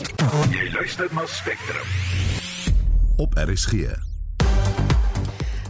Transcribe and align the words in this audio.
Jy 0.00 0.70
luister 0.72 1.08
na 1.12 1.26
Spectrum. 1.26 1.86
op 3.16 3.34
RSG. 3.34 3.72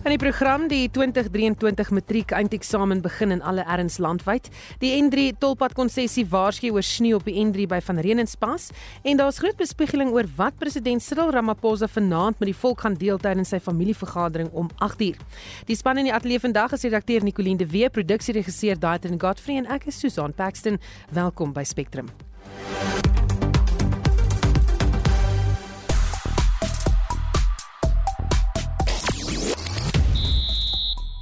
In 0.01 0.13
die 0.15 0.19
program 0.19 0.69
die 0.71 0.91
2023 0.91 1.91
matriek 1.91 2.31
eindeksamen 2.31 3.03
begin 3.03 3.35
in 3.35 3.43
alle 3.43 3.65
erns 3.67 3.99
landwyd. 3.99 4.47
Die 4.79 4.93
N3 5.03 5.35
tolpad 5.39 5.75
konsessie 5.75 6.25
waarsku 6.31 6.71
oor 6.71 6.87
sneeu 6.87 7.19
op 7.19 7.27
die 7.27 7.35
N3 7.43 7.67
by 7.67 7.81
Van 7.83 7.99
Reenenspas 7.99 8.71
en 9.03 9.19
daar's 9.19 9.43
groot 9.43 9.59
bespiegeling 9.59 10.15
oor 10.15 10.31
wat 10.37 10.57
president 10.63 11.03
Cyril 11.03 11.35
Ramaphosa 11.35 11.91
vanaand 11.91 12.39
met 12.39 12.53
die 12.53 12.57
volk 12.63 12.87
gaan 12.87 12.95
deel 12.95 13.19
tydens 13.19 13.51
sy 13.51 13.59
familievergadering 13.59 14.55
om 14.55 14.71
8uur. 14.79 15.19
Die 15.67 15.77
span 15.77 15.99
in 15.99 16.07
die 16.07 16.15
ateljee 16.15 16.47
vandag 16.47 16.79
is 16.79 16.87
redakteur 16.87 17.27
Nicoline 17.27 17.59
de 17.59 17.67
Wee, 17.67 17.91
produksieregisseur 17.91 18.79
Daitrin 18.79 19.21
Godfrey 19.21 19.59
en 19.59 19.67
ek 19.67 19.91
is 19.91 19.99
Susan 19.99 20.33
Paxton. 20.33 20.79
Welkom 21.11 21.53
by 21.53 21.67
Spectrum. 21.67 22.15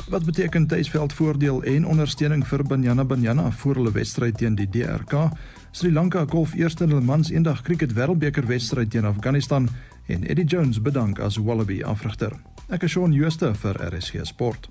Wat 0.09 0.25
beteken 0.25 0.67
tuisveld 0.67 1.12
voordeel 1.12 1.62
en 1.62 1.87
ondersteuning 1.87 2.47
vir 2.47 2.62
Banyana 2.65 3.05
Banyana 3.05 3.51
voor 3.51 3.75
hulle 3.75 3.93
wedstryd 3.93 4.39
teen 4.41 4.55
die 4.57 4.69
DRK? 4.69 5.29
Sri 5.71 5.93
Lanka 5.93 6.25
golf 6.25 6.55
eerste 6.57 6.87
in 6.87 6.95
hulle 6.95 7.05
mans 7.05 7.29
eendag 7.31 7.61
cricket 7.62 7.93
wêreldbeker 7.93 8.47
wedstryd 8.48 8.91
teen 8.91 9.05
Afghanistan 9.05 9.69
en 10.07 10.25
Eddie 10.25 10.47
Jones 10.48 10.81
bedank 10.81 11.21
as 11.21 11.37
Wallaby 11.37 11.83
afrigter. 11.84 12.33
Ek 12.69 12.83
is 12.85 12.93
Shaun 12.93 13.15
Jooste 13.17 13.49
vir 13.57 13.79
RSG 13.81 14.27
Sport. 14.29 14.67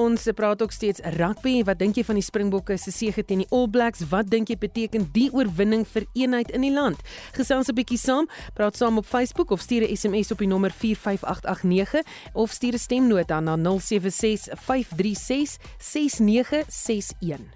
Ons 0.00 0.24
praat 0.38 0.62
ook 0.64 0.72
steeds 0.72 1.02
rugby. 1.18 1.58
Wat 1.68 1.76
dink 1.76 1.98
jy 1.98 2.04
van 2.08 2.16
die 2.16 2.24
Springbokke 2.24 2.78
se 2.80 2.92
sege 2.94 3.24
teen 3.28 3.42
die 3.44 3.48
All 3.52 3.68
Blacks? 3.68 4.06
Wat 4.08 4.30
dink 4.32 4.48
jy 4.48 4.56
beteken 4.60 5.04
die 5.12 5.28
oorwinning 5.36 5.84
vir 5.92 6.06
eenheid 6.16 6.54
in 6.56 6.64
die 6.64 6.72
land? 6.72 6.96
Gesels 7.36 7.68
'n 7.68 7.76
bietjie 7.76 8.00
saam, 8.00 8.26
praat 8.54 8.76
saam 8.76 8.96
op 8.96 9.04
Facebook 9.04 9.50
of 9.50 9.60
stuur 9.60 9.84
'n 9.84 9.96
SMS 9.96 10.32
op 10.32 10.38
die 10.38 10.48
nommer 10.48 10.72
45889 10.72 12.00
of 12.32 12.50
stuur 12.50 12.72
'n 12.72 12.78
stemnota 12.78 13.40
na 13.40 13.56
076 13.56 14.48
536 14.56 15.58
6961. 15.78 17.52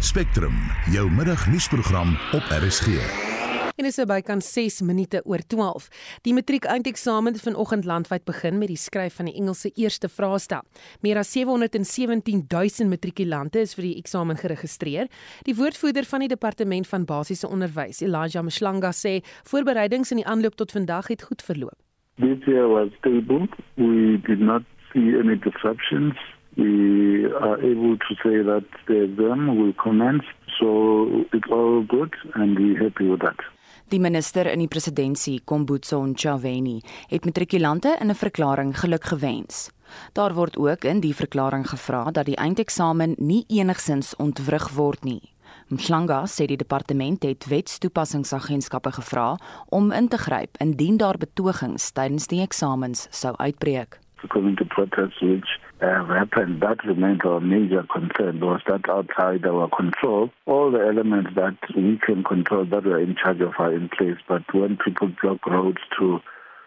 Spectrum, 0.00 0.54
jou 0.92 1.10
middagnuusprogram 1.10 2.18
op 2.32 2.42
RSG. 2.50 3.31
En 3.76 3.84
dis 3.88 4.00
by 4.08 4.20
kan 4.20 4.40
6 4.40 4.80
minute 4.82 5.22
oor 5.24 5.40
12. 5.46 5.88
Die 6.26 6.34
matriek 6.34 6.64
eindeksamen 6.68 7.38
vanoggend 7.40 7.84
landwyd 7.88 8.24
begin 8.28 8.58
met 8.58 8.68
die 8.68 8.76
skryf 8.76 9.16
van 9.20 9.30
die 9.30 9.36
Engelse 9.40 9.70
eerste 9.74 10.08
vraestel. 10.08 10.60
Meer 11.00 11.22
as 11.22 11.32
717 11.32 12.44
000 12.48 12.90
matrikulante 12.90 13.62
is 13.62 13.74
vir 13.78 13.88
die 13.88 13.96
eksamen 14.00 14.36
geregistreer. 14.36 15.08
Die 15.48 15.56
woordvoerder 15.56 16.04
van 16.04 16.24
die 16.24 16.28
departement 16.28 16.88
van 16.88 17.06
basiese 17.08 17.48
onderwys, 17.48 18.02
Elijah 18.02 18.44
Mshlanga 18.44 18.92
sê 18.92 19.20
voorbereidings 19.48 20.12
in 20.12 20.20
die 20.20 20.28
aanloop 20.28 20.58
tot 20.60 20.72
vandag 20.72 21.08
het 21.08 21.22
goed 21.22 21.42
verloop. 21.42 21.78
This 22.20 22.44
year 22.46 22.68
was 22.68 22.90
stable. 22.98 23.48
We 23.76 24.20
did 24.26 24.40
not 24.40 24.62
see 24.92 25.16
any 25.16 25.36
disruptions. 25.36 26.14
We 26.56 27.32
are 27.40 27.56
able 27.56 27.96
to 27.96 28.14
say 28.22 28.42
that 28.42 28.64
the 28.86 29.04
exam 29.04 29.56
will 29.56 29.72
commence, 29.72 30.24
so 30.60 31.24
it's 31.32 31.50
all 31.50 31.82
good 31.82 32.14
and 32.34 32.58
we're 32.58 32.76
happy 32.76 33.08
with 33.08 33.20
that. 33.20 33.40
Die 33.88 34.00
minister 34.00 34.46
in 34.46 34.58
die 34.58 34.68
presidentskap, 34.68 35.44
Kombutso 35.44 36.04
Ntshavheni, 36.06 36.80
het 37.08 37.24
matrikulante 37.24 37.96
in 38.00 38.10
'n 38.10 38.14
verklaring 38.14 38.78
geluk 38.78 39.04
gewens. 39.04 39.70
Daar 40.12 40.34
word 40.34 40.56
ook 40.56 40.84
in 40.84 41.00
die 41.00 41.14
verklaring 41.14 41.68
gevra 41.68 42.10
dat 42.10 42.26
die 42.26 42.36
eindeksamen 42.36 43.14
nie 43.18 43.44
enigsins 43.48 44.16
ontwrig 44.16 44.68
word 44.68 45.04
nie. 45.04 45.32
Mhlanga 45.68 46.24
sê 46.26 46.44
die 46.46 46.56
departement 46.56 47.22
het 47.22 47.46
wetstoepassingsagentskappe 47.46 48.92
gevra 48.92 49.36
om 49.68 49.92
in 49.92 50.08
te 50.08 50.18
gryp 50.18 50.56
indien 50.58 50.96
daar 50.96 51.18
betogings 51.18 51.90
tydens 51.90 52.26
die 52.26 52.40
eksamens 52.40 53.06
sou 53.10 53.36
uitbreek. 53.36 53.98
According 54.24 54.56
to 54.56 54.64
protests 54.64 55.20
which 55.20 55.58
have 55.86 56.08
happened, 56.08 56.62
that 56.62 56.84
remains 56.84 57.20
our 57.24 57.40
major 57.40 57.84
concern 57.92 58.40
was 58.40 58.60
that 58.68 58.88
outside 58.88 59.46
our 59.46 59.68
control, 59.68 60.30
all 60.46 60.70
the 60.70 60.80
elements 60.80 61.30
that 61.34 61.58
we 61.76 61.98
can 62.04 62.22
control 62.24 62.64
that 62.66 62.84
we 62.84 62.92
are 62.92 63.00
in 63.00 63.16
charge 63.16 63.40
of 63.40 63.52
are 63.58 63.74
in 63.74 63.88
place. 63.88 64.18
But 64.28 64.42
when 64.52 64.78
people 64.84 65.10
block 65.20 65.46
roads 65.46 65.82
to 65.98 66.20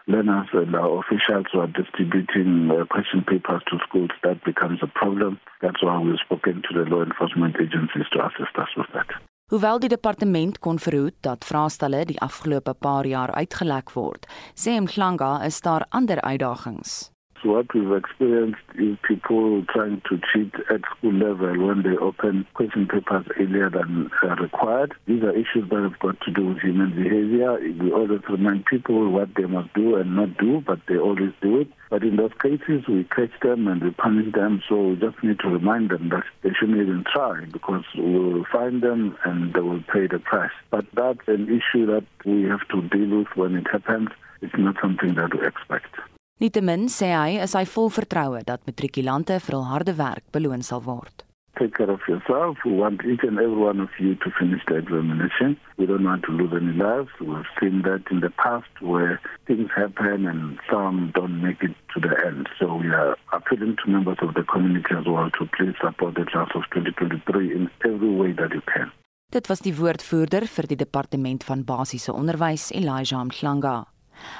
learners 0.06 0.48
and 0.52 0.74
our 0.74 1.00
officials 1.00 1.46
who 1.52 1.60
are 1.60 1.66
distributing 1.66 2.70
uh, 2.70 2.84
question 2.86 3.22
papers 3.22 3.62
to 3.70 3.78
schools, 3.86 4.10
that 4.22 4.44
becomes 4.44 4.80
a 4.82 4.86
problem. 4.86 5.40
That's 5.62 5.82
why 5.82 5.98
we've 5.98 6.18
spoken 6.24 6.62
to 6.68 6.74
the 6.74 6.88
law 6.88 7.02
enforcement 7.02 7.56
agencies 7.56 8.06
to 8.12 8.26
assist 8.26 8.56
us 8.56 8.68
with 8.76 8.86
that. 8.94 9.08
Hoewel 9.46 9.78
die 9.78 9.88
departement 9.88 10.56
kon 10.58 10.80
verhoed 10.82 11.14
dat 11.22 11.44
vraestelle 11.46 12.00
die 12.08 12.18
afgelope 12.18 12.74
paar 12.82 13.06
jaar 13.06 13.30
uitgelek 13.38 13.92
word, 13.94 14.26
sê 14.58 14.74
Mhlanga 14.82 15.36
is 15.46 15.60
daar 15.62 15.86
ander 15.94 16.18
uitdagings. 16.26 17.15
So 17.42 17.52
what 17.52 17.72
we've 17.74 17.92
experienced 17.92 18.62
is 18.76 18.96
people 19.06 19.64
trying 19.72 20.00
to 20.08 20.18
cheat 20.32 20.54
at 20.70 20.80
school 20.96 21.12
level 21.12 21.66
when 21.66 21.82
they 21.82 21.96
open 21.98 22.46
question 22.54 22.88
papers 22.88 23.26
earlier 23.38 23.68
than 23.68 24.10
uh, 24.22 24.36
required. 24.36 24.94
These 25.06 25.22
are 25.22 25.32
issues 25.32 25.68
that 25.68 25.82
have 25.82 25.98
got 25.98 26.20
to 26.22 26.30
do 26.30 26.48
with 26.48 26.58
human 26.58 26.90
behavior. 26.90 27.58
We 27.60 27.92
always 27.92 28.22
remind 28.28 28.64
people 28.66 29.10
what 29.10 29.34
they 29.34 29.44
must 29.44 29.74
do 29.74 29.96
and 29.96 30.16
not 30.16 30.38
do, 30.38 30.62
but 30.66 30.80
they 30.88 30.96
always 30.96 31.32
do 31.42 31.60
it. 31.60 31.68
But 31.90 32.02
in 32.02 32.16
those 32.16 32.32
cases, 32.42 32.86
we 32.88 33.04
catch 33.04 33.38
them 33.42 33.68
and 33.68 33.82
we 33.82 33.90
punish 33.90 34.32
them. 34.32 34.62
So 34.68 34.88
we 34.88 34.96
just 34.96 35.22
need 35.22 35.38
to 35.40 35.48
remind 35.48 35.90
them 35.90 36.08
that 36.08 36.24
they 36.42 36.50
shouldn't 36.58 36.80
even 36.80 37.04
try 37.12 37.44
because 37.52 37.84
we 37.96 38.18
will 38.18 38.46
find 38.50 38.82
them 38.82 39.16
and 39.24 39.52
they 39.52 39.60
will 39.60 39.82
pay 39.92 40.06
the 40.06 40.18
price. 40.18 40.56
But 40.70 40.86
that's 40.94 41.26
an 41.28 41.48
issue 41.48 41.86
that 41.86 42.04
we 42.24 42.44
have 42.44 42.66
to 42.68 42.82
deal 42.88 43.18
with 43.18 43.28
when 43.34 43.56
it 43.56 43.66
happens. 43.70 44.08
It's 44.40 44.54
not 44.56 44.76
something 44.80 45.14
that 45.14 45.34
we 45.34 45.46
expect. 45.46 45.94
Nietemin 46.36 46.90
sê 46.92 47.14
hy 47.16 47.38
is 47.40 47.54
hy 47.56 47.62
vol 47.72 47.86
vertroue 47.88 48.42
dat 48.44 48.60
matrikulante 48.68 49.38
vir 49.40 49.54
hul 49.56 49.70
harde 49.70 49.94
werk 49.96 50.24
beloon 50.36 50.60
sal 50.66 50.82
word. 50.84 51.24
Take 51.56 51.72
care 51.78 51.88
of 51.88 52.04
yourself. 52.06 52.58
We 52.62 52.72
want 52.76 53.00
each 53.08 53.24
and 53.24 53.40
every 53.40 53.56
one 53.56 53.80
of 53.80 53.88
you 53.98 54.16
to 54.16 54.28
finish 54.38 54.60
the 54.68 54.76
examination. 54.76 55.56
We 55.78 55.86
don't 55.86 56.04
want 56.04 56.24
to 56.28 56.32
lose 56.32 56.52
any 56.52 56.76
lives. 56.76 57.08
We've 57.18 57.48
seen 57.58 57.80
that 57.88 58.04
in 58.10 58.20
the 58.20 58.28
past 58.28 58.68
where 58.82 59.18
things 59.46 59.70
happen 59.74 60.28
and 60.28 60.60
some 60.70 61.10
don't 61.14 61.40
make 61.40 61.62
it 61.62 61.72
to 61.94 62.00
the 62.04 62.12
end. 62.28 62.50
So 62.58 62.76
we 62.76 62.92
are 62.92 63.16
appealing 63.32 63.80
to 63.80 63.90
members 63.90 64.20
of 64.20 64.34
the 64.34 64.44
community 64.44 64.92
as 64.92 65.06
well 65.08 65.30
to 65.40 65.48
please 65.56 65.72
support 65.80 66.20
the 66.20 66.28
class 66.28 66.52
of 66.54 66.68
2023 66.76 67.56
in 67.56 67.70
every 67.82 68.12
way 68.12 68.32
that 68.32 68.52
you 68.52 68.60
can. 68.68 68.92
Dit 69.32 69.48
was 69.48 69.64
die 69.64 69.72
woordvoerder 69.72 70.44
vir 70.44 70.68
die 70.68 70.82
departement 70.84 71.48
van 71.48 71.64
basiese 71.64 72.12
onderwys, 72.12 72.68
Elijah 72.76 73.24
Mhlanga. 73.24 73.86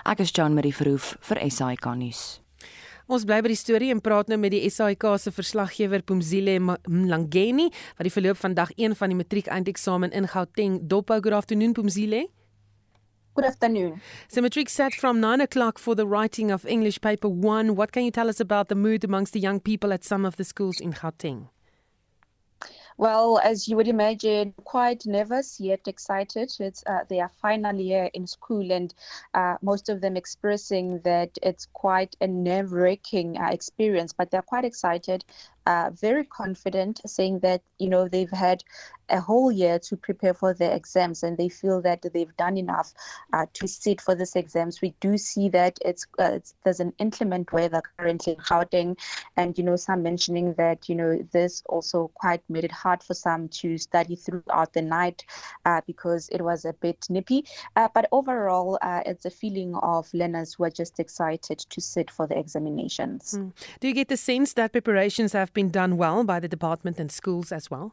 Ek 0.05 0.21
is 0.21 0.33
Jean 0.33 0.55
Marie 0.55 0.75
Verhoef 0.75 1.15
vir 1.29 1.41
SAK 1.51 1.95
nuus. 1.97 2.25
Ons 3.07 3.23
bly 3.23 3.37
by 3.39 3.53
die 3.53 3.59
storie 3.59 3.93
en 3.95 4.01
praat 4.03 4.27
nou 4.27 4.39
met 4.43 4.51
die 4.51 4.65
SAIK 4.67 5.05
se 5.23 5.31
verslaggewer 5.31 6.03
Pumzile 6.03 6.57
Mlangeni 6.59 7.69
wat 7.71 8.09
die 8.09 8.11
verloop 8.11 8.41
van 8.41 8.57
dag 8.59 8.73
1 8.75 8.97
van 8.99 9.13
die 9.13 9.19
matriek 9.21 9.47
eindeksamen 9.47 10.11
in 10.11 10.27
Gauteng 10.33 10.81
dophou. 10.91 11.21
Good 11.23 11.37
afternoon 11.39 11.77
Pumzile. 11.77 12.25
Good 13.37 13.45
afternoon. 13.47 14.01
So 14.27 14.41
matric 14.43 14.69
set 14.69 14.95
from 14.95 15.21
9 15.21 15.41
o'clock 15.41 15.79
for 15.79 15.95
the 15.95 16.07
writing 16.07 16.51
of 16.51 16.65
English 16.67 17.01
paper 17.01 17.29
1. 17.29 17.77
What 17.77 17.93
can 17.93 18.03
you 18.03 18.11
tell 18.11 18.29
us 18.29 18.41
about 18.41 18.69
the 18.69 18.75
mood 18.75 19.05
amongst 19.05 19.35
the 19.35 19.41
young 19.41 19.61
people 19.61 19.93
at 19.93 20.03
some 20.03 20.25
of 20.25 20.35
the 20.37 20.45
schools 20.45 20.81
in 20.81 20.93
Gauteng? 20.93 21.47
Well, 22.99 23.39
as 23.39 23.69
you 23.69 23.77
would 23.77 23.89
imagine, 23.89 24.55
quite 24.65 25.05
nervous 25.07 25.61
yet 25.61 25.87
excited. 25.87 26.53
It's 26.59 26.83
uh, 26.87 27.05
they 27.09 27.21
are 27.21 27.31
finally 27.43 27.85
here 27.85 28.11
in 28.15 28.27
school, 28.27 28.73
and 28.73 28.95
uh, 29.35 29.57
most 29.63 29.89
of 29.91 30.01
them 30.01 30.17
expressing 30.17 31.01
that 31.01 31.31
it's 31.43 31.67
quite 31.75 32.17
a 32.21 32.27
nerve-wracking 32.27 33.37
uh, 33.39 33.49
experience, 33.51 34.13
but 34.15 34.31
they're 34.31 34.41
quite 34.43 34.65
excited, 34.65 35.25
uh, 35.67 35.91
very 35.93 36.25
confident, 36.25 37.01
saying 37.07 37.41
that 37.41 37.63
you 37.79 37.89
know 37.91 38.09
they've 38.09 38.31
had 38.31 38.63
a 39.09 39.21
whole 39.21 39.53
year 39.53 39.79
to 39.79 39.97
prepare 39.97 40.35
for 40.35 40.55
their 40.55 40.73
exams, 40.73 41.23
and 41.23 41.37
they 41.37 41.49
feel 41.49 41.81
that 41.83 42.03
they've 42.13 42.37
done 42.37 42.57
enough 42.57 42.93
uh, 43.33 43.47
to 43.55 43.67
sit 43.67 44.01
for 44.01 44.15
these 44.15 44.37
exams. 44.37 44.81
We 44.81 44.95
do 45.01 45.17
see 45.19 45.49
that 45.51 45.79
it's, 45.85 46.07
uh, 46.19 46.33
it's 46.35 46.55
there's 46.65 46.81
an 46.81 46.93
inclement 46.99 47.53
weather 47.53 47.83
currently 47.99 48.35
in 48.35 48.39
Gauteng, 48.41 48.99
and 49.37 49.57
you 49.57 49.65
know 49.65 49.77
some 49.77 50.03
mentioning 50.03 50.55
that 50.55 50.89
you 50.89 50.95
know 50.95 51.19
this 51.33 51.63
also 51.67 52.11
quite 52.15 52.43
made 52.49 52.65
it 52.65 52.73
hard 52.73 53.03
for 53.03 53.15
some 53.15 53.49
to 53.49 53.79
study 53.79 54.17
throughout 54.17 54.73
the 54.73 54.83
night 54.83 55.25
uh, 55.65 55.81
because 55.87 56.29
it 56.31 56.43
was 56.43 56.65
a 56.65 56.73
bit 56.73 57.07
nippy. 57.09 57.45
Uh, 57.77 57.89
but 57.95 58.09
overall, 58.13 58.79
uh, 58.83 59.03
it's 59.07 59.25
a 59.25 59.31
feeling 59.31 59.75
of 59.77 60.13
learners 60.13 60.55
who 60.55 60.65
are 60.65 60.71
just 60.71 60.99
excited 60.99 61.59
to 61.59 61.81
sit 61.81 62.11
for 62.11 62.27
the 62.27 62.39
examinations. 62.39 63.33
Hmm. 63.33 63.49
Do 63.81 63.89
you 63.89 63.95
get 63.95 64.09
the 64.09 64.17
sense 64.17 64.53
that 64.55 64.73
preparations 64.73 65.33
have 65.33 65.53
been 65.53 65.71
done 65.71 65.97
well 65.97 66.25
by 66.25 66.41
the 66.41 66.49
department 66.49 66.99
and 66.99 67.11
schools 67.11 67.53
as 67.53 67.71
well? 67.71 67.93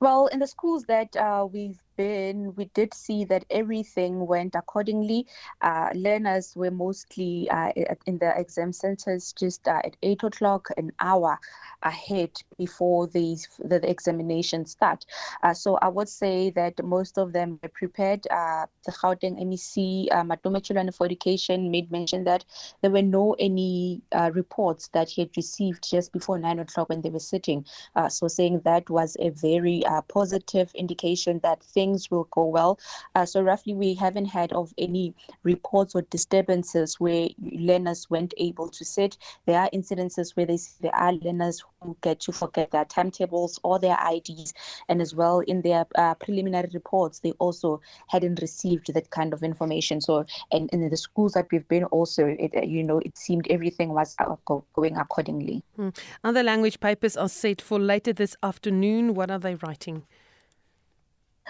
Well, 0.00 0.26
in 0.28 0.38
the 0.40 0.46
schools 0.46 0.84
that 0.84 1.16
uh, 1.16 1.46
we've 1.50 1.80
been, 1.98 2.54
we 2.54 2.66
did 2.66 2.94
see 2.94 3.24
that 3.24 3.44
everything 3.50 4.26
went 4.26 4.54
accordingly. 4.54 5.26
Uh, 5.60 5.88
learners 5.94 6.54
were 6.56 6.70
mostly 6.70 7.50
uh, 7.50 7.72
in 8.06 8.18
the 8.18 8.32
exam 8.38 8.72
centers 8.72 9.34
just 9.38 9.66
uh, 9.68 9.82
at 9.84 9.96
8 10.02 10.22
o'clock, 10.22 10.68
an 10.78 10.92
hour 11.00 11.38
ahead 11.82 12.30
before 12.56 13.06
the, 13.08 13.36
the, 13.58 13.80
examination 13.88 14.66
start. 14.66 15.04
Uh, 15.42 15.54
so 15.54 15.76
I 15.76 15.88
would 15.88 16.08
say 16.08 16.50
that 16.50 16.82
most 16.84 17.18
of 17.18 17.32
them 17.32 17.58
were 17.62 17.68
prepared. 17.68 18.26
Uh, 18.30 18.66
the 18.84 18.92
Gauteng 18.92 19.38
MEC, 19.40 20.08
uh, 20.12 20.22
Matome 20.22 20.94
for 20.94 21.06
Education, 21.06 21.70
made 21.70 21.90
mention 21.90 22.24
that 22.24 22.44
there 22.82 22.90
were 22.90 23.02
no 23.02 23.34
any 23.38 24.02
uh, 24.12 24.30
reports 24.34 24.88
that 24.88 25.08
he 25.08 25.22
had 25.22 25.30
received 25.36 25.88
just 25.88 26.12
before 26.12 26.38
9 26.38 26.58
o'clock 26.60 26.88
when 26.88 27.00
they 27.02 27.10
were 27.10 27.18
sitting. 27.18 27.64
So 28.08 28.28
saying 28.28 28.60
that 28.64 28.88
was 28.88 29.16
a 29.18 29.30
very 29.30 29.82
positive 30.08 30.70
indication 30.74 31.40
that 31.42 31.62
things 31.62 31.87
will 32.10 32.28
go 32.30 32.44
well. 32.44 32.78
Uh, 33.14 33.24
so 33.24 33.42
roughly 33.42 33.74
we 33.74 33.94
haven't 33.94 34.26
had 34.26 34.52
of 34.52 34.72
any 34.78 35.14
reports 35.42 35.94
or 35.94 36.02
disturbances 36.02 37.00
where 37.00 37.28
learners 37.40 38.08
weren't 38.10 38.34
able 38.36 38.68
to 38.68 38.84
sit. 38.84 39.16
There 39.46 39.58
are 39.58 39.70
incidences 39.70 40.36
where 40.36 40.46
they, 40.46 40.58
there 40.80 40.94
are 40.94 41.12
learners 41.12 41.64
who 41.80 41.96
get 42.02 42.20
to 42.20 42.32
forget 42.32 42.70
their 42.70 42.84
timetables 42.84 43.58
or 43.62 43.78
their 43.78 43.96
IDs, 44.12 44.52
and 44.88 45.00
as 45.00 45.14
well 45.14 45.40
in 45.40 45.62
their 45.62 45.86
uh, 45.96 46.14
preliminary 46.14 46.70
reports, 46.72 47.20
they 47.20 47.32
also 47.32 47.80
hadn't 48.08 48.40
received 48.40 48.92
that 48.92 49.10
kind 49.10 49.32
of 49.32 49.42
information. 49.42 50.00
So, 50.00 50.24
and 50.52 50.68
in 50.70 50.88
the 50.88 50.96
schools 50.96 51.32
that 51.32 51.46
we've 51.50 51.66
been, 51.68 51.84
also, 51.84 52.26
it, 52.26 52.52
uh, 52.56 52.62
you 52.62 52.82
know, 52.82 52.98
it 52.98 53.16
seemed 53.16 53.46
everything 53.48 53.90
was 53.90 54.14
uh, 54.18 54.34
going 54.74 54.96
accordingly. 54.96 55.62
Hmm. 55.76 55.90
Other 56.24 56.42
language 56.42 56.80
papers 56.80 57.16
are 57.16 57.28
set 57.28 57.60
for 57.60 57.78
later 57.78 58.12
this 58.12 58.36
afternoon. 58.42 59.14
What 59.14 59.30
are 59.30 59.38
they 59.38 59.54
writing? 59.54 60.04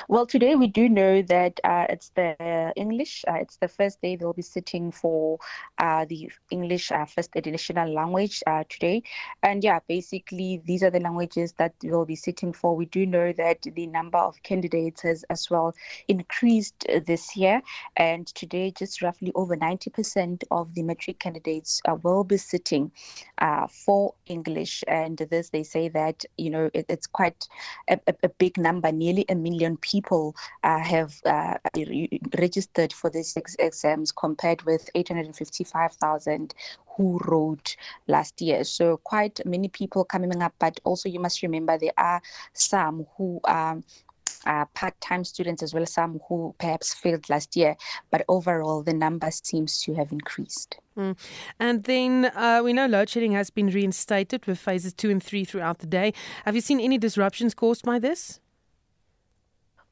Well, 0.07 0.27
today 0.27 0.55
we 0.55 0.69
do 0.69 0.89
know 0.89 1.23
that 1.23 1.59
uh, 1.65 1.87
it's 1.89 2.11
the 2.11 2.73
English. 2.77 3.25
Uh, 3.27 3.35
it's 3.35 3.57
the 3.57 3.67
first 3.67 4.01
day 4.01 4.15
they'll 4.15 4.33
be 4.33 4.43
sitting 4.43 4.93
for 4.93 5.39
uh, 5.79 6.05
the 6.05 6.31
English 6.51 6.93
uh, 6.93 7.05
first 7.05 7.31
additional 7.35 7.93
language 7.93 8.43
uh, 8.47 8.63
today. 8.69 9.03
And 9.43 9.65
yeah, 9.65 9.81
basically, 9.89 10.63
these 10.65 10.83
are 10.83 10.91
the 10.91 11.01
languages 11.01 11.55
that 11.55 11.75
they'll 11.81 12.05
be 12.05 12.17
sitting 12.17 12.53
for. 12.53 12.77
We 12.77 12.87
do 12.87 13.07
know 13.07 13.33
that 13.33 13.63
the 13.63 13.87
number 13.87 14.19
of 14.19 14.41
candidates 14.43 15.03
has 15.03 15.25
as 15.31 15.51
well 15.51 15.75
increased 16.07 16.87
this 17.07 17.37
year. 17.37 17.61
And 17.97 18.27
today, 18.27 18.71
just 18.71 19.03
roughly 19.03 19.33
over 19.35 19.57
90% 19.57 20.45
of 20.51 20.75
the 20.75 20.83
metric 20.83 21.19
candidates 21.19 21.83
uh, 21.89 21.97
will 22.03 22.25
be 22.25 22.37
sitting 22.37 22.93
for 23.71 24.15
English. 24.27 24.85
And 24.87 25.19
this, 25.19 25.51
they 25.51 25.63
say 25.63 25.89
that, 25.89 26.25
you 26.37 26.51
know, 26.51 26.71
it, 26.73 26.87
it's 26.89 27.07
quite 27.07 27.49
a, 27.89 27.99
a, 28.23 28.29
big 28.29 28.59
number, 28.59 28.93
nearly 28.93 29.25
a 29.29 29.35
million 29.35 29.77
people 29.77 29.88
people 29.89 30.37
uh, 30.63 30.79
have 30.79 31.15
uh, 31.25 31.55
registered 32.39 32.93
for 32.93 33.11
these 33.11 33.37
ex- 33.37 33.57
exams 33.59 34.13
compared 34.13 34.63
with 34.63 34.89
855,000 34.95 36.55
who 36.97 37.19
wrote 37.27 37.77
last 38.07 38.41
year. 38.41 38.65
So 38.65 38.99
quite 38.99 39.41
many 39.47 39.69
people 39.69 40.05
coming 40.05 40.43
up, 40.43 40.55
but 40.59 40.81
also 40.85 41.09
you 41.09 41.21
must 41.21 41.43
remember 41.43 41.79
there 41.79 41.93
are 41.97 42.21
some 42.53 43.07
who 43.17 43.41
are 43.45 43.81
uh, 44.47 44.65
part-time 44.75 45.25
students 45.25 45.63
as 45.63 45.75
well 45.75 45.83
as 45.83 45.93
some 45.93 46.21
who 46.29 46.55
perhaps 46.59 46.95
failed 46.95 47.29
last 47.29 47.57
year 47.57 47.77
but 48.11 48.25
overall 48.29 48.83
the 48.83 48.93
number 48.93 49.31
seems 49.31 49.83
to 49.83 49.95
have 49.95 50.13
increased 50.13 50.77
mm. 50.97 51.17
and 51.59 51.85
then 51.85 52.27
uh, 52.37 52.61
we 52.63 52.73
know 52.73 52.87
load 52.87 53.09
shedding 53.09 53.33
has 53.33 53.51
been 53.51 53.67
reinstated 53.69 54.47
with 54.47 54.59
phases 54.59 54.95
two 54.95 55.11
and 55.11 55.23
three 55.23 55.45
throughout 55.45 55.79
the 55.79 55.87
day 55.87 56.13
have 56.45 56.55
you 56.55 56.61
seen 56.61 56.79
any 56.79 56.99
disruptions 56.99 57.53
caused 57.53 57.85
by 57.85 57.99
this 57.99 58.41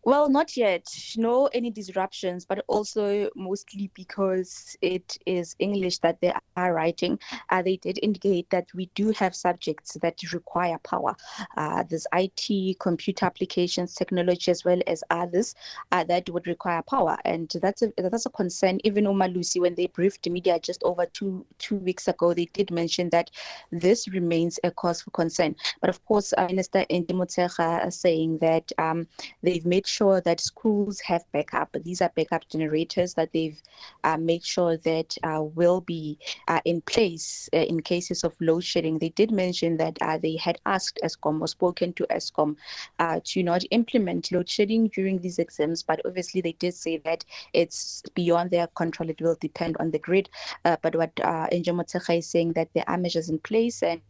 well, 0.06 0.29
not 0.29 0.56
yet. 0.56 0.87
No, 1.17 1.47
any 1.47 1.69
disruptions, 1.69 2.47
but 2.47 2.64
also 2.69 3.29
mostly 3.35 3.91
because 3.93 4.76
it 4.81 5.19
is 5.26 5.56
English 5.58 5.99
that 5.99 6.20
they 6.20 6.32
are 6.56 6.73
writing. 6.73 7.19
Uh, 7.50 7.61
they 7.61 7.76
did 7.79 7.99
indicate 8.05 8.49
that 8.50 8.69
we 8.73 8.88
do 8.94 9.11
have 9.11 9.35
subjects 9.35 9.94
that 10.00 10.14
require 10.32 10.79
power. 10.85 11.17
Uh, 11.56 11.82
there's 11.91 12.06
IT, 12.14 12.79
computer 12.79 13.26
applications, 13.26 13.97
technology, 13.97 14.49
as 14.49 14.64
well 14.64 14.81
as 14.87 15.03
others 15.11 15.56
uh, 15.91 16.05
that 16.05 16.31
would 16.31 16.47
require 16.47 16.82
power, 16.82 17.19
and 17.25 17.53
that's 17.61 17.82
a 17.82 17.93
that's 17.97 18.26
a 18.26 18.31
concern. 18.31 18.79
Even 18.85 19.08
Omar 19.08 19.26
Lucy, 19.26 19.58
when 19.58 19.75
they 19.75 19.88
briefed 19.88 20.23
the 20.23 20.31
media 20.31 20.61
just 20.61 20.85
over 20.85 21.06
two 21.06 21.44
two 21.58 21.79
weeks 21.79 22.06
ago, 22.06 22.32
they 22.32 22.44
did 22.53 22.70
mention 22.70 23.11
that 23.11 23.32
this 23.73 24.06
remains 24.06 24.61
a 24.62 24.70
cause 24.70 25.03
for 25.03 25.11
concern. 25.11 25.56
But 25.81 25.91
of 25.91 26.05
course, 26.05 26.32
uh, 26.38 26.47
Minister 26.47 26.87
Ndimotega 26.91 27.93
saying 27.93 28.38
that 28.38 28.70
um, 28.79 29.08
they've 29.43 29.67
made 29.67 29.85
sure 29.96 30.20
that 30.20 30.40
schools 30.40 31.00
have 31.00 31.25
backup. 31.32 31.76
These 31.82 32.02
are 32.02 32.12
backup 32.14 32.48
generators 32.48 33.14
that 33.14 33.32
they've 33.32 33.60
uh, 34.04 34.16
made 34.19 34.44
sure 34.44 34.76
that 34.78 35.16
uh, 35.22 35.43
will 35.43 35.81
be 35.81 36.19
uh, 36.48 36.60
in 36.64 36.81
place 36.82 37.48
uh, 37.54 37.58
in 37.58 37.81
cases 37.81 38.25
of 38.25 38.34
load 38.40 38.64
shedding. 38.64 38.98
They 38.98 39.08
did 39.10 39.31
mention 39.31 39.76
that 39.78 39.96
uh, 40.00 40.19
they 40.19 40.37
had 40.37 40.58
asked 40.66 40.98
Eskom 41.02 41.40
or 41.40 41.48
spoken 41.48 41.93
to 41.94 42.06
Eskom 42.10 42.56
uh, 42.98 43.20
to 43.25 43.43
not 43.43 43.64
implement 43.70 44.32
load 44.32 44.48
shedding 44.48 44.88
during 44.88 45.19
these 45.19 45.38
exams, 45.38 45.82
but 45.82 46.00
obviously 46.04 46.40
they 46.40 46.52
did 46.52 46.75
say 46.75 46.98
that 46.98 47.25
it's 47.52 48.02
beyond 48.14 48.50
their 48.50 48.66
control. 48.69 49.08
It 49.08 49.20
will 49.20 49.37
depend 49.40 49.76
on 49.81 49.90
the 49.90 49.98
grid. 49.98 50.28
but 50.62 50.94
what 50.94 51.12
uh, 51.20 51.46
Enjamotsecha 51.52 52.19
is 52.19 52.26
saying 52.26 52.52
that 52.52 52.69
there 52.75 52.88
are 52.88 52.98
measures 52.98 53.28
in 53.28 53.38
place 53.38 53.82
and 53.82 54.00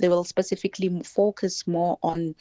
they 0.00 0.08
will 0.08 0.24
specifically 0.24 0.90
focus 1.04 1.66
more 1.66 1.98
on 2.02 2.34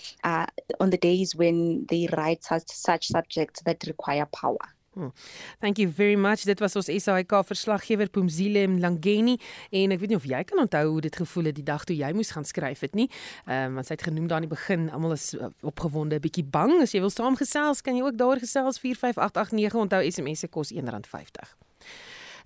on 0.79 0.89
the 0.89 0.97
days 0.97 1.35
when 1.35 1.85
they 1.89 2.07
write 2.15 2.43
such, 2.43 2.67
such 2.67 3.07
subjects 3.07 3.61
that 3.63 3.83
require 3.87 4.25
power. 4.25 4.65
Hmm. 4.97 5.13
Thank 5.59 5.77
you 5.77 5.89
very 5.89 6.15
much. 6.15 6.43
Dit 6.43 6.59
was 6.59 6.75
ons 6.75 6.89
SAK 6.89 7.33
verslaggewer 7.45 8.09
Pumzile 8.09 8.63
Mlangeni 8.67 9.35
en 9.69 9.93
ek 9.93 10.01
weet 10.01 10.09
nie 10.09 10.17
of 10.17 10.25
jy 10.25 10.39
kan 10.49 10.63
onthou 10.63 10.81
hoe 10.95 11.03
dit 11.05 11.19
gevoel 11.21 11.51
het 11.51 11.57
die 11.59 11.65
dag 11.67 11.85
toe 11.85 11.93
jy 11.93 12.09
moes 12.17 12.33
gaan 12.33 12.47
skryf 12.49 12.81
het 12.81 12.97
nie. 12.97 13.05
Ehm 13.45 13.67
um, 13.67 13.77
want 13.77 13.91
sy 13.91 13.93
het 13.93 14.07
genoem 14.09 14.25
daar 14.25 14.41
aan 14.41 14.47
die 14.47 14.55
begin, 14.55 14.89
almal 14.89 15.13
is 15.13 15.29
uh, 15.37 15.51
opgewonde, 15.61 16.17
bietjie 16.23 16.47
bang. 16.49 16.79
As 16.81 16.97
jy 16.97 17.03
wil 17.05 17.13
saamgesels, 17.13 17.85
kan 17.85 17.93
jy 17.93 18.09
ook 18.09 18.17
daar 18.17 18.41
gesels 18.41 18.81
45889 18.81 19.79
onthou 19.85 20.01
SMS 20.09 20.47
se 20.47 20.49
kos 20.49 20.73
R1.50. 20.73 21.66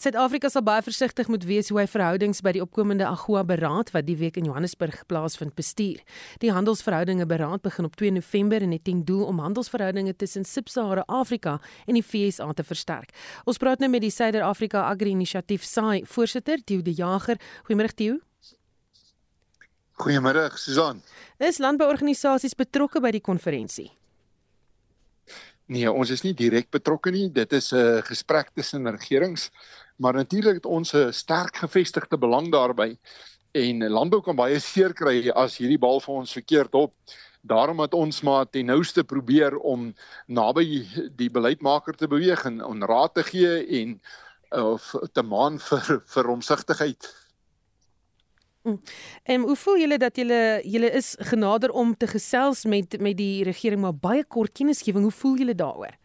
Suid-Afrika 0.01 0.50
sal 0.50 0.63
baie 0.65 0.81
versigtig 0.81 1.27
moet 1.30 1.44
wees 1.45 1.68
hoe 1.69 1.77
hy 1.77 1.83
verhoudings 1.86 2.39
by 2.42 2.56
die 2.56 2.62
opkomende 2.63 3.06
AGOA 3.06 3.44
beraad 3.45 3.92
wat 3.94 4.07
die 4.07 4.15
week 4.18 4.39
in 4.39 4.48
Johannesburg 4.50 5.03
plaasvind 5.06 5.53
bestuur. 5.53 6.00
Die 6.42 6.50
handelsverhoudinge 6.50 7.27
beraad 7.30 7.62
begin 7.62 7.86
op 7.86 8.00
2 8.01 8.15
November 8.15 8.65
en 8.65 8.74
het 8.74 8.81
ten 8.89 9.03
doel 9.06 9.27
om 9.30 9.44
handelsverhoudinge 9.45 10.15
tussen 10.18 10.42
Sub-Sahara 10.42 11.03
Afrika 11.06 11.59
en 11.86 12.00
die 12.00 12.01
VSA 12.01 12.50
te 12.57 12.65
versterk. 12.65 13.13
Ons 13.45 13.62
praat 13.62 13.77
nou 13.77 13.92
met 13.94 14.01
die 14.01 14.09
Suider-Afrika 14.09 14.88
Agri-inisiatief 14.89 15.69
SAI 15.69 16.01
voorsitter 16.09 16.65
Theo 16.65 16.81
De 16.81 16.97
Jager. 16.97 17.38
Goeiemôre 17.69 17.94
Theo. 17.94 18.18
Goeiemôre 20.01 20.50
Susan. 20.57 21.06
Is 21.38 21.62
landbouorganisasies 21.62 22.57
betrokke 22.57 23.06
by 23.06 23.13
die 23.13 23.21
konferensie? 23.21 23.92
Nee, 25.71 25.88
ons 25.88 26.09
is 26.12 26.25
nie 26.25 26.33
direk 26.36 26.68
betrokke 26.74 27.14
nie. 27.16 27.30
Dit 27.31 27.54
is 27.54 27.71
'n 27.71 28.02
gesprek 28.04 28.49
tussen 28.56 28.90
regerings 28.92 29.52
maar 30.02 30.14
natuurlik 30.14 30.54
het 30.54 30.66
ons 30.66 30.94
'n 30.94 31.14
sterk 31.14 31.56
gevestigde 31.56 32.18
belang 32.18 32.52
daarbey 32.52 32.98
en 33.52 33.90
landbou 33.90 34.22
kan 34.22 34.36
baie 34.36 34.60
seer 34.72 34.94
kry 34.94 35.30
as 35.30 35.58
hierdie 35.58 35.80
bal 35.80 36.00
vir 36.00 36.16
ons 36.16 36.31
verkeerd 36.31 36.74
op. 36.74 36.94
Daarom 37.42 37.80
het 37.80 37.94
ons 37.94 38.22
maar 38.22 38.50
ten 38.50 38.66
nouste 38.66 39.04
probeer 39.04 39.58
om 39.58 39.94
naby 40.28 40.86
die 41.16 41.30
beleidsmaker 41.30 41.96
te 41.96 42.08
beweeg 42.08 42.46
en 42.46 42.64
on 42.64 42.84
raad 42.84 43.14
te 43.14 43.24
gee 43.24 43.81
en 43.81 44.02
of 44.50 44.94
te 45.14 45.24
maan 45.24 45.60
vir 45.70 46.04
vir 46.06 46.28
omsigtigheid. 46.28 47.10
Mm. 48.64 48.81
En 49.24 49.42
hoe 49.42 49.56
voel 49.56 49.78
julle 49.78 49.98
dat 49.98 50.16
julle 50.16 50.62
julle 50.64 50.92
is 50.92 51.16
genader 51.20 51.72
om 51.72 51.98
te 51.98 52.08
gesels 52.08 52.66
met 52.66 53.00
met 53.00 53.18
die 53.18 53.44
regering 53.44 53.81
maar 53.81 53.96
baie 53.96 54.26
kort 54.26 54.52
kennisgewing. 54.52 55.04
Hoe 55.04 55.20
voel 55.22 55.38
julle 55.38 55.56
daaroor? 55.56 56.01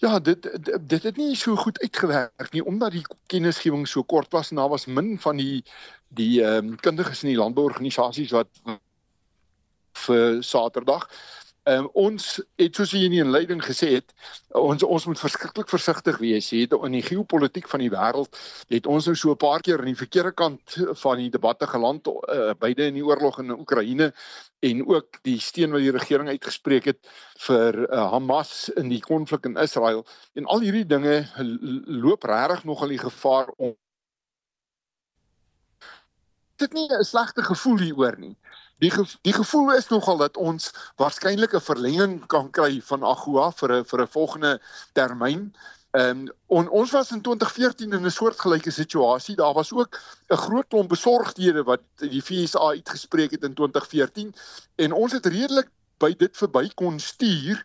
Ja, 0.00 0.18
dit 0.18 0.46
dit 0.88 1.02
het 1.02 1.16
nie 1.16 1.34
so 1.36 1.56
goed 1.56 1.80
uitgewerk 1.80 2.52
nie 2.52 2.64
omdat 2.64 2.94
die 2.96 3.02
kennisgewing 3.26 3.88
so 3.88 4.02
kort 4.02 4.32
was 4.32 4.50
en 4.50 4.56
daar 4.56 4.68
was 4.72 4.86
min 4.86 5.18
van 5.20 5.36
die 5.36 5.64
die 6.08 6.42
ehm 6.44 6.70
um, 6.70 6.76
kundiges 6.80 7.22
in 7.22 7.28
die 7.28 7.36
landbouorganisasies 7.36 8.32
wat 8.32 8.48
vir 10.06 10.42
Saterdag 10.42 11.04
um, 11.68 11.88
ons 11.98 12.26
het 12.60 12.76
soos 12.76 12.92
jy 12.94 13.02
in 13.06 13.14
die 13.14 13.22
inleiding 13.22 13.60
gesê 13.64 13.90
het, 13.96 14.12
ons 14.56 14.84
ons 14.86 15.06
moet 15.10 15.20
verskriklik 15.20 15.68
versigtig 15.70 16.20
wees. 16.22 16.50
Jy 16.52 16.64
het 16.64 16.76
in 16.78 16.96
die 16.96 17.04
geopolitiek 17.04 17.68
van 17.70 17.84
die 17.84 17.90
wêreld 17.92 18.38
het 18.72 18.86
ons 18.90 19.06
nou 19.10 19.16
so 19.16 19.32
'n 19.32 19.40
paar 19.40 19.60
keer 19.60 19.78
aan 19.78 19.92
die 19.92 19.98
verkeerde 19.98 20.32
kant 20.32 20.78
van 21.02 21.18
die 21.18 21.30
debatte 21.30 21.66
geland 21.66 22.06
uh, 22.06 22.54
beide 22.58 22.86
in 22.86 22.94
die 22.94 23.04
oorlog 23.04 23.38
in 23.38 23.50
Oekraïne 23.50 24.12
en 24.60 24.86
ook 24.86 25.22
die 25.22 25.38
steun 25.40 25.72
wat 25.72 25.80
die 25.80 25.92
regering 25.92 26.28
uitgespreek 26.28 26.84
het 26.84 27.00
vir 27.46 27.86
uh, 27.88 28.10
Hamas 28.12 28.68
in 28.76 28.88
die 28.88 29.00
konflik 29.00 29.44
in 29.44 29.56
Israel. 29.56 30.06
En 30.34 30.46
al 30.46 30.60
hierdie 30.60 30.86
dinge 30.86 31.26
loop 31.86 32.22
regtig 32.24 32.64
nog 32.64 32.82
al 32.82 32.88
die 32.88 32.98
gevaar 32.98 33.48
om 33.56 33.76
dit 36.56 36.72
nie 36.72 36.88
'n 36.92 37.04
slegte 37.04 37.42
gevoel 37.42 37.78
hieroor 37.78 38.18
nie 38.18 38.36
die 38.80 38.90
ge 38.90 39.04
die 39.22 39.32
gevoel 39.36 39.74
is 39.76 39.88
nogal 39.88 40.16
dat 40.16 40.36
ons 40.36 40.70
waarskynlik 40.96 41.54
'n 41.54 41.68
verlenging 41.70 42.14
kan 42.26 42.50
kry 42.50 42.80
van 42.80 43.02
AGOA 43.02 43.50
vir 43.52 43.72
'n 43.76 43.84
vir 43.84 44.00
'n 44.02 44.14
volgende 44.16 44.60
termyn. 44.92 45.52
Ehm 45.90 46.18
um, 46.18 46.32
on, 46.46 46.68
ons 46.68 46.90
was 46.90 47.10
in 47.10 47.20
2014 47.20 47.92
in 47.92 48.06
'n 48.06 48.10
soortgelyke 48.10 48.70
situasie. 48.70 49.36
Daar 49.36 49.54
was 49.54 49.72
ook 49.72 50.00
'n 50.28 50.36
groot 50.36 50.68
klomp 50.68 50.88
besorgdhede 50.88 51.62
wat 51.62 51.80
die 51.96 52.22
FSA 52.22 52.58
uitgespreek 52.58 53.30
het 53.30 53.44
in 53.44 53.54
2014 53.54 54.34
en 54.76 54.92
ons 54.92 55.12
het 55.12 55.26
redelik 55.26 55.68
by 55.98 56.14
dit 56.16 56.36
verby 56.36 56.68
kon 56.74 56.98
stuur. 56.98 57.64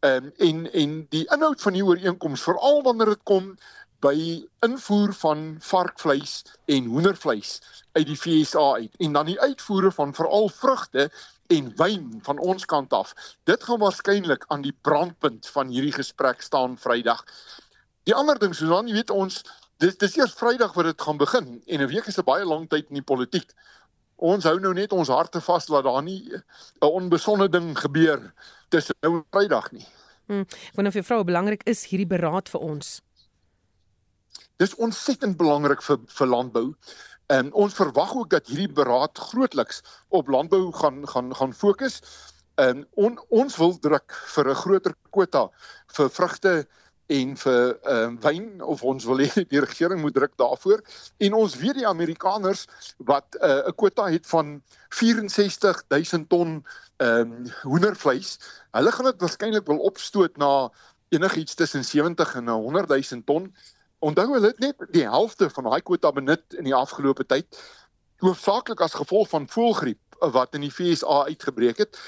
Ehm 0.00 0.24
um, 0.24 0.32
en 0.36 0.72
en 0.72 1.06
die 1.08 1.26
inhoud 1.30 1.60
van 1.60 1.72
die 1.72 1.84
ooreenkoms 1.84 2.42
veral 2.42 2.82
wanneer 2.82 3.06
dit 3.06 3.22
kom 3.22 3.56
by 4.00 4.16
invoer 4.64 5.12
van 5.12 5.56
varkvleis 5.60 6.44
en 6.72 6.88
hoendervleis 6.88 7.60
uit 7.92 8.06
die 8.06 8.16
FSA 8.16 8.72
uit 8.80 8.96
en 8.98 9.12
dan 9.12 9.26
die 9.26 9.40
uitvoere 9.40 9.90
van 9.92 10.14
veral 10.14 10.48
vrugte 10.48 11.10
en 11.50 11.72
wyn 11.76 12.20
van 12.22 12.38
ons 12.38 12.64
kant 12.64 12.92
af. 12.92 13.12
Dit 13.44 13.64
gaan 13.64 13.82
waarskynlik 13.82 14.44
aan 14.48 14.62
die 14.62 14.76
brandpunt 14.86 15.48
van 15.48 15.68
hierdie 15.68 15.92
gesprek 15.92 16.42
staan 16.42 16.78
Vrydag. 16.78 17.24
Die 18.08 18.14
ander 18.14 18.38
ding, 18.38 18.54
Susan, 18.54 18.88
jy 18.88 19.00
weet 19.00 19.10
ons 19.10 19.42
dis 19.80 19.96
dis 20.00 20.16
eers 20.18 20.36
Vrydag 20.36 20.74
wat 20.76 20.90
dit 20.90 21.02
gaan 21.02 21.20
begin 21.20 21.60
en 21.66 21.82
'n 21.82 21.88
week 21.88 22.06
is 22.06 22.18
'n 22.18 22.24
baie 22.24 22.44
lang 22.44 22.68
tyd 22.68 22.88
in 22.88 23.00
die 23.00 23.10
politiek. 23.12 23.52
Ons 24.16 24.44
hou 24.44 24.58
nou 24.60 24.74
net 24.74 24.92
ons 24.92 25.08
harte 25.08 25.40
vas 25.40 25.66
dat 25.66 25.84
daar 25.84 26.02
nie 26.02 26.32
'n 26.32 26.86
onbesonde 26.86 27.48
ding 27.48 27.78
gebeur 27.78 28.32
tussen 28.68 28.94
nou 29.02 29.16
en 29.16 29.24
Vrydag 29.30 29.72
nie. 29.72 29.86
Hm, 30.26 30.44
wanneer 30.74 30.92
vir 30.92 31.02
vrou 31.02 31.24
belangrik 31.24 31.62
is 31.66 31.86
hierdie 31.90 32.06
beraad 32.06 32.48
vir 32.48 32.60
ons. 32.60 33.00
Dis 34.60 34.74
ontsettend 34.76 35.38
belangrik 35.40 35.82
vir 35.82 36.02
vir 36.18 36.28
landbou. 36.28 36.66
En 37.32 37.52
ons 37.52 37.74
verwag 37.74 38.12
ook 38.14 38.30
dat 38.30 38.50
hierdie 38.50 38.72
beraad 38.80 39.18
grootliks 39.30 39.80
op 40.08 40.28
landbou 40.28 40.72
gaan 40.72 41.06
gaan 41.08 41.32
gaan 41.36 41.54
fokus. 41.54 42.00
En 42.60 42.84
on, 43.00 43.16
ons 43.28 43.56
wil 43.56 43.78
druk 43.78 44.16
vir 44.34 44.50
'n 44.50 44.60
groter 44.62 44.94
kwota 45.10 45.48
vir 45.96 46.10
vrugte 46.10 46.54
en 47.10 47.32
vir 47.36 47.62
ehm 47.82 48.12
uh, 48.14 48.20
wyn 48.22 48.62
of 48.62 48.82
ons 48.86 49.04
wil 49.08 49.22
hê 49.24 49.44
die 49.52 49.62
regering 49.64 50.00
moet 50.00 50.14
druk 50.14 50.36
daarvoor 50.38 50.82
en 51.26 51.34
ons 51.34 51.56
weet 51.62 51.80
die 51.80 51.88
Amerikaners 51.88 52.66
wat 52.98 53.38
eh, 53.40 53.48
'n 53.48 53.72
uh, 53.72 53.74
kwota 53.82 54.06
het 54.12 54.26
van 54.26 54.62
64000 54.88 56.28
ton 56.28 56.64
ehm 56.96 57.32
um, 57.32 57.50
hoendervleis. 57.62 58.38
Hulle 58.76 58.92
gaan 58.92 59.10
dit 59.10 59.20
waarskynlik 59.20 59.66
wil 59.66 59.82
opstoot 59.90 60.36
na 60.36 60.70
enigiets 61.08 61.54
tussen 61.54 61.84
70 61.84 62.34
en 62.34 62.48
100 62.48 62.88
000 62.88 63.22
ton. 63.24 63.54
Onthou 64.00 64.32
hulle 64.32 64.46
het 64.46 64.58
net 64.58 64.86
die 64.94 65.04
helfte 65.04 65.50
van 65.52 65.68
daai 65.68 65.82
kwota 65.84 66.12
benut 66.16 66.54
in 66.56 66.64
die 66.64 66.74
afgelope 66.76 67.26
tyd 67.28 67.58
hoofsaaklik 68.24 68.80
as 68.84 68.96
gevolg 68.96 69.28
van 69.28 69.48
voëlgriep 69.48 70.20
wat 70.36 70.56
in 70.56 70.64
die 70.64 70.72
VSA 70.72 71.24
uitgebreek 71.28 71.78
het. 71.84 72.00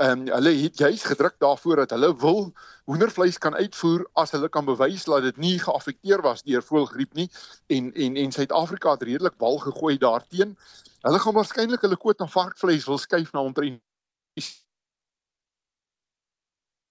Ehm 0.00 0.22
um, 0.22 0.28
hulle 0.34 0.52
het 0.62 0.78
juis 0.78 1.02
gedruk 1.04 1.34
daarvoor 1.42 1.82
dat 1.82 1.90
hulle 1.90 2.10
wil 2.22 2.52
hoendervleis 2.90 3.38
kan 3.38 3.54
uitvoer 3.54 4.06
as 4.22 4.30
hulle 4.30 4.48
kan 4.48 4.64
bewys 4.64 5.04
dat 5.04 5.26
dit 5.26 5.36
nie 5.36 5.58
geaffekteer 5.58 6.22
was 6.22 6.42
deur 6.42 6.62
voëlgriep 6.62 7.18
nie 7.18 7.28
en 7.66 7.92
en 7.92 8.16
en 8.16 8.32
Suid-Afrika 8.32 8.94
het 8.94 9.02
redelik 9.02 9.36
bal 9.36 9.58
gegooi 9.58 9.98
daarteen. 9.98 10.56
Hulle 11.02 11.18
gaan 11.18 11.34
waarskynlik 11.34 11.82
hulle 11.82 11.98
kwota 11.98 12.26
varkvleis 12.26 12.86
wil 12.86 12.98
skuif 12.98 13.32
na 13.32 13.42
omtrent 13.42 13.82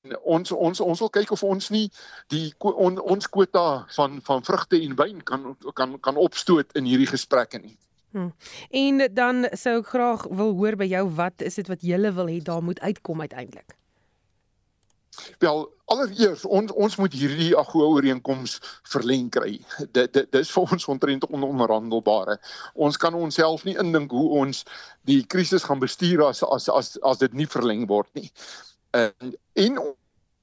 ons 0.08 0.52
ons 0.52 0.80
ons 0.80 1.00
wil 1.00 1.12
kyk 1.12 1.32
of 1.36 1.44
ons 1.44 1.70
nie 1.76 1.88
die 2.32 2.54
on, 2.60 3.00
ons 3.00 3.28
kwota 3.28 3.86
van 3.96 4.20
van 4.24 4.44
vrugte 4.48 4.80
en 4.80 4.96
wyn 4.96 5.24
kan 5.24 5.56
kan 5.76 6.00
kan 6.00 6.16
opstoot 6.16 6.72
in 6.80 6.88
hierdie 6.88 7.10
gesprekke 7.10 7.60
nie. 7.60 7.76
Hmm. 8.12 8.32
En 8.72 9.04
dan 9.14 9.50
sou 9.54 9.80
ek 9.82 9.92
graag 9.92 10.24
wil 10.32 10.56
hoor 10.58 10.80
by 10.80 10.88
jou 10.90 11.04
wat 11.20 11.44
is 11.46 11.60
dit 11.60 11.68
wat 11.68 11.84
jy 11.84 12.00
wil 12.16 12.32
hê 12.32 12.40
daar 12.42 12.64
moet 12.64 12.80
uitkom 12.80 13.22
uiteindelik? 13.22 13.76
Wel, 15.44 15.68
allereers 15.92 16.46
ons 16.46 16.72
ons 16.72 16.96
moet 16.98 17.14
hierdie 17.14 17.52
AGOA 17.58 17.90
ooreenkoms 17.96 18.60
verleng 18.88 19.28
kry. 19.30 19.60
Dit 19.92 20.14
dit 20.16 20.32
dis 20.32 20.52
vir 20.56 20.74
ons 20.74 20.88
ontrent 20.94 21.28
ononderhandelbare. 21.28 22.38
Ons 22.74 22.98
kan 22.98 23.14
onsself 23.14 23.66
nie 23.68 23.76
indink 23.84 24.16
hoe 24.16 24.30
ons 24.42 24.64
die 25.12 25.26
krisis 25.28 25.68
gaan 25.68 25.84
bestuur 25.84 26.24
as 26.30 26.44
as 26.44 26.70
as 26.70 26.96
as 27.04 27.20
dit 27.20 27.34
nie 27.34 27.50
verleng 27.52 27.88
word 27.92 28.10
nie. 28.16 28.32
En 28.92 29.38
en 29.54 29.82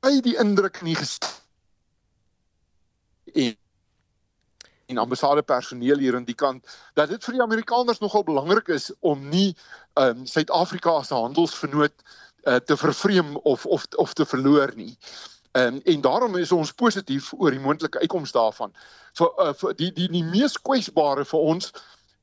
by 0.00 0.20
die 0.22 0.36
indruk 0.38 0.80
in 0.82 0.92
die 0.92 0.98
gestel 0.98 1.34
en 4.86 4.98
ambassade 4.98 5.42
personeel 5.42 5.98
hier 5.98 6.14
aan 6.14 6.24
die 6.24 6.34
kant 6.38 6.76
dat 6.94 7.10
dit 7.10 7.24
vir 7.24 7.36
die 7.38 7.42
Amerikaners 7.42 7.98
nogal 7.98 8.24
belangrik 8.24 8.68
is 8.68 8.90
om 9.00 9.28
nie 9.28 9.48
ehm 9.96 10.22
um, 10.22 10.26
Suid-Afrika 10.26 10.90
as 11.00 11.10
'n 11.10 11.22
handelsvernoot 11.24 11.94
uh, 12.46 12.56
te 12.56 12.76
vervreem 12.76 13.36
of 13.36 13.66
of 13.66 13.86
of 13.96 14.14
te 14.14 14.26
verloor 14.26 14.72
nie. 14.76 14.98
Ehm 15.52 15.74
um, 15.74 15.80
en 15.84 16.00
daarom 16.00 16.36
is 16.36 16.52
ons 16.52 16.72
positief 16.72 17.32
oor 17.32 17.50
die 17.50 17.60
moontlike 17.60 17.98
uitkoms 17.98 18.32
daarvan. 18.32 18.72
Vir 19.18 19.30
uh, 19.38 19.52
vir 19.54 19.74
die 19.74 19.92
die 19.92 20.08
die 20.08 20.24
mees 20.24 20.58
kwesbare 20.60 21.24
vir 21.24 21.40
ons 21.40 21.72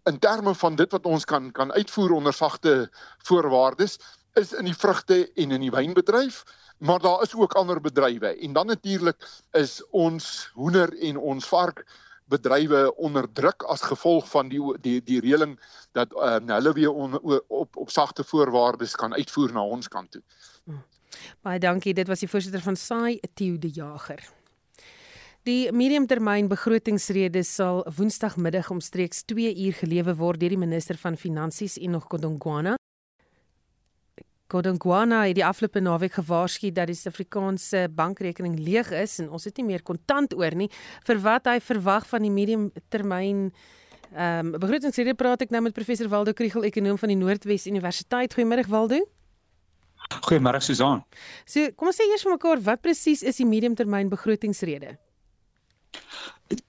in 0.04 0.20
terme 0.20 0.56
van 0.56 0.76
dit 0.76 0.92
wat 0.92 1.06
ons 1.06 1.26
kan 1.26 1.52
kan 1.52 1.72
uitvoer 1.72 2.12
onder 2.12 2.34
sagte 2.34 2.90
voorwaardes 3.18 4.00
is 4.40 4.54
in 4.54 4.66
die 4.66 4.78
vrugte 4.78 5.32
en 5.34 5.52
in 5.52 5.62
die 5.62 5.72
wynbedryf 5.72 6.44
maar 6.78 7.00
daar 7.00 7.22
is 7.22 7.36
ook 7.36 7.54
ander 7.54 7.82
bedrywe 7.82 8.28
en 8.28 8.54
dan 8.54 8.66
natuurlik 8.66 9.30
is 9.52 9.82
ons 9.90 10.50
hoender 10.54 10.92
en 11.00 11.18
ons 11.18 11.48
vark 11.48 11.86
bedrywe 12.26 12.96
onderdruk 12.96 13.64
as 13.64 13.82
gevolg 13.82 14.28
van 14.30 14.50
die 14.50 14.62
die 14.82 15.00
die 15.04 15.20
reëling 15.24 15.58
dat 15.92 16.14
uh, 16.14 16.38
hulle 16.56 16.74
weer 16.74 16.92
on, 16.92 17.20
op 17.48 17.78
op 17.78 17.90
sagte 17.90 18.24
voorwaardes 18.24 18.96
kan 18.96 19.14
uitvoer 19.14 19.54
na 19.54 19.64
ons 19.64 19.88
kant 19.88 20.12
toe. 20.12 20.22
Hmm. 20.64 20.84
Baie 21.42 21.60
dankie. 21.60 21.94
Dit 21.94 22.08
was 22.08 22.24
die 22.24 22.30
voorsitter 22.30 22.62
van 22.62 22.76
SAI, 22.76 23.20
Theo 23.34 23.60
de 23.60 23.70
Jager. 23.70 24.24
Die 25.44 25.72
mediumtermyn 25.72 26.48
begrotingsrede 26.48 27.44
sal 27.44 27.84
woensdagmiddag 27.98 28.70
omstreeks 28.72 29.26
2 29.28 29.52
uur 29.66 29.74
gelewe 29.82 30.16
word 30.16 30.40
deur 30.40 30.56
die 30.56 30.62
minister 30.62 30.98
van 30.98 31.20
Finansies 31.20 31.76
Enoch 31.78 32.08
Godongwana. 32.10 32.78
Godongwana 34.54 35.24
het 35.26 35.38
die 35.40 35.46
afgelope 35.46 35.82
naweek 35.82 36.20
gewaarsku 36.20 36.70
dat 36.72 36.92
die 36.92 36.98
Suid-Afrikaanse 36.98 37.88
bankrekening 37.96 38.60
leeg 38.62 38.92
is 38.94 39.18
en 39.24 39.32
ons 39.34 39.48
het 39.50 39.58
nie 39.58 39.66
meer 39.72 39.82
kontant 39.82 40.36
oor 40.38 40.54
nie 40.58 40.70
vir 41.08 41.22
wat 41.24 41.50
hy 41.50 41.58
verwag 41.64 42.06
van 42.10 42.28
die 42.28 42.34
medium 42.34 42.70
termyn 42.94 43.48
ehm 44.14 44.54
um, 44.54 44.60
begrotingsrede 44.62 45.16
praat 45.18 45.42
ek 45.42 45.54
nou 45.54 45.64
met 45.66 45.74
professor 45.74 46.06
Waldo 46.12 46.36
Kriel 46.38 46.68
ekonom 46.70 47.00
van 47.02 47.10
die 47.10 47.18
Noordwes 47.18 47.66
Universiteit. 47.66 48.36
Goeiemôre 48.38 48.68
Waldo. 48.70 49.00
Goeiemôre 50.28 50.62
Susan. 50.62 51.02
So, 51.50 51.72
kom 51.74 51.90
ons 51.90 51.98
sê 51.98 52.06
eers 52.12 52.22
vir 52.22 52.36
mekaar 52.36 52.62
wat 52.62 52.84
presies 52.86 53.24
is 53.26 53.42
die 53.42 53.48
medium 53.50 53.74
termyn 53.74 54.12
begrotingsrede? 54.14 55.00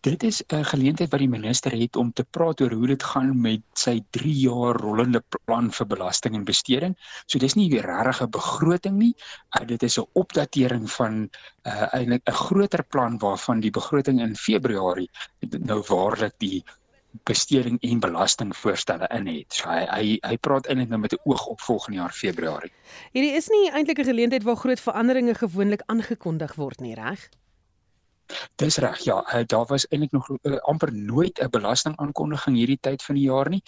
Dit 0.01 0.23
is 0.23 0.43
'n 0.49 0.65
geleentheid 0.65 1.11
wat 1.11 1.21
die 1.21 1.29
minister 1.29 1.73
het 1.73 1.97
om 1.97 2.13
te 2.13 2.25
praat 2.25 2.61
oor 2.61 2.73
hoe 2.73 2.87
dit 2.87 3.03
gaan 3.03 3.41
met 3.41 3.63
sy 3.73 4.05
3 4.11 4.35
jaar 4.35 4.77
rollende 4.77 5.23
plan 5.45 5.73
vir 5.73 5.87
belasting 5.87 6.35
en 6.35 6.45
besteding. 6.45 6.97
So 7.27 7.39
dis 7.39 7.55
nie 7.55 7.71
'n 7.71 8.31
begroting 8.31 8.97
nie. 8.99 9.15
Uh, 9.61 9.67
dit 9.67 9.83
is 9.83 9.99
'n 9.99 10.07
opdatering 10.13 10.91
van 10.91 11.13
'n 11.13 11.31
uh, 11.67 11.95
eintlik 11.95 12.23
'n 12.25 12.33
groter 12.33 12.85
plan 12.85 13.19
waarvan 13.19 13.61
die 13.61 13.71
begroting 13.71 14.21
in 14.21 14.37
Februarie 14.37 15.11
nou 15.41 15.83
waarlik 15.89 16.35
die 16.39 16.65
besteding 17.23 17.79
en 17.81 18.01
belastingvoorstelle 18.01 19.09
in 19.15 19.27
het. 19.27 19.53
So 19.55 19.69
hy 19.69 19.87
hy 19.91 20.19
hy 20.23 20.37
praat 20.37 20.67
eintlik 20.67 20.89
nou 20.89 21.01
met 21.01 21.13
'n 21.13 21.23
oog 21.25 21.47
op 21.47 21.61
volgende 21.61 21.99
jaar 21.99 22.13
Februarie. 22.13 22.73
Hierdie 23.13 23.37
is 23.37 23.49
nie 23.49 23.71
eintlik 23.71 23.99
'n 23.99 24.05
geleentheid 24.05 24.43
waar 24.43 24.57
groot 24.57 24.81
veranderinge 24.81 25.35
gewoonlik 25.35 25.83
aangekondig 25.87 26.55
word 26.55 26.81
nie, 26.81 26.95
reg? 26.95 27.29
Dis 28.57 28.77
reg. 28.77 28.99
Ja, 29.05 29.19
uh, 29.35 29.43
daar 29.47 29.67
was 29.67 29.87
eintlik 29.89 30.13
nog 30.13 30.29
uh, 30.31 30.57
amper 30.57 30.93
nooit 30.93 31.39
'n 31.39 31.51
belastingaankondiging 31.51 32.57
hierdie 32.57 32.79
tyd 32.81 33.03
van 33.03 33.15
die 33.15 33.25
jaar 33.25 33.49
nie. 33.49 33.63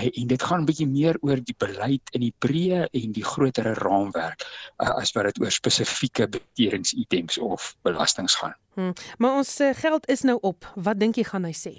Uh, 0.00 0.08
en 0.12 0.26
dit 0.26 0.42
gaan 0.42 0.60
'n 0.60 0.64
bietjie 0.64 0.88
meer 0.88 1.16
oor 1.20 1.40
die 1.44 1.54
beleid 1.58 2.02
in 2.10 2.20
die 2.20 2.34
breë 2.38 2.88
en 2.90 3.12
die 3.12 3.24
grotere 3.24 3.74
raamwerk 3.74 4.46
uh, 4.78 4.88
as 4.88 5.12
wat 5.12 5.24
dit 5.24 5.40
oor 5.40 5.50
spesifieke 5.50 6.28
betedingsitems 6.28 7.38
of 7.38 7.76
belastings 7.82 8.34
gaan. 8.34 8.54
Hmm. 8.74 8.92
Maar 9.18 9.36
ons 9.36 9.60
uh, 9.60 9.74
geld 9.74 10.08
is 10.08 10.22
nou 10.22 10.38
op. 10.40 10.72
Wat 10.74 11.00
dink 11.00 11.16
jy 11.16 11.24
gaan 11.24 11.44
hy 11.44 11.54
sê? 11.54 11.74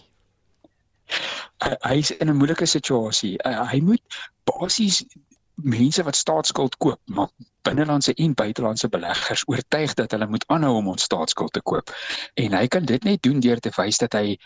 Uh, 1.66 1.74
hy 1.82 1.98
is 1.98 2.12
in 2.12 2.30
'n 2.30 2.38
moeilike 2.38 2.66
situasie. 2.66 3.38
Uh, 3.44 3.72
hy 3.72 3.80
moet 3.80 4.04
basies 4.44 5.06
mense 5.64 6.04
wat 6.04 6.16
staatsskuld 6.16 6.78
koop, 6.78 7.00
maar 7.06 7.30
binnelandse 7.62 8.14
en 8.14 8.34
buitelandse 8.34 8.88
beleggers 8.90 9.44
oortuig 9.48 9.94
dat 9.94 10.12
hulle 10.12 10.28
moet 10.28 10.46
aanhou 10.48 10.76
om 10.80 10.88
ons 10.94 11.04
staatsskuld 11.04 11.54
te 11.54 11.62
koop. 11.62 11.92
En 12.34 12.56
hy 12.56 12.68
kan 12.68 12.86
dit 12.86 13.04
net 13.04 13.22
doen 13.24 13.40
deur 13.44 13.60
te 13.60 13.72
wys 13.76 14.00
dat 14.02 14.16
hy 14.18 14.38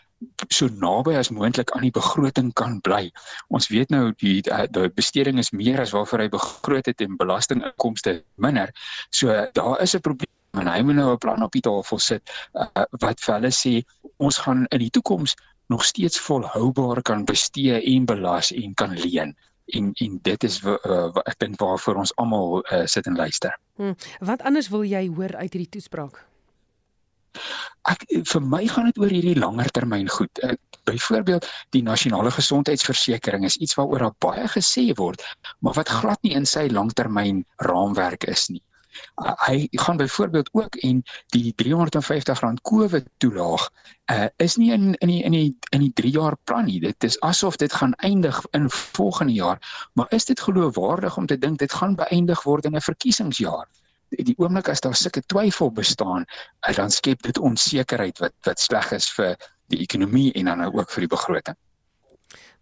so 0.48 0.70
naby 0.82 1.15
as 1.20 1.29
moontlik 1.29 1.72
aan 1.75 1.86
die 1.86 1.93
begroting 1.93 2.51
kan 2.60 2.79
bly. 2.82 3.12
Ons 3.53 3.70
weet 3.74 3.91
nou 3.93 4.12
die 4.24 4.41
die 4.41 4.89
besteding 4.96 5.39
is 5.39 5.51
meer 5.51 5.82
as 5.84 5.93
waarvoor 5.96 6.25
hy 6.25 6.29
begroot 6.34 6.89
het 6.89 7.01
en 7.05 7.20
belastinginkomste 7.20 8.22
minder. 8.36 8.74
So 9.10 9.48
daar 9.53 9.82
is 9.82 9.96
'n 9.96 10.01
probleem 10.01 10.32
en 10.62 10.67
hy 10.67 10.82
moet 10.82 10.96
nou 10.96 11.13
'n 11.13 11.17
plan 11.17 11.43
op 11.43 11.51
die 11.51 11.62
tafel 11.62 12.00
sit 12.00 12.22
uh, 12.53 12.67
wat 13.01 13.20
vir 13.20 13.34
hulle 13.36 13.51
sê 13.51 13.82
ons 14.17 14.38
gaan 14.38 14.65
in 14.70 14.79
die 14.79 14.89
toekoms 14.89 15.36
nog 15.67 15.86
steeds 15.86 16.20
volhoubaar 16.20 17.01
kan 17.01 17.25
bestee 17.25 17.82
en 17.96 18.05
belas 18.05 18.51
en 18.51 18.74
kan 18.74 18.93
leen 18.93 19.36
en 19.80 19.92
en 20.06 20.20
dit 20.27 20.44
is 20.50 20.60
wat 20.65 20.86
uh, 20.89 21.10
ek 21.25 21.39
dink 21.44 21.60
waarvoor 21.62 22.03
ons 22.03 22.13
almal 22.22 22.62
uh, 22.62 22.84
sit 22.86 23.08
en 23.10 23.18
luister. 23.20 23.56
Hmm. 23.82 23.96
Wat 24.20 24.44
anders 24.48 24.70
wil 24.74 24.86
jy 24.88 25.08
hoor 25.15 25.36
uit 25.36 25.51
hierdie 25.53 25.74
toespraak? 25.77 26.22
Ek 27.89 28.06
vir 28.30 28.44
my 28.46 28.62
gaan 28.70 28.92
dit 28.92 29.00
oor 29.01 29.12
hierdie 29.12 29.39
langer 29.39 29.72
termyn 29.74 30.10
goed. 30.15 30.42
Ek, 30.46 30.60
byvoorbeeld 30.88 31.48
die 31.75 31.82
nasionale 31.84 32.32
gesondheidsversekering 32.36 33.46
is 33.48 33.56
iets 33.58 33.77
waaroor 33.80 34.06
daar 34.06 34.18
baie 34.25 34.48
gesê 34.51 34.89
word, 35.00 35.24
maar 35.60 35.77
wat 35.80 35.89
glad 35.89 36.20
nie 36.27 36.36
in 36.38 36.46
sy 36.50 36.68
langtermyn 36.72 37.44
raamwerk 37.70 38.27
is 38.27 38.50
nie. 38.51 38.62
Uh, 39.16 39.34
hy 39.48 39.68
gaan 39.72 39.98
byvoorbeeld 39.98 40.50
ook 40.52 40.76
en 40.76 41.04
die 41.36 41.54
R350 41.64 42.62
COVID 42.62 43.08
toelaag 43.18 43.70
uh, 44.12 44.26
is 44.38 44.56
nie 44.56 44.72
in 44.72 44.94
in 44.94 45.08
die 45.08 45.24
in 45.24 45.32
die 45.32 45.58
in 45.70 45.80
die 45.80 45.94
3 45.94 46.10
jaar 46.10 46.38
plan 46.44 46.66
nie. 46.66 46.80
Dit 46.80 47.04
is 47.04 47.20
asof 47.20 47.56
dit 47.56 47.74
gaan 47.74 47.94
eindig 47.94 48.46
in 48.52 48.70
volgende 48.70 49.34
jaar, 49.34 49.90
maar 49.94 50.08
is 50.10 50.26
dit 50.26 50.40
geloofwaardig 50.40 51.18
om 51.18 51.26
te 51.26 51.38
dink 51.38 51.60
dit 51.60 51.74
gaan 51.74 51.96
beëindig 51.96 52.44
word 52.44 52.66
in 52.66 52.76
'n 52.76 52.82
verkiesingsjaar? 52.82 53.68
die 54.14 54.36
oomblik 54.38 54.70
as 54.70 54.82
daar 54.82 54.96
sulke 54.96 55.24
twyfel 55.26 55.72
bestaan, 55.72 56.26
uh, 56.70 56.76
dan 56.76 56.92
skep 56.92 57.22
dit 57.22 57.40
onsekerheid 57.40 58.20
wat 58.20 58.34
wat 58.44 58.60
sleg 58.60 58.92
is 58.92 59.10
vir 59.10 59.38
die 59.74 59.82
ekonomie 59.82 60.32
en 60.34 60.46
dan 60.46 60.66
ook 60.66 60.92
vir 60.92 61.08
die 61.08 61.14
begroting. 61.16 61.58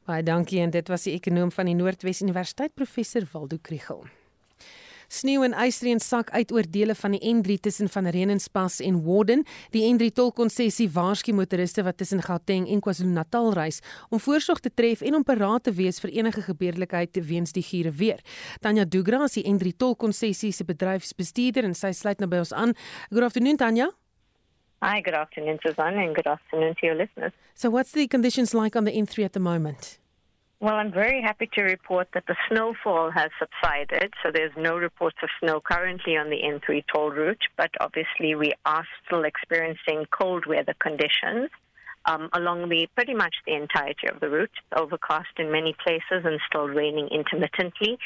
Baie 0.08 0.24
dankie 0.24 0.62
en 0.64 0.72
dit 0.74 0.88
was 0.88 1.04
die 1.08 1.14
ekonom 1.14 1.52
van 1.52 1.70
die 1.70 1.76
Noordwes 1.78 2.22
Universiteit 2.22 2.74
professor 2.76 3.28
Waldo 3.34 3.58
Kriel. 3.62 4.06
Sneeu 5.12 5.44
en 5.44 5.51
ysreën 5.60 6.00
sak 6.00 6.30
uit 6.32 6.53
oor 6.56 6.63
dele 6.72 6.94
van 6.96 7.12
die 7.12 7.20
N3 7.27 7.58
tussen 7.60 7.89
Van 7.91 8.06
Reenenspas 8.15 8.77
en 8.80 9.01
Warden. 9.03 9.41
Die 9.74 9.84
N3 9.84 10.08
tolkonssessie 10.15 10.88
waarsku 10.96 11.34
motoriste 11.36 11.84
wat 11.84 11.98
tussen 12.00 12.24
Gauteng 12.24 12.70
en 12.72 12.80
KwaZulu-Natal 12.80 13.51
reis 13.58 13.82
om 14.10 14.22
voorsorg 14.24 14.62
te 14.63 14.72
tref 14.72 15.03
en 15.03 15.20
om 15.20 15.25
paraat 15.27 15.68
te 15.68 15.74
wees 15.75 16.00
vir 16.00 16.15
enige 16.15 16.46
gebeurlikheid 16.48 17.20
weens 17.27 17.51
die 17.51 17.65
giere 17.65 17.91
weer. 17.91 18.24
Tanya 18.63 18.86
Dugra 18.88 19.25
is 19.27 19.36
die 19.36 19.44
N3 19.51 19.75
tolkonssessie 19.84 20.53
se 20.56 20.63
bedryfsbestuurder 20.63 21.68
en 21.68 21.75
sy 21.75 21.91
sluit 21.91 22.24
nou 22.24 22.32
by 22.32 22.46
ons 22.46 22.56
aan. 22.56 22.72
Good 23.12 23.27
afternoon 23.27 23.60
Tanya. 23.60 23.91
Hi, 24.82 25.01
good 25.03 25.13
afternoon, 25.13 25.60
Susanna, 25.62 26.08
and 26.08 26.15
good 26.15 26.25
afternoon 26.25 26.74
to 26.80 26.88
your 26.88 26.96
listeners. 26.96 27.36
So, 27.53 27.70
what's 27.70 27.91
the 27.91 28.08
conditions 28.08 28.53
like 28.53 28.77
on 28.80 28.86
the 28.86 28.96
N3 28.96 29.25
at 29.25 29.34
the 29.34 29.44
moment? 29.44 30.00
Well, 30.62 30.75
I'm 30.75 30.91
very 30.91 31.24
happy 31.24 31.50
to 31.56 31.63
report 31.63 32.10
that 32.13 32.25
the 32.27 32.36
snowfall 32.48 33.10
has 33.10 33.32
subsided, 33.39 34.13
so 34.22 34.30
there's 34.32 34.53
no 34.56 34.77
reports 34.77 35.18
of 35.24 35.30
snow 35.39 35.60
currently 35.60 36.15
on 36.18 36.30
the 36.30 36.38
N3 36.38 36.84
toll 36.94 37.10
route, 37.10 37.41
but 37.58 37.72
obviously 37.80 38.36
we 38.36 38.51
are 38.63 38.86
still 39.03 39.24
experiencing 39.24 40.06
cold 40.12 40.46
weather 40.46 40.75
conditions 40.80 41.50
um, 42.06 42.30
along 42.34 42.70
the 42.70 42.88
pretty 42.94 43.15
much 43.15 43.34
the 43.48 43.56
entirety 43.56 44.08
of 44.08 44.20
the 44.20 44.30
route. 44.30 44.51
Overcast 44.77 45.34
in 45.39 45.51
many 45.51 45.75
places 45.84 46.25
and 46.25 46.39
still 46.48 46.68
raining 46.68 47.08
intermittently, 47.08 47.98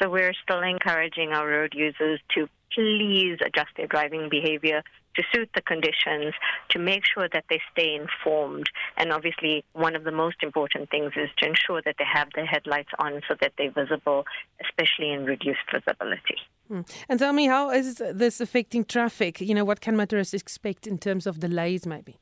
so 0.00 0.08
we're 0.08 0.34
still 0.40 0.62
encouraging 0.62 1.32
our 1.32 1.48
road 1.48 1.72
users 1.74 2.20
to 2.36 2.48
please 2.72 3.38
adjust 3.44 3.70
their 3.76 3.88
driving 3.88 4.28
behavior 4.30 4.84
to 5.16 5.22
suit 5.32 5.50
the 5.54 5.62
conditions, 5.62 6.34
to 6.70 6.78
make 6.78 7.02
sure 7.04 7.28
that 7.32 7.44
they 7.48 7.60
stay 7.72 7.94
informed. 7.94 8.68
And 8.96 9.12
obviously, 9.12 9.64
one 9.72 9.96
of 9.96 10.04
the 10.04 10.12
most 10.12 10.42
important 10.42 10.90
things 10.90 11.12
is 11.16 11.30
to 11.38 11.46
ensure 11.46 11.82
that 11.84 11.96
they 11.98 12.04
have 12.12 12.28
their 12.34 12.46
headlights 12.46 12.90
on 12.98 13.20
so 13.28 13.34
that 13.40 13.52
they're 13.58 13.70
visible, 13.70 14.24
especially 14.60 15.12
in 15.12 15.24
reduced 15.24 15.66
visibility. 15.72 16.38
Hmm. 16.68 16.80
And 17.08 17.18
tell 17.18 17.32
me, 17.32 17.46
how 17.46 17.70
is 17.70 17.96
this 17.96 18.40
affecting 18.40 18.84
traffic? 18.84 19.40
You 19.40 19.54
know, 19.54 19.64
what 19.64 19.80
can 19.80 19.96
motorists 19.96 20.34
expect 20.34 20.86
in 20.86 20.98
terms 20.98 21.26
of 21.26 21.40
delays, 21.40 21.86
maybe? 21.86 22.18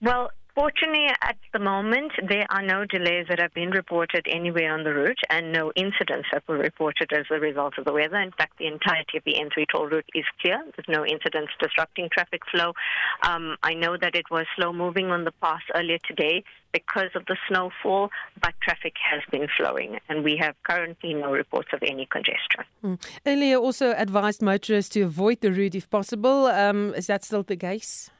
Well, 0.00 0.30
Fortunately, 0.54 1.06
at 1.22 1.36
the 1.54 1.58
moment, 1.58 2.12
there 2.28 2.46
are 2.50 2.62
no 2.62 2.84
delays 2.84 3.26
that 3.30 3.38
have 3.38 3.54
been 3.54 3.70
reported 3.70 4.26
anywhere 4.28 4.74
on 4.74 4.84
the 4.84 4.92
route 4.92 5.18
and 5.30 5.50
no 5.50 5.72
incidents 5.76 6.28
that 6.30 6.42
were 6.46 6.58
reported 6.58 7.10
as 7.12 7.24
a 7.30 7.40
result 7.40 7.78
of 7.78 7.86
the 7.86 7.92
weather. 7.92 8.18
In 8.18 8.32
fact, 8.32 8.58
the 8.58 8.66
entirety 8.66 9.16
of 9.16 9.24
the 9.24 9.34
N3 9.34 9.64
toll 9.72 9.86
route 9.86 10.10
is 10.14 10.24
clear. 10.42 10.62
There's 10.76 10.88
no 10.88 11.06
incidents 11.06 11.52
disrupting 11.58 12.10
traffic 12.12 12.42
flow. 12.50 12.74
Um, 13.22 13.56
I 13.62 13.72
know 13.72 13.96
that 13.96 14.14
it 14.14 14.26
was 14.30 14.44
slow 14.56 14.74
moving 14.74 15.06
on 15.06 15.24
the 15.24 15.32
pass 15.32 15.62
earlier 15.74 15.98
today 16.06 16.44
because 16.72 17.10
of 17.14 17.24
the 17.26 17.36
snowfall, 17.48 18.10
but 18.42 18.52
traffic 18.62 18.94
has 19.10 19.22
been 19.30 19.48
flowing 19.56 20.00
and 20.10 20.22
we 20.22 20.36
have 20.36 20.54
currently 20.64 21.14
no 21.14 21.32
reports 21.32 21.68
of 21.72 21.82
any 21.82 22.06
congestion. 22.06 22.64
Mm. 22.84 23.00
Earlier 23.26 23.56
also 23.56 23.92
advised 23.92 24.42
motorists 24.42 24.90
to 24.90 25.02
avoid 25.02 25.40
the 25.40 25.50
route 25.50 25.74
if 25.74 25.88
possible. 25.88 26.46
Um, 26.46 26.94
is 26.94 27.06
that 27.06 27.24
still 27.24 27.42
the 27.42 27.56
case? 27.56 28.10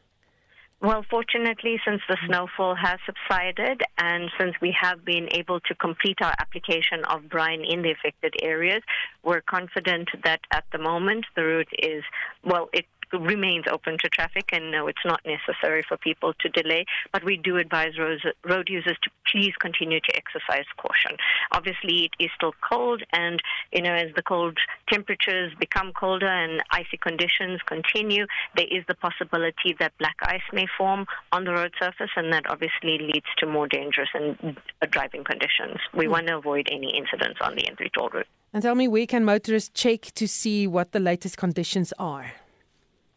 Well, 0.82 1.04
fortunately, 1.09 1.80
since 1.87 2.02
the 2.09 2.16
snowfall 2.26 2.74
has 2.74 2.98
subsided 3.07 3.83
and 3.98 4.33
since 4.37 4.57
we 4.61 4.74
have 4.80 5.04
been 5.04 5.28
able 5.30 5.61
to 5.61 5.76
complete 5.76 6.18
our 6.20 6.35
application 6.40 7.04
of 7.09 7.28
brine 7.28 7.62
in 7.64 7.83
the 7.83 7.92
affected 7.92 8.35
areas, 8.42 8.83
we're 9.22 9.42
confident 9.42 10.09
that 10.24 10.40
at 10.50 10.64
the 10.72 10.78
moment 10.78 11.24
the 11.37 11.44
route 11.44 11.68
is, 11.78 12.02
well, 12.44 12.68
it 12.72 12.87
remains 13.12 13.64
open 13.70 13.96
to 13.98 14.09
traffic, 14.09 14.51
and 14.53 14.70
no, 14.70 14.87
it's 14.87 15.05
not 15.05 15.20
necessary 15.25 15.85
for 15.87 15.96
people 15.96 16.33
to 16.40 16.48
delay. 16.48 16.85
But 17.12 17.25
we 17.25 17.37
do 17.37 17.57
advise 17.57 17.92
road 17.98 18.68
users 18.68 18.96
to 19.03 19.11
please 19.31 19.53
continue 19.61 20.01
to 20.01 20.16
exercise 20.16 20.64
caution. 20.77 21.16
Obviously, 21.53 22.05
it 22.05 22.25
is 22.25 22.31
still 22.37 22.55
cold, 22.68 23.03
and 23.12 23.40
you 23.72 23.83
know, 23.83 23.94
as 23.94 24.14
the 24.14 24.22
cold 24.22 24.59
temperatures 24.90 25.53
become 25.59 25.92
colder 25.92 26.27
and 26.27 26.62
icy 26.70 26.96
conditions 27.01 27.61
continue, 27.66 28.27
there 28.57 28.66
is 28.70 28.85
the 28.88 28.94
possibility 28.94 29.75
that 29.79 29.92
black 29.98 30.16
ice 30.22 30.42
may 30.53 30.66
form 30.79 31.07
on 31.33 31.44
the 31.44 31.53
road 31.53 31.72
surface, 31.81 32.11
and 32.16 32.33
that 32.33 32.48
obviously 32.48 32.98
leads 32.98 33.27
to 33.38 33.46
more 33.46 33.66
dangerous 33.66 34.09
and 34.14 34.57
driving 34.90 35.25
conditions. 35.25 35.79
We 35.94 36.07
mm. 36.07 36.11
want 36.11 36.27
to 36.29 36.38
avoid 36.38 36.68
any 36.70 36.96
incidents 36.96 37.40
on 37.40 37.55
the 37.55 37.62
N3 37.62 37.92
toll 37.92 38.11
route. 38.11 38.27
And 38.53 38.62
tell 38.62 38.75
me, 38.75 38.87
where 38.87 39.07
can 39.07 39.25
motorists 39.25 39.70
check 39.72 40.03
to 40.14 40.29
see 40.29 40.66
what 40.66 40.92
the 40.92 41.01
latest 41.01 41.38
conditions 41.38 41.92
are? 41.98 42.33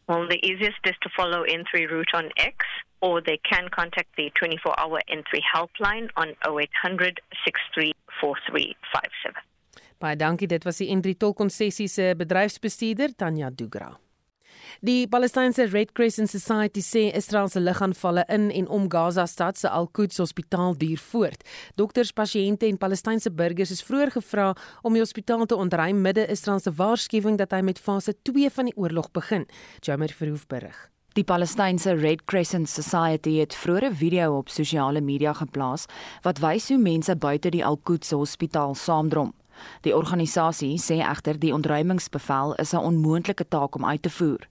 Well, 0.08 0.28
the 0.28 0.38
easiest 0.46 0.78
is 0.86 0.94
to 1.02 1.10
follow 1.16 1.44
N3 1.44 1.90
route 1.90 2.14
on 2.14 2.30
X, 2.36 2.56
or 3.00 3.20
they 3.20 3.38
can 3.42 3.68
contact 3.68 4.14
the 4.16 4.30
24 4.38 4.78
hour 4.78 5.00
N3 5.10 5.40
helpline 5.54 6.08
on 6.16 6.28
0800 6.46 7.20
634357. 7.44 9.34
Baie 9.98 10.16
dankie, 10.16 10.46
dit 10.46 10.64
was 10.64 10.76
die 10.78 10.90
N3 10.94 11.16
tolkonssessie 11.16 11.88
se 11.88 12.14
bedryfsbestuurder 12.14 13.16
Tanya 13.16 13.50
Dugra. 13.50 13.90
Die 14.80 15.08
Palestynse 15.08 15.64
Red 15.72 15.94
Crescent 15.94 16.28
Society 16.28 16.82
sê 16.84 17.06
Israel 17.16 17.48
se 17.48 17.60
lugaanvalle 17.60 18.24
in 18.28 18.50
en 18.50 18.68
om 18.68 18.90
Gaza 18.92 19.26
stad 19.26 19.56
se 19.56 19.68
Al-Quds 19.68 20.18
Hospitaal 20.18 20.76
duur 20.76 20.98
voort. 20.98 21.44
Dokters, 21.74 22.12
pasiënte 22.12 22.66
en 22.68 22.76
Palestynse 22.76 23.30
burgers 23.32 23.70
is 23.72 23.80
vroeër 23.82 24.10
gevra 24.18 24.50
om 24.82 24.92
die 24.92 25.00
hospitaal 25.00 25.46
te 25.46 25.56
ontruim 25.56 26.02
midde 26.04 26.26
Israel 26.28 26.60
se 26.60 26.74
waarskuwing 26.76 27.38
dat 27.40 27.54
hy 27.56 27.62
met 27.64 27.80
fase 27.80 28.12
2 28.28 28.50
van 28.52 28.68
die 28.68 28.76
oorlog 28.76 29.08
begin. 29.16 29.46
Jomer 29.80 30.12
Verhoef 30.12 30.44
berig. 30.46 30.76
Die 31.16 31.24
Palestynse 31.24 31.94
Red 31.96 32.26
Crescent 32.28 32.68
Society 32.68 33.38
het 33.40 33.54
vroeër 33.54 33.88
'n 33.88 33.94
video 33.94 34.36
op 34.36 34.48
sosiale 34.48 35.00
media 35.00 35.32
geplaas 35.32 35.86
wat 36.22 36.38
wys 36.38 36.68
hoe 36.68 36.78
mense 36.78 37.16
buite 37.16 37.48
die 37.48 37.64
Al-Quds 37.64 38.10
Hospitaal 38.10 38.74
saamdrom. 38.74 39.32
Die 39.80 39.96
organisasie 39.96 40.76
sê 40.78 41.00
egter 41.00 41.38
die 41.38 41.54
ontruimingsbevel 41.54 42.54
is 42.54 42.72
'n 42.74 42.84
onmoontlike 42.84 43.48
taak 43.48 43.74
om 43.74 43.86
uit 43.86 44.02
te 44.02 44.10
voer. 44.10 44.46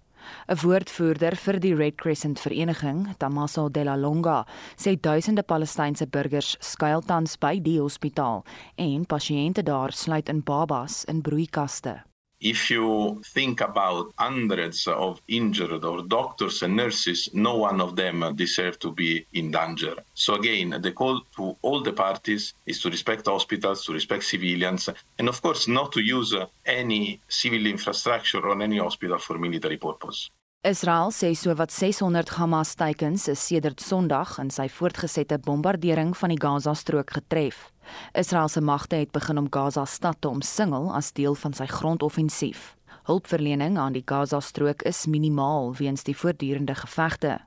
'n 0.48 0.58
Woordvoerder 0.62 1.36
vir 1.36 1.60
die 1.60 1.76
Red 1.76 1.98
Crescent 1.98 2.40
Vereniging, 2.40 3.16
Tamaso 3.18 3.70
de 3.70 3.84
la 3.84 3.96
Longa, 3.96 4.46
sê 4.78 4.96
duisende 4.96 5.44
Palestynse 5.44 6.08
burgers 6.08 6.58
skuil 6.60 7.02
tans 7.02 7.38
by 7.38 7.60
die 7.60 7.80
hospitaal 7.80 8.44
en 8.76 9.06
pasiënte 9.06 9.64
daar 9.64 9.92
sluit 9.92 10.30
in 10.30 10.42
babas 10.44 11.04
in 11.06 11.22
broeikaste. 11.22 12.04
If 12.40 12.70
you 12.70 13.22
think 13.26 13.62
about 13.62 14.14
hundreds 14.18 14.88
of 14.88 15.22
injured 15.28 15.84
or 15.86 16.04
doctors 16.04 16.62
and 16.64 16.76
nurses, 16.76 17.30
no 17.34 17.56
one 17.58 17.82
of 17.82 17.96
them 17.96 18.36
deserve 18.36 18.78
to 18.80 18.92
be 18.92 19.26
in 19.34 19.52
danger. 19.52 19.96
So 20.14 20.36
again, 20.36 20.80
the 20.82 20.92
call 20.92 21.22
to 21.36 21.56
all 21.62 21.82
the 21.82 21.94
parties 21.94 22.54
is 22.66 22.82
to 22.82 22.90
respect 22.90 23.26
hospitals, 23.26 23.86
to 23.86 23.94
respect 23.94 24.24
civilians, 24.24 24.90
and 25.18 25.30
of 25.30 25.42
course 25.42 25.68
not 25.68 25.92
to 25.94 26.02
use 26.02 26.36
any 26.66 27.20
civil 27.28 27.66
infrastructure 27.66 28.48
on 28.50 28.62
any 28.62 28.78
hospital 28.78 29.18
for 29.18 29.38
military 29.38 29.78
purpose. 29.78 30.30
Israel 30.66 31.12
sê 31.14 31.36
so 31.38 31.54
wat 31.54 31.70
600 31.70 32.32
Hamas 32.40 32.72
teikens 32.74 33.28
is 33.30 33.40
sedert 33.40 33.84
Sondag 33.86 34.40
in 34.42 34.50
sy 34.50 34.66
voortgesette 34.66 35.38
bombardering 35.46 36.16
van 36.18 36.34
die 36.34 36.40
Gaza-strook 36.42 37.14
getref. 37.20 37.60
Israel 38.14 38.48
se 38.48 38.62
magte 38.62 38.96
het 38.96 39.12
begin 39.12 39.38
om 39.38 39.48
Gaza 39.50 39.86
stad 39.86 40.16
te 40.20 40.30
omsingel 40.30 40.94
as 40.94 41.12
deel 41.14 41.36
van 41.36 41.54
sy 41.54 41.66
grondoffensief. 41.66 42.76
Hulpverlening 43.06 43.78
aan 43.78 43.94
die 43.94 44.04
Gaza-strook 44.06 44.82
is 44.82 45.06
minimaal 45.06 45.76
weens 45.76 46.04
die 46.04 46.18
voortdurende 46.18 46.76
gevegte. 46.76 47.40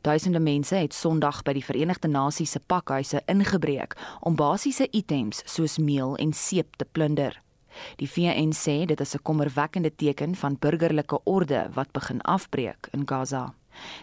Duisende 0.00 0.40
mense 0.40 0.74
het 0.74 0.94
Sondag 0.94 1.42
by 1.42 1.54
die 1.56 1.64
Verenigde 1.64 2.08
Nasies 2.08 2.52
se 2.56 2.60
pakhuise 2.60 3.22
ingebreek 3.26 3.96
om 4.20 4.36
basiese 4.36 4.88
items 4.90 5.42
soos 5.44 5.78
meel 5.78 6.16
en 6.16 6.32
seep 6.32 6.76
te 6.76 6.84
plunder. 6.84 7.40
Die 8.00 8.08
VN 8.08 8.52
sê 8.56 8.84
dit 8.86 9.00
is 9.00 9.14
'n 9.14 9.22
kommerwekkende 9.22 9.92
teken 9.96 10.34
van 10.34 10.56
burgerlike 10.58 11.20
orde 11.24 11.68
wat 11.74 11.92
begin 11.92 12.20
afbreek 12.20 12.88
in 12.92 13.08
Gaza. 13.08 13.54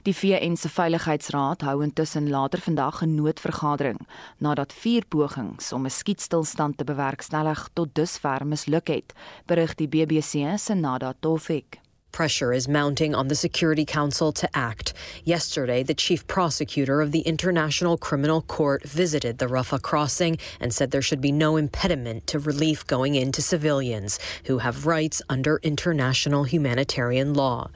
Die 0.04 0.14
VN 0.16 0.56
se 0.56 0.70
Veiligheidsraad 0.70 1.62
hou 1.62 1.84
intussen 1.84 2.30
later 2.30 2.60
vandag 2.62 3.02
'n 3.02 3.16
noodvergadering 3.16 4.00
nadat 4.38 4.74
vier 4.74 5.06
pogings 5.06 5.74
om 5.74 5.86
'n 5.86 5.90
skietstilstand 5.90 6.78
te 6.78 6.84
bewerkstellig 6.84 7.70
tot 7.74 7.96
dusver 7.96 8.46
misluk 8.46 8.88
het, 8.88 9.14
berig 9.46 9.76
die 9.76 9.88
BBC 9.88 10.58
se 10.58 10.74
Nada 10.74 11.14
Tofik. 11.20 11.83
Pressure 12.13 12.54
is 12.54 12.67
mounting 12.67 13.15
on 13.15 13.28
the 13.28 13.34
Security 13.34 13.86
Council 13.86 14.32
to 14.34 14.47
act. 14.56 14.93
Yesterday, 15.23 15.82
the 15.82 15.95
chief 15.95 16.28
prosecutor 16.28 17.02
of 17.02 17.12
the 17.12 17.21
International 17.21 17.97
Criminal 17.97 18.43
Court 18.43 18.84
visited 18.84 19.39
the 19.39 19.47
Rafah 19.47 19.82
crossing 19.82 20.38
and 20.60 20.71
said 20.71 20.91
there 20.91 21.02
should 21.02 21.21
be 21.21 21.32
no 21.32 21.58
impediment 21.58 22.28
to 22.28 22.38
relief 22.38 22.86
going 22.86 23.15
into 23.15 23.41
civilians 23.41 24.19
who 24.45 24.60
have 24.60 24.86
rights 24.86 25.23
under 25.28 25.60
international 25.63 26.43
humanitarian 26.43 27.34
law. 27.34 27.71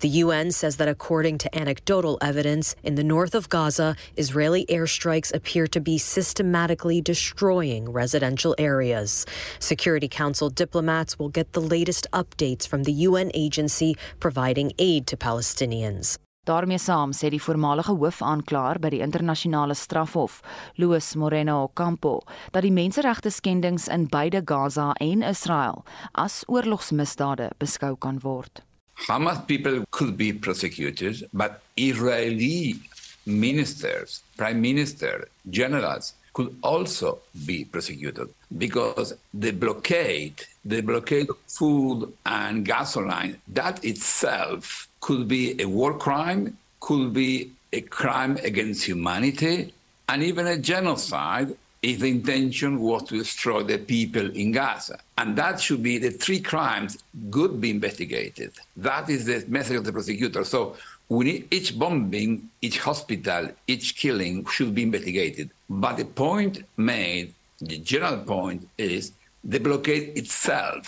The 0.00 0.08
UN 0.08 0.52
says 0.52 0.76
that 0.76 0.88
according 0.88 1.36
to 1.38 1.54
anecdotal 1.54 2.16
evidence, 2.22 2.74
in 2.82 2.94
the 2.94 3.04
north 3.04 3.34
of 3.34 3.50
Gaza, 3.50 3.94
Israeli 4.16 4.64
airstrikes 4.70 5.34
appear 5.34 5.66
to 5.66 5.80
be 5.80 5.98
systematically 5.98 7.02
destroying 7.02 7.92
residential 7.92 8.54
areas. 8.56 9.26
Security 9.58 10.08
Council 10.08 10.48
diplomats 10.48 11.18
will 11.18 11.28
get 11.28 11.52
the 11.52 11.60
latest 11.60 12.06
updates 12.14 12.66
from 12.66 12.84
the 12.84 12.92
UN 12.92 13.30
agency 13.34 13.81
providing 14.18 14.72
aid 14.78 15.06
to 15.06 15.16
Palestinians. 15.16 16.18
daarmee 16.44 16.78
saam 16.78 17.12
sê 17.14 17.30
die 17.30 17.42
voormalige 17.42 17.94
hoofaanklaer 17.94 18.80
by 18.82 18.90
die 18.94 19.02
internasionale 19.04 19.76
strafhof, 19.78 20.40
Luis 20.76 21.12
Moreno 21.14 21.62
Ocampo, 21.68 22.16
dat 22.50 22.66
die 22.66 22.74
menseregte 22.74 23.30
skendings 23.30 23.86
in 23.88 24.08
beide 24.10 24.42
Gaza 24.44 24.90
en 25.00 25.22
Israel 25.22 25.84
as 26.18 26.42
oorlogsmisdade 26.48 27.52
beskou 27.62 27.94
kan 27.96 28.18
word. 28.22 28.64
Hamas 29.06 29.38
people 29.46 29.84
could 29.90 30.16
be 30.16 30.32
prosecuted, 30.32 31.22
but 31.32 31.62
Israeli 31.76 32.76
ministers, 33.24 34.22
prime 34.36 34.60
minister, 34.60 35.28
generals 35.50 36.14
could 36.32 36.56
also 36.62 37.18
be 37.46 37.64
prosecuted 37.64 38.28
because 38.56 39.14
the 39.34 39.50
blockade, 39.50 40.42
the 40.64 40.80
blockade 40.80 41.28
of 41.30 41.36
food 41.46 42.12
and 42.24 42.64
gasoline, 42.64 43.36
that 43.48 43.84
itself 43.84 44.88
could 45.00 45.28
be 45.28 45.60
a 45.60 45.66
war 45.66 45.98
crime, 45.98 46.56
could 46.80 47.12
be 47.12 47.50
a 47.72 47.80
crime 47.80 48.36
against 48.44 48.84
humanity, 48.84 49.72
and 50.08 50.22
even 50.22 50.46
a 50.46 50.58
genocide 50.58 51.54
if 51.82 51.98
the 51.98 52.08
intention 52.08 52.80
was 52.80 53.02
to 53.04 53.18
destroy 53.18 53.62
the 53.62 53.78
people 53.78 54.30
in 54.36 54.52
Gaza. 54.52 54.98
And 55.18 55.34
that 55.36 55.60
should 55.60 55.82
be 55.82 55.98
the 55.98 56.10
three 56.10 56.40
crimes 56.40 56.98
could 57.30 57.60
be 57.60 57.70
investigated. 57.70 58.52
That 58.76 59.10
is 59.10 59.24
the 59.26 59.44
message 59.48 59.76
of 59.76 59.84
the 59.84 59.92
prosecutor. 59.92 60.44
So 60.44 60.76
we 61.12 61.24
need 61.24 61.42
each 61.50 61.78
bombing, 61.78 62.48
each 62.62 62.78
hospital, 62.78 63.42
each 63.66 63.96
killing 63.96 64.46
should 64.46 64.74
be 64.74 64.82
investigated. 64.82 65.50
But 65.68 65.96
the 65.98 66.06
point 66.06 66.64
made, 66.76 67.34
the 67.60 67.78
general 67.78 68.18
point 68.34 68.66
is 68.78 69.12
the 69.44 69.60
blockade 69.60 70.16
itself 70.16 70.86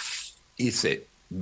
is 0.56 0.84
a 0.84 0.94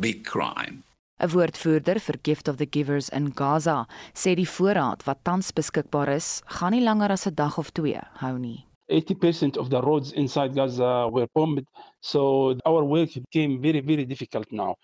big 0.05 0.25
crime. 0.25 0.83
'n 1.23 1.31
Woordvoerder 1.31 1.99
vir 2.07 2.19
Gift 2.29 2.49
of 2.49 2.57
the 2.57 2.67
Givers 2.67 3.09
in 3.19 3.31
Gaza 3.41 3.87
sê 4.15 4.35
die 4.35 4.49
voorraad 4.57 5.07
wat 5.07 5.23
tans 5.23 5.53
beskikbaar 5.55 6.11
is, 6.19 6.43
gaan 6.59 6.73
nie 6.75 6.83
langer 6.83 7.11
as 7.15 7.27
'n 7.27 7.35
dag 7.35 7.59
of 7.59 7.71
2 7.71 8.03
hou 8.23 8.39
nie. 8.39 8.67
80% 8.89 9.57
of 9.57 9.71
the 9.71 9.81
roads 9.81 10.13
inside 10.13 10.55
Gaza 10.55 11.09
were 11.09 11.29
bombed, 11.35 11.67
so 12.01 12.57
our 12.67 12.85
work 12.85 13.11
became 13.15 13.61
very, 13.61 13.81
very 13.81 14.05
difficult 14.05 14.51
now. 14.51 14.75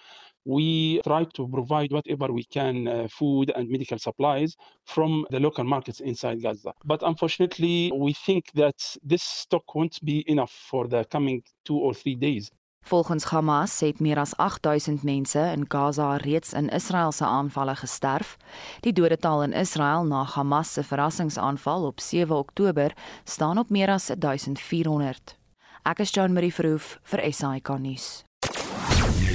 We 0.49 1.03
try 1.05 1.25
to 1.37 1.47
provide 1.47 1.93
whatever 1.93 2.33
we 2.33 2.45
can, 2.45 2.89
uh, 2.89 3.07
food 3.11 3.51
and 3.55 3.69
medical 3.69 3.99
supplies 3.99 4.57
from 4.85 5.27
the 5.29 5.41
local 5.41 5.65
markets 5.65 6.01
inside 6.01 6.41
Gaza. 6.41 6.73
But 6.85 7.03
unfortunately, 7.03 7.93
we 7.95 8.15
think 8.15 8.45
that 8.55 8.97
this 9.03 9.23
stock 9.23 9.75
won't 9.75 9.99
be 10.03 10.25
enough 10.27 10.53
for 10.71 10.89
the 10.89 11.05
coming 11.05 11.43
two 11.65 11.77
or 11.77 11.93
three 11.93 12.17
days. 12.17 12.51
Volgens 12.81 13.25
Hamas 13.25 13.81
het 13.81 14.01
meer 14.01 14.19
as 14.19 14.37
8000 14.37 15.03
mense 15.03 15.39
in 15.39 15.65
Gaza 15.69 16.17
reeds 16.17 16.53
in 16.53 16.69
Israel 16.69 17.13
se 17.13 17.25
aanvalle 17.25 17.77
gesterf. 17.77 18.37
Die 18.81 18.93
dodetal 18.93 19.43
in 19.43 19.53
Israel 19.53 20.05
na 20.05 20.25
Hamas 20.25 20.73
se 20.73 20.85
verrassingsaanval 20.85 21.85
op 21.85 22.01
7 22.01 22.37
Oktober 22.37 22.97
staan 23.25 23.59
op 23.59 23.71
meer 23.71 23.89
as 23.89 24.07
1400. 24.19 25.37
Ek 25.83 25.99
is 25.99 26.11
Jean 26.11 26.33
Marie 26.33 26.55
Verhoef 26.55 26.99
vir 27.03 27.33
SAK 27.33 27.79
nuus. 27.79 28.28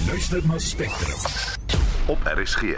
Jy 0.03 0.09
luister 0.11 0.41
na 0.51 0.57
Spectrum 0.59 1.19
op 2.11 2.25
RSG. 2.27 2.73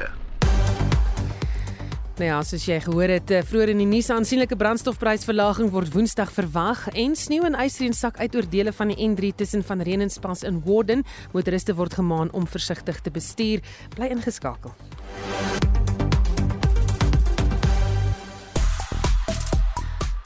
Nou 2.20 2.28
ja, 2.28 2.36
soos 2.46 2.68
jy 2.70 2.78
gehoor 2.84 3.10
het, 3.10 3.32
eh, 3.34 3.42
vroeër 3.42 3.72
in 3.74 3.82
die 3.82 3.88
nuus 3.90 4.12
aansienlike 4.14 4.56
brandstofprysverlaging 4.56 5.72
word 5.74 5.90
Woensdag 5.94 6.30
verwag 6.32 6.86
en 6.94 7.16
sneeu 7.16 7.42
en 7.50 7.58
ysreën 7.58 7.94
sak 7.94 8.20
uit 8.22 8.36
oor 8.36 8.50
dele 8.50 8.74
van 8.74 8.94
die 8.94 9.10
N3 9.10 9.34
tussen 9.36 9.64
van 9.64 9.82
Renenspas 9.82 10.44
en 10.44 10.62
Warden. 10.66 11.04
Motoriste 11.34 11.74
word 11.74 11.94
gemaan 11.94 12.32
om 12.32 12.48
versigtig 12.48 13.02
te 13.02 13.10
bestuur. 13.10 13.60
Bly 13.96 14.06
ingeskakel. 14.06 14.76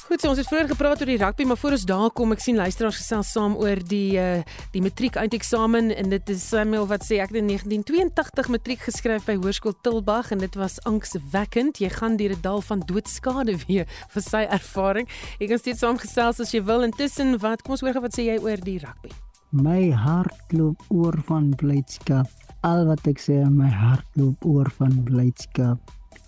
Goed, 0.10 0.24
so 0.24 0.32
ons 0.32 0.40
het 0.42 0.48
vroeër 0.50 0.72
gepraat 0.72 1.02
oor 1.04 1.10
die 1.12 1.20
rugby, 1.22 1.46
maar 1.46 1.58
voor 1.62 1.76
ons 1.76 1.84
daar 1.86 2.10
kom, 2.18 2.32
ek 2.34 2.40
sien 2.42 2.58
luisteraars 2.58 2.98
gesels 2.98 3.30
saam 3.30 3.54
oor 3.62 3.78
die 3.92 4.18
uh 4.18 4.40
die 4.74 4.82
matriek 4.82 5.20
eindeksamen 5.22 5.92
en 5.94 6.10
dit 6.10 6.30
is 6.34 6.48
Samuel 6.50 6.88
wat 6.90 7.04
sê 7.06 7.20
ek 7.22 7.30
het 7.30 7.38
in 7.44 7.52
1982 7.52 8.48
matriek 8.50 8.82
geskryf 8.88 9.28
by 9.28 9.36
Hoërskool 9.38 9.76
Tilbag 9.86 10.32
en 10.34 10.42
dit 10.42 10.56
was 10.58 10.80
angswekkend. 10.90 11.78
Jy 11.78 11.92
gaan 11.94 12.18
deur 12.18 12.34
'n 12.34 12.42
dal 12.42 12.66
van 12.66 12.82
doodskade 12.90 13.54
weer 13.68 13.86
vir 13.86 14.26
sy 14.26 14.42
ervaring. 14.50 15.06
Jy 15.38 15.48
kan 15.52 15.62
steeds 15.62 15.86
saamgesels 15.86 16.42
as 16.42 16.54
jy 16.58 16.64
wil. 16.66 16.82
Intussen, 16.82 17.38
wat 17.38 17.62
kom 17.62 17.78
ons 17.78 17.86
hoor 17.86 18.02
wat 18.02 18.18
sê 18.18 18.26
jy 18.26 18.40
oor 18.42 18.58
die 18.58 18.80
rugby? 18.82 19.14
My 19.54 19.92
hart 19.92 20.58
loop 20.58 20.82
oor 20.90 21.22
van 21.30 21.54
blydskap. 21.54 22.26
Al 22.66 22.90
wat 22.90 23.06
ek 23.06 23.22
sê, 23.22 23.46
my 23.46 23.70
hart 23.70 24.10
loop 24.18 24.42
oor 24.42 24.74
van 24.82 25.04
blydskap. 25.06 25.78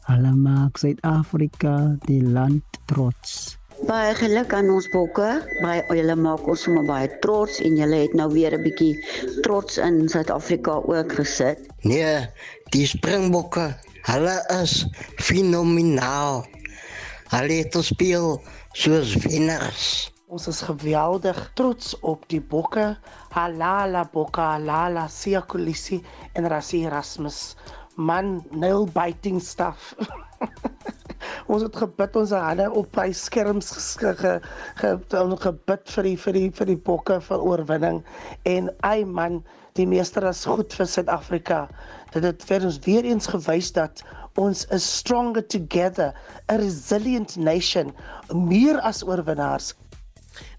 Hulle 0.05 0.35
maak 0.37 0.77
Suid-Afrika 0.77 1.97
die 2.05 2.21
land 2.21 2.77
trots. 2.85 3.57
Baie 3.87 4.13
geluk 4.13 4.51
aan 4.53 4.69
ons 4.69 4.85
bokke. 4.93 5.27
Baie 5.63 5.81
julle 5.97 6.13
maak 6.19 6.45
ons 6.49 6.65
sommer 6.67 6.83
baie 6.85 7.07
trots 7.23 7.57
en 7.65 7.77
julle 7.79 8.03
het 8.03 8.13
nou 8.17 8.27
weer 8.33 8.53
'n 8.53 8.61
bietjie 8.61 8.93
trots 9.41 9.79
in 9.81 10.07
Suid-Afrika 10.09 10.75
ook 10.85 11.15
gesit. 11.17 11.65
Nee, 11.81 12.27
die 12.69 12.85
Springbokke, 12.85 13.73
hulle 14.05 14.37
is 14.61 14.85
fenomenaal. 15.17 16.45
Hulle 17.33 17.53
het 17.63 17.75
gespeel 17.75 18.41
soos 18.73 19.15
wenners. 19.25 20.11
Ons 20.27 20.47
is 20.47 20.61
geweldig 20.61 21.51
trots 21.55 21.95
op 21.99 22.29
die 22.29 22.41
bokke. 22.41 22.97
Halala 23.33 24.05
bokke, 24.13 24.41
halala 24.41 25.07
Siakulisi 25.07 26.03
en 26.33 26.47
Rassie 26.47 26.85
Erasmus. 26.85 27.55
Man, 27.95 28.45
nail 28.51 28.85
biting 28.85 29.41
stuff. 29.41 29.95
ons 31.47 31.63
het 31.65 31.75
gebid 31.83 32.15
ons 32.21 32.33
hande 32.35 32.67
op 32.81 32.99
hy 32.99 33.09
skerms 33.15 33.71
ge, 34.01 34.13
ge, 34.19 34.33
ge, 34.81 34.93
gebid 35.45 35.95
vir 35.95 36.09
die 36.09 36.17
vir 36.25 36.37
die 36.39 36.49
vir 36.59 36.71
die 36.71 36.79
bokke 36.89 37.19
vir 37.27 37.43
oorwinning. 37.51 38.01
En 38.45 38.71
ay 38.87 39.03
man 39.05 39.41
die 39.79 39.87
meester 39.87 40.25
is 40.27 40.45
goed 40.45 40.73
vir 40.75 40.89
Suid-Afrika. 40.89 41.67
Dit 42.11 42.27
het 42.27 42.43
vir 42.47 42.65
ons 42.67 42.79
weer 42.85 43.07
eens 43.07 43.29
gewys 43.31 43.71
dat 43.75 44.03
ons 44.39 44.65
is 44.71 44.87
stronger 44.97 45.43
together 45.47 46.13
a 46.51 46.57
resilient 46.59 47.37
nation 47.37 47.93
meer 48.33 48.79
as 48.79 49.03
oorwinnaars. 49.03 49.73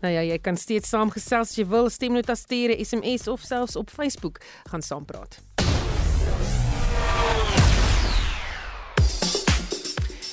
Nou 0.04 0.12
ja, 0.12 0.20
jy 0.20 0.38
kan 0.44 0.58
steeds 0.60 0.92
saamgesels 0.92 1.54
as 1.54 1.56
jy 1.56 1.64
wil, 1.68 1.88
stemnota 1.90 2.36
stuur, 2.36 2.76
SMS 2.84 3.28
of 3.32 3.44
selfs 3.46 3.78
op 3.80 3.90
Facebook. 3.90 4.42
Gaan 4.68 4.84
saampraat. 4.84 5.40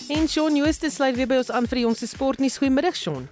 En 0.10 0.28
Shaun 0.28 0.56
Jooste 0.56 0.90
sluit 0.90 1.14
weer 1.20 1.28
by 1.30 1.38
ons 1.38 1.52
aan 1.54 1.68
vir 1.70 1.78
die 1.78 1.84
jongste 1.84 2.08
sportnuus. 2.10 2.56
Goeiemiddag 2.58 2.96
Shaun. 2.98 3.28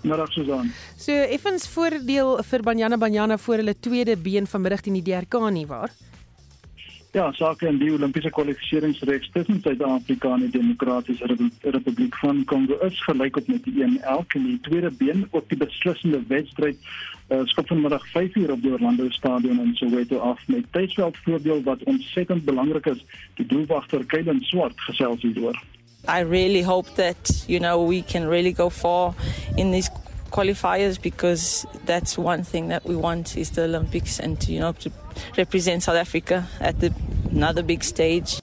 Middag 0.00 0.30
Susan. 0.32 0.70
So 0.96 1.12
effens 1.12 1.66
voordeel 1.68 2.38
vir 2.48 2.64
Banyana 2.64 2.96
Banyana 2.96 3.36
voor 3.36 3.60
hulle 3.60 3.74
tweede 3.76 4.14
been 4.16 4.48
vanmiddag 4.48 4.86
teen 4.86 4.96
die 4.96 5.04
DRK 5.04 5.36
nie 5.52 5.66
waar? 5.68 5.92
Ja, 7.12 7.26
sake 7.36 7.68
in 7.68 7.76
die 7.82 7.90
Olimpiese 7.92 8.32
kwalifikasiesreeks 8.32 9.28
tussen 9.36 9.60
Suid-Afrika 9.60 10.32
en 10.32 10.46
die 10.46 10.50
Demokratiese 10.56 11.28
Republiek 11.76 12.16
van 12.24 12.44
Kongo 12.48 12.80
is 12.88 12.96
gelyk 13.04 13.36
op 13.36 13.52
met 13.52 13.68
1 13.68 14.00
elk 14.00 14.36
in 14.40 14.44
die 14.48 14.58
tweede 14.64 14.90
been 14.90 15.26
op 15.30 15.48
die 15.52 15.60
beslissende 15.60 16.24
wedstryd 16.32 16.76
uh, 17.28 17.44
skop 17.52 17.68
vanmiddag 17.68 18.04
5uur 18.16 18.52
op 18.56 18.62
die 18.64 18.72
Orlando 18.72 19.10
Stadion 19.12 19.60
in 19.60 19.74
Soweto 19.76 20.24
af 20.24 20.40
met 20.48 20.72
tydsveld 20.72 21.16
voordeel 21.24 21.62
wat 21.68 21.82
ontsettend 21.84 22.44
belangrik 22.48 22.86
is. 22.96 23.04
Die 23.36 23.46
doelwagter 23.46 24.06
Kailen 24.06 24.40
Swart 24.40 24.80
gesels 24.88 25.20
hieroor. 25.20 25.58
I 26.06 26.20
really 26.20 26.62
hope 26.62 26.94
that 26.94 27.44
you 27.48 27.60
know 27.60 27.82
we 27.82 28.02
can 28.02 28.26
really 28.26 28.52
go 28.52 28.70
far 28.70 29.14
in 29.56 29.70
these 29.70 29.90
qualifiers 30.30 31.00
because 31.00 31.66
that's 31.84 32.18
one 32.18 32.44
thing 32.44 32.68
that 32.68 32.84
we 32.84 32.94
want 32.94 33.36
is 33.36 33.50
the 33.50 33.64
Olympics 33.64 34.20
and 34.20 34.40
to, 34.42 34.52
you 34.52 34.60
know 34.60 34.72
to 34.72 34.90
represent 35.36 35.82
South 35.82 35.96
Africa 35.96 36.46
at 36.60 36.80
the 36.80 36.92
another 37.30 37.62
big 37.62 37.84
stage. 37.84 38.40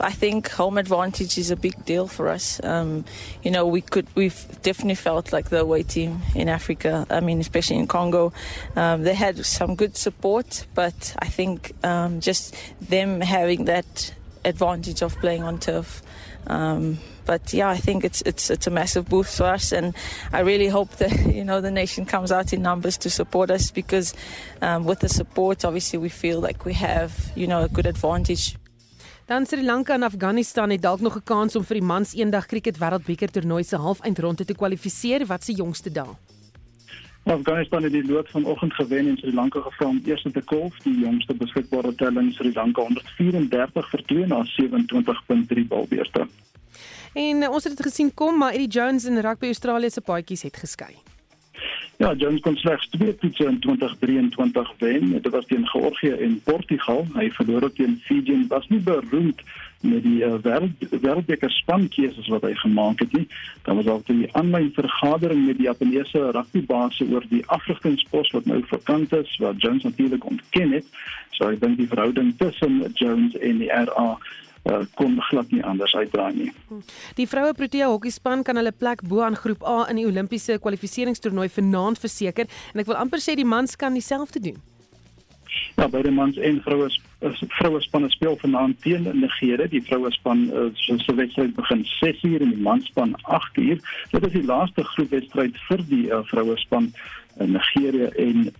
I 0.00 0.10
think 0.10 0.50
home 0.50 0.76
advantage 0.76 1.38
is 1.38 1.52
a 1.52 1.56
big 1.56 1.84
deal 1.84 2.08
for 2.08 2.28
us. 2.28 2.60
Um, 2.64 3.04
you 3.44 3.50
know, 3.52 3.64
we 3.64 3.80
could, 3.80 4.08
we've 4.16 4.44
definitely 4.62 4.96
felt 4.96 5.32
like 5.32 5.50
the 5.50 5.60
away 5.60 5.84
team 5.84 6.20
in 6.34 6.48
Africa. 6.48 7.06
I 7.10 7.20
mean, 7.20 7.40
especially 7.40 7.76
in 7.76 7.86
Congo, 7.86 8.32
um, 8.74 9.04
they 9.04 9.14
had 9.14 9.46
some 9.46 9.76
good 9.76 9.96
support, 9.96 10.66
but 10.74 11.14
I 11.20 11.26
think 11.26 11.72
um, 11.84 12.18
just 12.18 12.56
them 12.80 13.20
having 13.20 13.66
that 13.66 14.12
advantage 14.44 15.00
of 15.00 15.16
playing 15.20 15.44
on 15.44 15.60
turf. 15.60 16.02
Um, 16.46 16.98
but 17.24 17.52
yeah, 17.52 17.68
I 17.68 17.76
think 17.76 18.04
it's 18.04 18.22
it's 18.26 18.50
it's 18.50 18.66
a 18.66 18.70
massive 18.70 19.08
boost 19.08 19.36
for 19.36 19.44
us, 19.44 19.72
and 19.72 19.94
I 20.32 20.40
really 20.40 20.68
hope 20.68 20.96
that 20.96 21.12
you 21.34 21.44
know 21.44 21.60
the 21.60 21.70
nation 21.70 22.04
comes 22.04 22.30
out 22.30 22.52
in 22.52 22.62
numbers 22.62 22.98
to 22.98 23.10
support 23.10 23.50
us 23.50 23.70
because 23.70 24.14
um, 24.60 24.84
with 24.84 25.00
the 25.00 25.08
support, 25.08 25.64
obviously, 25.64 25.98
we 25.98 26.08
feel 26.08 26.40
like 26.40 26.64
we 26.64 26.74
have 26.74 27.12
you 27.34 27.46
know 27.46 27.62
a 27.64 27.68
good 27.68 27.86
advantage. 27.86 28.56
Dan 29.26 29.46
Sri 29.46 29.62
Lanka 29.62 29.94
en 29.94 30.02
Afghanistan 30.02 30.70
het 30.70 30.82
dalk 30.82 31.00
nog 31.00 31.16
'n 31.16 31.24
kans 31.24 31.56
om 31.56 31.64
vir 31.64 31.74
die 31.80 31.86
mans 31.86 32.14
eendag 32.14 32.46
cricket 32.46 32.78
wêreldbeker 32.78 33.30
toernooi 33.30 33.64
se 33.64 33.76
halfeindronde 33.76 34.44
te 34.44 34.54
kwalifiseer. 34.54 35.26
Wat 35.26 35.44
se 35.44 35.52
jongste 35.52 35.90
dae? 35.90 36.33
Afghanistan 37.32 37.82
het 37.82 37.92
die 37.92 38.04
lood 38.04 38.28
vanoggend 38.28 38.74
gewen 38.74 39.08
en 39.08 39.16
Sri 39.16 39.34
Lanka 39.34 39.60
gevra 39.60 39.86
om 39.86 40.00
eers 40.04 40.26
te 40.32 40.42
kolf, 40.44 40.76
die 40.84 40.98
jongste 40.98 41.34
beskikbare 41.34 41.94
telling 41.94 42.32
Sri 42.32 42.52
Lanka 42.52 42.82
134 42.82 43.88
vir 43.90 44.04
2 44.04 44.26
na 44.26 44.44
27.3 44.44 45.64
balbeurte. 45.68 46.26
En 47.14 47.48
ons 47.48 47.64
het 47.64 47.76
dit 47.76 47.86
gesien 47.86 48.14
kom, 48.14 48.38
maar 48.38 48.52
Eddie 48.52 48.68
Jones 48.68 49.04
in 49.04 49.18
Rugby 49.18 49.46
Australië 49.46 49.90
se 49.90 50.00
paadjies 50.00 50.42
het 50.42 50.56
geskei. 50.56 50.94
Ja, 51.96 52.12
Jones 52.12 52.40
kon 52.40 52.56
slegs 52.56 52.88
twee 52.90 53.16
toetse 53.16 53.44
in 53.44 53.60
2023 53.60 54.72
wen. 54.78 55.10
Dit 55.22 55.28
was 55.30 55.46
teen 55.46 55.68
Georgië 55.68 56.10
en 56.10 56.40
Portugal. 56.44 57.06
Hy 57.14 57.30
verloor 57.30 57.72
teen 57.72 58.00
Fiji 58.04 58.32
en 58.34 58.46
was 58.48 58.66
nie 58.68 58.80
beroemd 58.80 59.40
met 59.84 60.02
die 60.02 60.20
uh, 60.24 60.34
wêreld 60.42 60.84
wêreldbeker 60.90 61.50
spankeuses 61.50 62.28
wat 62.32 62.46
hy 62.46 62.54
gemaak 62.62 63.00
het 63.04 63.12
nie. 63.12 63.26
Daar 63.62 63.78
was 63.80 63.86
ook 63.86 64.08
'n 64.08 64.28
aanlyn 64.32 64.72
vergadering 64.74 65.46
met 65.46 65.56
die 65.56 65.66
Japaneese 65.66 66.30
rugbybase 66.30 67.04
oor 67.12 67.24
die 67.28 67.44
afrigtingspos 67.46 68.30
wat 68.30 68.44
nou 68.44 68.62
vakant 68.66 69.12
is, 69.12 69.36
wat 69.36 69.60
Jones 69.62 69.82
natuurlik 69.82 70.24
ontken 70.26 70.72
het. 70.72 70.86
So 71.30 71.48
ek 71.48 71.60
dink 71.60 71.76
die 71.76 71.88
verhouding 71.88 72.34
tussen 72.38 72.92
Jones 72.94 73.36
en 73.38 73.58
die 73.58 73.70
RA 73.70 74.18
uh, 74.64 74.82
kon 74.94 75.20
glad 75.30 75.50
nie 75.50 75.64
anders 75.64 75.94
uitdraai 75.94 76.34
nie. 76.34 76.52
Die 77.18 77.28
vroue 77.28 77.54
Protea 77.54 77.88
hokkiespan 77.92 78.42
kan 78.42 78.56
hulle 78.56 78.72
plek 78.72 79.02
bo 79.08 79.24
aan 79.24 79.36
groep 79.36 79.64
A 79.64 79.84
in 79.90 80.00
die 80.00 80.06
Olimpiese 80.06 80.58
kwalifikasietoernooi 80.58 81.48
vanaand 81.48 81.98
verseker 81.98 82.48
en 82.72 82.84
ek 82.84 82.86
wil 82.90 83.00
amper 83.00 83.22
sê 83.22 83.36
die 83.36 83.48
mans 83.48 83.76
kan 83.76 83.96
dieselfde 83.96 84.40
doen. 84.40 84.73
Ja, 85.76 85.88
beide 85.88 86.10
mans 86.10 86.36
en 86.36 86.60
vroue 86.62 86.88
vroue 87.48 87.80
spanne 87.80 88.10
speel 88.10 88.36
vanaand 88.40 88.80
teen 88.82 89.08
Nigerië. 89.12 89.68
Die 89.68 89.82
vroue 89.82 90.10
span 90.12 90.50
uh, 90.52 90.66
se 90.74 91.14
wedstryd 91.14 91.54
begin 91.54 91.84
6uur 91.84 92.40
en 92.40 92.52
die 92.52 92.62
manspan 92.62 93.16
8uur. 93.22 93.80
Dit 94.10 94.26
is 94.26 94.32
die 94.32 94.44
laaste 94.44 94.84
groepwedstryd 94.84 95.58
vir 95.68 95.86
die 95.88 96.04
uh, 96.10 96.20
vroue 96.30 96.56
span 96.56 96.92
in 97.40 97.56
Nigerië 97.56 98.10
en 98.26 98.52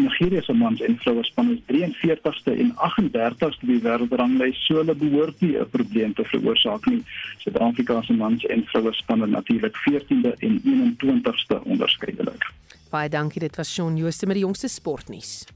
Nigerië 0.00 0.40
se 0.42 0.52
mans 0.52 0.80
en 0.80 0.96
vroue 1.02 1.24
span 1.24 1.50
is 1.50 1.60
43ste 1.66 2.54
en 2.62 2.72
38ste 2.76 3.68
by 3.68 3.76
wêreldranglys, 3.84 4.60
so 4.64 4.80
hulle 4.80 4.94
behoort 4.96 5.40
nie 5.44 5.56
'n 5.58 5.68
probleem 5.70 6.14
te 6.14 6.24
veroorsaak 6.24 6.86
nie. 6.86 7.02
Suid-Afrika 7.42 8.02
se 8.02 8.12
mans 8.12 8.44
en 8.44 8.64
vroue 8.72 8.92
spanne 8.92 9.26
natuurlik 9.26 9.76
14de 9.84 10.32
en 10.38 10.60
21ste 10.64 11.62
onderskeidelik. 11.64 12.52
Baie 12.90 13.08
dankie, 13.08 13.40
dit 13.40 13.56
was 13.56 13.72
Shaun 13.74 13.96
Jooste 13.96 14.26
met 14.26 14.34
die 14.34 14.44
jongste 14.44 14.68
sportnuus. 14.68 15.46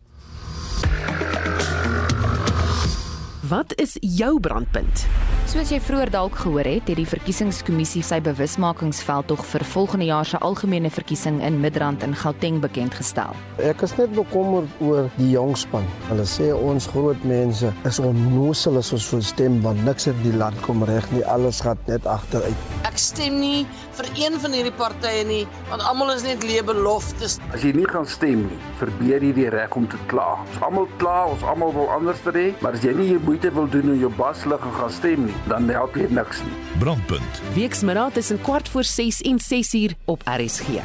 Wat 3.49 3.75
is 3.77 3.97
jou 4.01 4.41
brandpunt? 4.41 5.05
Soos 5.45 5.69
jy 5.69 5.77
vroeër 5.85 6.09
dalk 6.11 6.39
gehoor 6.41 6.65
het, 6.65 6.89
het 6.89 6.97
die 6.97 7.07
verkiesingskommissie 7.07 8.01
sy 8.03 8.17
bewusmakingsveldtog 8.25 9.43
vir 9.45 9.65
volgende 9.69 10.07
jaar 10.09 10.25
se 10.25 10.41
algemene 10.41 10.89
verkiesing 10.91 11.43
in 11.45 11.59
Midrand 11.61 12.03
in 12.07 12.17
Gauteng 12.17 12.63
bekend 12.65 12.97
gestel. 12.97 13.37
Ek 13.61 13.85
is 13.85 13.93
net 13.99 14.15
bekommerd 14.17 14.73
oor 14.81 15.11
die 15.19 15.29
jong 15.35 15.53
span. 15.61 15.85
Hulle 16.09 16.25
sê 16.25 16.49
ons 16.57 16.89
groot 16.95 17.29
mense 17.29 17.69
is 17.85 18.01
onnoosel 18.01 18.81
as 18.81 18.95
ons 18.97 19.11
wil 19.13 19.23
stem 19.29 19.61
want 19.67 19.85
niks 19.85 20.09
in 20.09 20.17
die 20.25 20.33
land 20.41 20.57
kom 20.65 20.81
reg 20.89 21.05
nie. 21.13 21.21
Alles 21.29 21.61
gaan 21.63 21.79
net 21.87 22.09
agteruit. 22.09 22.67
Ek 22.89 22.97
stem 22.99 23.37
nie 23.45 23.67
vir 23.99 24.09
een 24.19 24.39
van 24.41 24.55
hierdie 24.57 24.75
partye 24.75 25.25
nie, 25.29 25.43
want 25.71 25.85
almal 25.89 26.13
is 26.15 26.25
net 26.27 26.45
leë 26.47 26.65
beloftes. 26.69 27.39
As 27.55 27.65
jy 27.67 27.73
nie 27.77 27.87
gaan 27.91 28.07
stem 28.11 28.45
nie, 28.49 28.59
verbeur 28.81 29.25
jy 29.25 29.33
die 29.37 29.49
reg 29.55 29.77
om 29.79 29.87
te 29.91 30.01
kla. 30.11 30.35
Ons 30.45 30.61
almal 30.69 30.89
kla, 31.03 31.17
ons 31.33 31.47
almal 31.55 31.75
wil 31.77 31.91
anders 31.95 32.23
hê, 32.35 32.47
maar 32.63 32.79
as 32.79 32.85
jy 32.85 32.95
nie 32.99 33.11
jou 33.13 33.23
moeite 33.27 33.53
wil 33.55 33.69
doen 33.71 33.95
om 33.95 33.99
jou 34.01 34.13
bas 34.19 34.45
lig 34.51 34.69
en 34.69 34.77
gaan 34.79 34.95
stem 34.95 35.27
nie, 35.29 35.41
dan 35.51 35.69
help 35.73 35.99
jy 35.99 36.09
niks 36.11 36.43
nie. 36.47 36.55
Brandpunt. 36.83 37.43
Weksmiddag 37.55 38.15
tussen 38.19 38.41
kwart 38.43 38.69
voor 38.69 38.85
6 38.85 39.21
en 39.31 39.41
6 39.41 39.75
uur 39.75 39.97
op 40.05 40.23
RSG. 40.29 40.81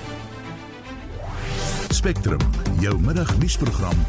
Spectrum, 1.90 2.42
jou 2.80 3.00
middagnuusprogram 3.02 4.06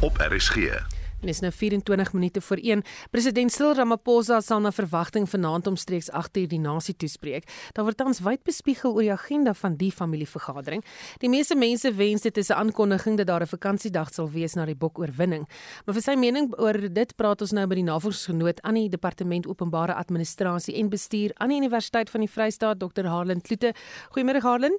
op 0.00 0.18
RSG. 0.30 0.91
En 1.22 1.28
is 1.28 1.40
nou 1.40 1.52
24 1.52 2.12
minute 2.12 2.40
voor 2.40 2.56
1. 2.56 2.82
President 3.10 3.52
Cyril 3.52 3.74
Ramaphosa 3.74 4.40
sal 4.40 4.60
na 4.60 4.72
verwagting 4.72 5.28
vanaand 5.30 5.66
omstreeks 5.70 6.08
8uur 6.10 6.48
die 6.50 6.58
nasie 6.58 6.96
toespreek. 6.98 7.46
Daar 7.76 7.86
word 7.86 7.96
tans 7.96 8.18
wyd 8.26 8.42
bespiegel 8.42 8.96
oor 8.96 9.06
die 9.06 9.12
agenda 9.12 9.54
van 9.54 9.76
die 9.78 9.92
familievergadering. 9.94 10.82
Die 11.22 11.30
meeste 11.30 11.54
mense 11.54 11.92
wens 11.94 12.26
dit 12.26 12.36
is 12.36 12.50
'n 12.50 12.58
aankondiging 12.58 13.16
dat 13.16 13.26
daar 13.26 13.42
'n 13.42 13.46
vakansiedag 13.46 14.12
sal 14.12 14.30
wees 14.30 14.54
na 14.54 14.64
die 14.64 14.74
bokoorwinning. 14.74 15.46
Maar 15.86 15.94
vir 15.94 16.02
sy 16.02 16.14
mening 16.14 16.58
oor 16.58 16.92
dit 16.92 17.16
praat 17.16 17.40
ons 17.40 17.52
nou 17.52 17.66
by 17.66 17.74
die 17.74 17.84
navorsingsgenoot 17.84 18.60
aan 18.62 18.74
die 18.74 18.88
Departement 18.88 19.46
Openbare 19.46 19.94
Administrasie 19.94 20.74
en 20.74 20.88
Bestuur 20.88 21.30
aan 21.34 21.48
die 21.48 21.58
Universiteit 21.58 22.10
van 22.10 22.20
die 22.20 22.30
Vrystaat, 22.30 22.80
Dr. 22.80 23.06
Harlan 23.06 23.40
Kloete. 23.40 23.74
Goeiemôre 24.10 24.40
Harlan. 24.40 24.76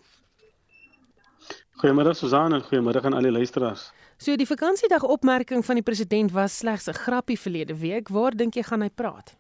Goeiemôre 1.82 2.14
Susan 2.14 2.54
en 2.54 2.62
goeiemôre 2.62 3.02
aan 3.02 3.14
al 3.14 3.22
die 3.22 3.32
luisteraars. 3.32 3.94
So 4.24 4.38
die 4.40 4.48
vakansiedag 4.48 5.04
opmerking 5.04 5.66
van 5.68 5.76
die 5.76 5.84
president 5.84 6.32
was 6.32 6.54
slegs 6.58 6.88
'n 6.88 6.96
grappie 6.96 7.40
verlede 7.40 7.76
week. 7.76 8.08
Waar 8.08 8.32
dink 8.32 8.54
jy 8.56 8.64
gaan 8.64 8.82
hy 8.82 8.90
praat? 8.90 9.36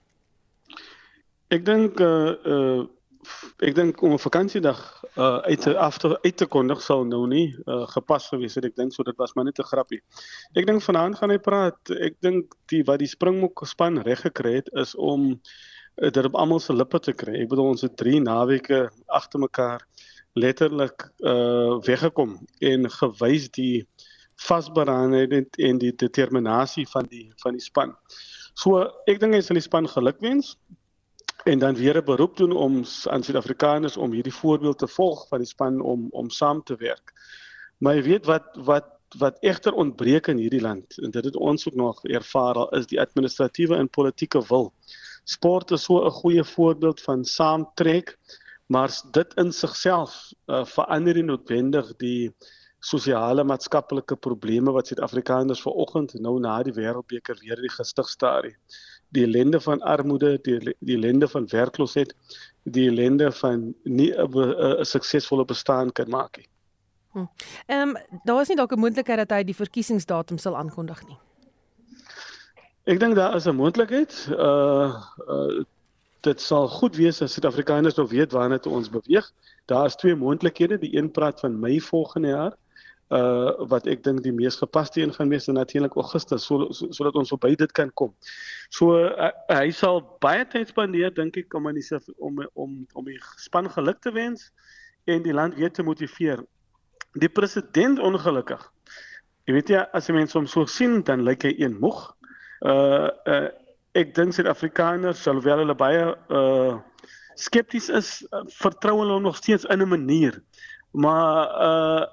Ek 1.47 1.63
dink 1.65 1.99
uh 1.99 2.35
uh 2.53 2.83
ek 3.63 3.75
dink 3.75 4.01
om 4.01 4.11
'n 4.11 4.19
vakansiedag 4.19 4.79
uh 5.15 5.39
uit 5.47 5.61
te 5.61 5.77
af 5.77 5.97
te 5.97 6.21
uit 6.21 6.37
te 6.37 6.45
kondig 6.45 6.81
sou 6.81 7.05
nou 7.05 7.27
nie 7.27 7.55
uh, 7.65 7.87
gepas 7.87 8.27
gewees 8.27 8.55
het. 8.55 8.65
Ek 8.65 8.75
dink 8.75 8.91
so 8.93 9.03
dit 9.03 9.15
was 9.17 9.33
maar 9.33 9.45
net 9.45 9.59
'n 9.59 9.63
grappie. 9.71 10.01
Ek 10.53 10.67
dink 10.67 10.81
vanaand 10.81 11.15
gaan 11.15 11.29
hy 11.29 11.37
praat. 11.37 11.79
Ek 11.89 12.19
dink 12.19 12.53
die 12.67 12.83
wat 12.83 12.99
die 12.99 13.07
Springbok 13.07 13.63
span 13.65 14.01
reg 14.03 14.19
gekry 14.19 14.53
het 14.55 14.69
is 14.73 14.95
om 14.95 15.39
uh, 16.01 16.09
dit 16.11 16.25
op 16.25 16.35
almal 16.35 16.59
se 16.59 16.73
lippe 16.73 16.99
te 16.99 17.13
kry. 17.13 17.39
Ek 17.39 17.49
bedoel 17.49 17.69
ons 17.69 17.81
het 17.81 17.95
3 17.95 18.19
naweke 18.19 18.91
agter 19.07 19.39
mekaar 19.39 19.87
letterlik 20.33 21.13
uh 21.19 21.79
weggekom 21.85 22.39
en 22.59 22.89
gewys 22.89 23.49
die 23.51 23.87
vasberadenheid 24.35 25.57
en 25.57 25.77
die 25.77 25.95
determinasie 25.95 26.87
van 26.87 27.05
die 27.09 27.31
van 27.43 27.53
die 27.53 27.61
span. 27.61 27.95
So 28.53 28.83
ek 29.07 29.19
dink 29.19 29.33
hy 29.33 29.41
sal 29.41 29.57
die 29.57 29.65
span 29.65 29.87
gelukwens 29.87 30.57
en 31.45 31.59
dan 31.59 31.75
weer 31.75 31.97
'n 31.97 32.05
beroep 32.05 32.37
doen 32.37 32.51
om 32.51 32.83
aan 33.09 33.23
Suid-Afrikaners 33.23 33.97
om 33.97 34.11
hierdie 34.11 34.33
voorbeeld 34.33 34.77
te 34.77 34.87
volg 34.87 35.27
van 35.27 35.39
die 35.39 35.47
span 35.47 35.81
om 35.81 36.07
om 36.11 36.29
saam 36.29 36.63
te 36.63 36.75
werk. 36.75 37.13
Maar 37.77 37.95
jy 37.95 38.03
weet 38.03 38.25
wat 38.25 38.45
wat 38.55 38.89
wat 39.17 39.37
egter 39.41 39.73
ontbreek 39.73 40.27
in 40.27 40.37
hierdie 40.37 40.61
land 40.61 40.97
en 40.97 41.11
dit 41.11 41.25
het 41.25 41.35
ons 41.35 41.67
ook 41.67 41.75
nog 41.75 42.03
ervaar 42.03 42.55
al 42.55 42.69
is 42.69 42.87
die 42.87 43.01
administratiewe 43.01 43.75
en 43.75 43.89
politieke 43.89 44.41
wil. 44.47 44.73
Sport 45.23 45.71
is 45.71 45.83
so 45.83 46.05
'n 46.05 46.11
goeie 46.11 46.43
voorbeeld 46.43 47.01
van 47.01 47.25
saamtrek, 47.25 48.17
maar 48.67 48.89
dit 49.11 49.33
in 49.33 49.51
sigself 49.51 50.33
uh, 50.47 50.65
verander 50.65 51.13
nie 51.13 51.23
noodwendig 51.23 51.95
die 51.95 52.33
sosiale 52.83 53.43
maatskaplike 53.47 54.15
probleme 54.19 54.71
wat 54.75 54.89
Suid-Afrikaners 54.91 55.61
vanoggend 55.63 56.13
nou 56.19 56.35
na 56.43 56.57
die 56.67 56.73
Wêreldbeker 56.75 57.37
weer 57.39 57.55
in 57.61 57.67
die 57.67 57.71
gestig 57.71 58.09
staar. 58.11 58.49
Die 59.15 59.23
ellende 59.23 59.61
van 59.63 59.81
armoede, 59.87 60.35
die 60.43 60.57
die 60.79 60.97
ellende 60.97 61.29
van 61.31 61.47
werkloosheid, 61.51 62.11
die 62.63 62.89
ellende 62.89 63.31
van 63.39 63.73
nie 63.83 64.11
'n 64.11 64.85
suksesvolle 64.85 65.45
bestaan 65.45 65.91
kan 65.91 66.09
maak 66.09 66.37
nie. 66.37 66.47
Hm. 67.13 67.27
Ehm 67.67 67.89
um, 67.89 67.97
daar 68.23 68.41
is 68.41 68.47
nie 68.47 68.57
dalk 68.57 68.71
'n 68.71 68.79
moontlikheid 68.79 69.17
dat 69.17 69.31
hy 69.31 69.43
die 69.43 69.55
verkiesingsdatum 69.55 70.37
sal 70.37 70.57
aankondig 70.57 71.07
nie. 71.07 71.17
Ek 72.83 72.99
dink 72.99 73.15
daar 73.15 73.35
is 73.35 73.47
'n 73.47 73.55
moontlikheid. 73.55 74.27
Uh 74.29 74.91
uh 75.27 75.63
dit 76.23 76.41
sal 76.41 76.67
goed 76.67 76.95
wees 76.95 77.21
as 77.21 77.33
Suid-Afrikaners 77.33 77.95
nou 77.95 78.07
weet 78.07 78.31
waarna 78.31 78.57
toe 78.57 78.73
ons 78.73 78.89
beweeg. 78.89 79.31
Daar 79.65 79.85
is 79.85 79.95
twee 79.95 80.15
moontlikhede. 80.15 80.77
Die 80.79 80.97
een 80.97 81.11
praat 81.11 81.39
van 81.39 81.59
Mei 81.59 81.81
volgende 81.81 82.27
jaar 82.27 82.53
uh 83.13 83.67
wat 83.69 83.87
ek 83.91 84.03
dink 84.03 84.23
die 84.25 84.33
mees 84.33 84.57
gepaste 84.61 85.01
een 85.01 85.13
gaan 85.13 85.29
wees 85.29 85.47
natuurlik 85.47 85.95
Augustus 85.99 86.45
sodat 86.45 86.75
so, 86.75 86.91
so 86.91 87.11
ons 87.19 87.33
verby 87.35 87.55
dit 87.59 87.71
kan 87.71 87.91
kom. 87.93 88.13
So 88.73 88.97
uh, 88.97 89.31
hy 89.51 89.71
sal 89.71 90.01
baie 90.23 90.45
tyd 90.49 90.71
spandeer 90.73 91.13
dink 91.13 91.37
ek 91.37 91.53
om 91.53 91.67
aan 91.67 91.77
die 91.79 91.99
om 92.17 92.41
om 92.53 92.77
om 92.93 93.05
die 93.05 93.19
span 93.37 93.69
geluk 93.69 94.01
te 94.01 94.13
wens 94.15 94.51
en 95.05 95.23
die 95.23 95.33
land 95.33 95.55
weer 95.55 95.71
te 95.71 95.83
motiveer. 95.83 96.43
Die 97.19 97.29
president 97.29 97.99
ongelukkig. 97.99 98.61
Jy 99.45 99.57
weet 99.57 99.69
ja, 99.69 99.83
as 99.93 100.07
mense 100.09 100.37
hom 100.37 100.47
so 100.47 100.65
sien 100.65 101.01
dan 101.03 101.25
lyk 101.27 101.43
hy 101.43 101.53
een 101.59 101.77
moeg. 101.79 102.07
Uh 102.63 103.11
uh 103.27 103.49
ek 103.93 104.15
dink 104.17 104.33
Suid-Afrikaners 104.33 105.19
sal 105.21 105.41
wel 105.45 105.61
hulle 105.61 105.75
baie 105.77 106.05
uh 106.33 106.79
skepties 107.37 107.89
is, 107.93 108.09
uh, 108.33 108.41
vertrou 108.61 108.95
hulle 109.01 109.19
nog 109.21 109.37
steeds 109.37 109.65
in 109.69 109.81
'n 109.81 109.89
manier. 109.89 110.41
Maar 110.91 111.37
uh 111.69 112.05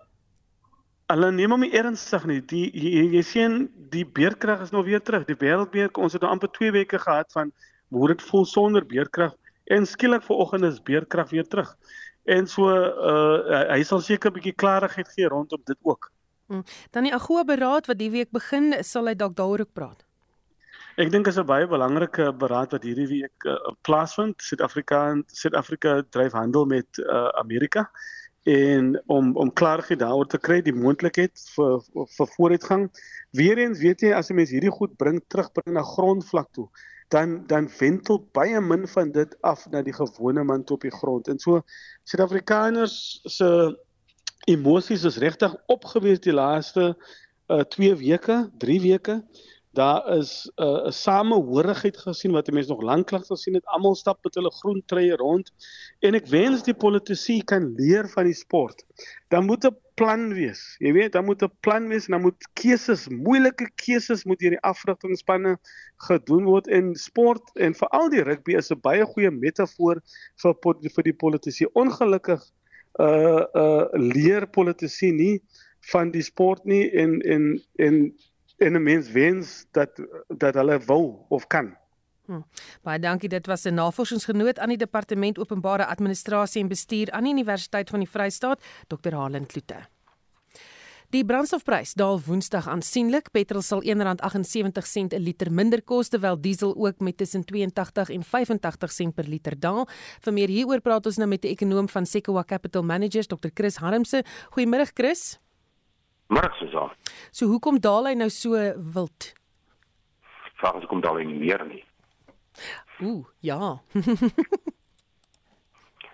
hulle 1.11 1.31
neem 1.35 1.55
hom 1.55 1.65
nie 1.65 1.75
ernstig 1.77 2.25
nie. 2.29 2.41
Die 2.53 2.67
jy, 2.71 3.05
jy 3.17 3.23
sien 3.27 3.57
die 3.93 4.05
beerkrag 4.19 4.63
is 4.67 4.73
nou 4.75 4.83
weer 4.87 5.03
terug. 5.03 5.27
Die 5.29 5.39
wêreldbeer, 5.39 5.91
ons 5.99 6.15
het 6.17 6.23
nou 6.25 6.31
amper 6.33 6.51
2 6.57 6.75
weke 6.79 7.01
gehad 7.03 7.33
van 7.37 7.53
hoe 7.91 8.11
dit 8.13 8.23
voel 8.29 8.47
sonder 8.47 8.87
beerkrag 8.87 9.35
en 9.71 9.87
skielik 9.87 10.23
vanoggend 10.27 10.67
is 10.69 10.83
beerkrag 10.83 11.31
weer 11.31 11.47
terug. 11.47 11.73
En 12.31 12.47
so 12.47 12.69
uh 12.71 13.65
hy 13.73 13.83
sal 13.87 14.03
seker 14.05 14.31
'n 14.31 14.39
bietjie 14.39 14.57
klarigheid 14.63 15.09
gee 15.17 15.29
rondom 15.29 15.63
dit 15.65 15.79
ook. 15.83 16.11
Hmm. 16.47 16.65
Dan 16.91 17.07
die 17.07 17.15
AGOA 17.15 17.45
beraad 17.45 17.87
wat 17.87 17.99
die 17.99 18.11
week 18.11 18.31
begin, 18.31 18.75
sal 18.83 19.07
hy 19.07 19.15
dalk 19.15 19.37
daaroor 19.37 19.61
ook 19.67 19.73
praat. 19.73 20.05
Ek 20.99 21.11
dink 21.11 21.25
dit 21.25 21.35
is 21.35 21.39
'n 21.39 21.47
baie 21.47 21.67
belangrike 21.67 22.33
beraad 22.33 22.73
wat 22.73 22.83
hierdie 22.83 23.09
week 23.09 23.45
uh, 23.47 23.57
plaasvind. 23.83 24.43
Suid-Afrika 24.43 25.23
Suid-Afrika 25.27 26.03
dryf 26.11 26.33
handel 26.33 26.67
met 26.67 26.99
uh, 26.99 27.29
Amerika 27.39 27.91
en 28.43 29.03
om 29.07 29.37
om 29.37 29.53
klarigheid 29.53 29.99
daaroor 30.01 30.27
te 30.27 30.39
kry 30.39 30.61
die 30.65 30.75
moontlikheid 30.75 31.43
vir 31.55 31.83
vir 32.17 32.31
vooruitgang. 32.37 32.87
Weereens 33.37 33.81
weet 33.81 34.01
jy 34.01 34.13
as 34.17 34.31
'n 34.31 34.35
mens 34.35 34.51
hierdie 34.51 34.73
goed 34.73 34.97
bring 34.97 35.21
terugbring 35.29 35.75
na 35.75 35.83
grondvlak 35.83 36.49
toe, 36.53 36.69
dan 37.09 37.47
dan 37.47 37.69
wentel 37.79 38.29
baie 38.33 38.61
min 38.61 38.89
van 38.89 39.13
dit 39.13 39.37
af 39.43 39.67
na 39.71 39.83
die 39.83 39.93
gewone 39.93 40.45
man 40.45 40.65
op 40.71 40.81
die 40.81 40.91
grond. 40.91 41.29
En 41.29 41.39
so 41.39 41.63
Suid-Afrikaners 42.05 43.21
se 43.25 43.79
emosies 44.47 45.05
is 45.05 45.19
regtig 45.19 45.55
opgewees 45.67 46.21
die 46.21 46.33
laaste 46.33 46.97
2 47.47 47.91
uh, 47.91 47.97
weke, 47.99 48.51
3 48.59 48.81
weke 48.81 49.23
daar 49.73 50.19
is 50.19 50.51
'n 50.57 50.63
uh, 50.63 50.91
samehorigheid 50.91 51.97
gesien 51.97 52.33
wat 52.33 52.51
mense 52.51 52.71
nog 52.71 52.83
lanklaas 52.83 53.27
gesien 53.27 53.55
het. 53.55 53.65
Almal 53.65 53.95
stap 53.95 54.19
met 54.25 54.35
hulle 54.35 54.51
groen 54.51 54.83
treë 54.87 55.17
rond 55.17 55.53
en 56.01 56.15
ek 56.15 56.27
wens 56.27 56.63
die 56.63 56.75
politici 56.75 57.43
kan 57.45 57.75
leer 57.77 58.09
van 58.09 58.25
die 58.25 58.35
sport. 58.35 58.85
Dan 59.29 59.45
moet 59.45 59.65
'n 59.65 59.77
plan 59.95 60.35
wees. 60.35 60.77
Jy 60.79 60.93
weet, 60.93 61.13
dan 61.13 61.25
moet 61.25 61.43
'n 61.43 61.53
plan 61.61 61.89
wees 61.89 62.07
en 62.07 62.13
dan 62.13 62.21
moet 62.21 62.49
keuses, 62.53 63.09
moeilike 63.09 63.71
keuses 63.75 64.25
moet 64.25 64.39
deur 64.39 64.57
die 64.57 64.67
afrigtingspanne 64.67 65.59
gedoen 65.97 66.45
word 66.45 66.69
en 66.69 66.95
sport 66.95 67.51
en 67.55 67.75
veral 67.75 68.09
die 68.11 68.23
rugby 68.23 68.57
is 68.57 68.71
'n 68.71 68.81
baie 68.81 69.05
goeie 69.05 69.31
metafoor 69.31 70.03
vir 70.43 70.55
vir 70.95 71.05
die 71.05 71.19
politici. 71.25 71.67
Ongelukkig 71.73 72.43
uh 72.99 73.45
uh 73.55 73.87
leer 73.93 74.47
politici 74.47 75.13
nie 75.13 75.43
van 75.93 76.11
die 76.11 76.23
sport 76.23 76.65
nie 76.65 76.91
en 76.91 77.21
en 77.21 77.63
en 77.77 78.13
en 78.61 78.77
'n 78.77 78.83
mens 78.83 79.11
wens 79.11 79.67
dat 79.71 79.91
dat 80.29 80.55
hulle 80.55 80.79
wil 80.87 81.27
of 81.29 81.47
kan. 81.47 81.77
Hm. 82.27 82.43
Baie 82.83 82.99
dankie. 82.99 83.29
Dit 83.29 83.47
was 83.47 83.65
'n 83.65 83.75
navorsingsgenoot 83.75 84.59
aan 84.59 84.69
die 84.69 84.77
Departement 84.77 85.39
Openbare 85.39 85.87
Administrasie 85.87 86.63
en 86.63 86.69
Bestuur 86.69 87.11
aan 87.11 87.25
die 87.25 87.33
Universiteit 87.33 87.91
van 87.91 87.99
die 87.99 88.09
Vrystaat, 88.09 88.63
Dr. 88.87 89.15
Halen 89.15 89.47
Kloete. 89.47 89.89
Die 91.11 91.25
brandstofprys 91.25 91.97
daal 91.99 92.21
Woensdag 92.23 92.69
aansienlik. 92.69 93.33
Petrol 93.35 93.63
sal 93.63 93.83
R1.78 93.83 95.15
'n 95.15 95.19
liter 95.19 95.51
minder 95.51 95.83
kos 95.83 96.09
terwyl 96.09 96.41
diesel 96.41 96.77
ook 96.77 97.01
met 97.01 97.17
tussen 97.17 97.45
82 97.45 98.11
en 98.11 98.23
85 98.23 98.93
sent 98.93 99.15
per 99.15 99.25
liter 99.25 99.59
daal. 99.59 99.89
Vir 100.21 100.33
meer 100.33 100.49
hieroor 100.49 100.81
praat 100.81 101.07
ons 101.07 101.17
nou 101.17 101.29
met 101.29 101.43
die 101.43 101.51
ekonom 101.51 101.89
van 101.89 102.07
Sequoia 102.07 102.45
Capital 102.45 102.83
Managers, 102.83 103.27
Dr. 103.27 103.49
Chris 103.55 103.77
Harmse. 103.77 104.23
Goeiemôre 104.51 104.87
Chris. 104.95 105.41
Môre 106.29 106.51
So 107.31 107.47
hoekom 107.47 107.81
daal 107.81 108.11
hy 108.11 108.15
nou 108.19 108.31
so 108.35 108.59
wild? 108.95 109.33
Vraag 110.61 110.81
as 110.81 110.85
hoekom 110.85 111.01
daal 111.05 111.21
hy 111.21 111.25
nie 111.29 111.41
meer 111.41 111.65
nie. 111.69 111.85
Ooh, 113.01 113.25
ja. 113.41 113.79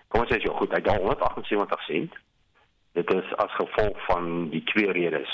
Kom 0.07 0.23
ons 0.23 0.31
sê 0.31 0.39
jy 0.39 0.53
goed, 0.55 0.71
hy 0.71 0.81
daal 0.85 1.03
178 1.03 1.83
sent. 1.87 2.15
Dit 2.97 3.11
is 3.13 3.33
as 3.43 3.51
gevolg 3.59 3.97
van 4.07 4.49
die 4.53 4.63
twee 4.71 4.91
redes. 4.95 5.33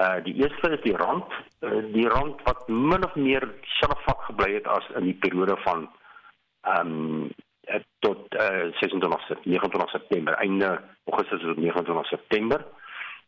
Uh 0.00 0.18
die 0.24 0.34
eerste 0.40 0.72
is 0.72 0.80
die 0.86 0.96
rand, 0.96 1.28
uh, 1.60 1.82
die 1.92 2.08
rand 2.08 2.40
wat 2.48 2.64
min 2.72 3.04
of 3.04 3.14
meer 3.14 3.44
self 3.76 4.00
vak 4.06 4.24
gebly 4.30 4.54
het 4.56 4.66
as 4.66 4.88
in 4.96 5.10
die 5.10 5.18
periode 5.24 5.58
van 5.66 5.84
ehm 6.72 6.94
um, 6.96 7.30
tot 8.04 8.34
uh 8.40 8.72
26 8.80 9.44
29 9.44 9.90
September, 9.90 10.34
einde 10.40 10.72
Augustus 11.04 11.44
tot 11.44 11.60
29 11.60 12.08
September 12.08 12.64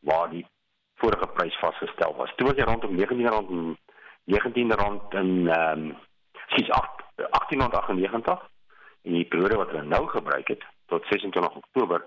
waar 0.08 0.30
die 0.30 0.46
vorige 0.94 1.26
prys 1.26 1.58
vasgestel 1.58 2.14
was. 2.16 2.32
Toe 2.36 2.46
was 2.46 2.56
hy 2.56 2.62
rondom 2.62 2.94
19 2.94 3.28
rand 3.28 3.78
19 4.24 4.72
rand 4.72 5.14
in 5.14 5.48
ehm 5.48 5.78
um, 5.78 5.96
sies 6.54 6.70
8 6.70 7.04
1898 7.16 8.50
en 9.04 9.12
die 9.12 9.24
periode 9.24 9.56
wat 9.56 9.72
hulle 9.72 9.88
nou 9.88 10.06
gebruik 10.08 10.48
het 10.48 10.62
tot 10.86 11.04
26 11.10 11.54
Oktober 11.54 12.04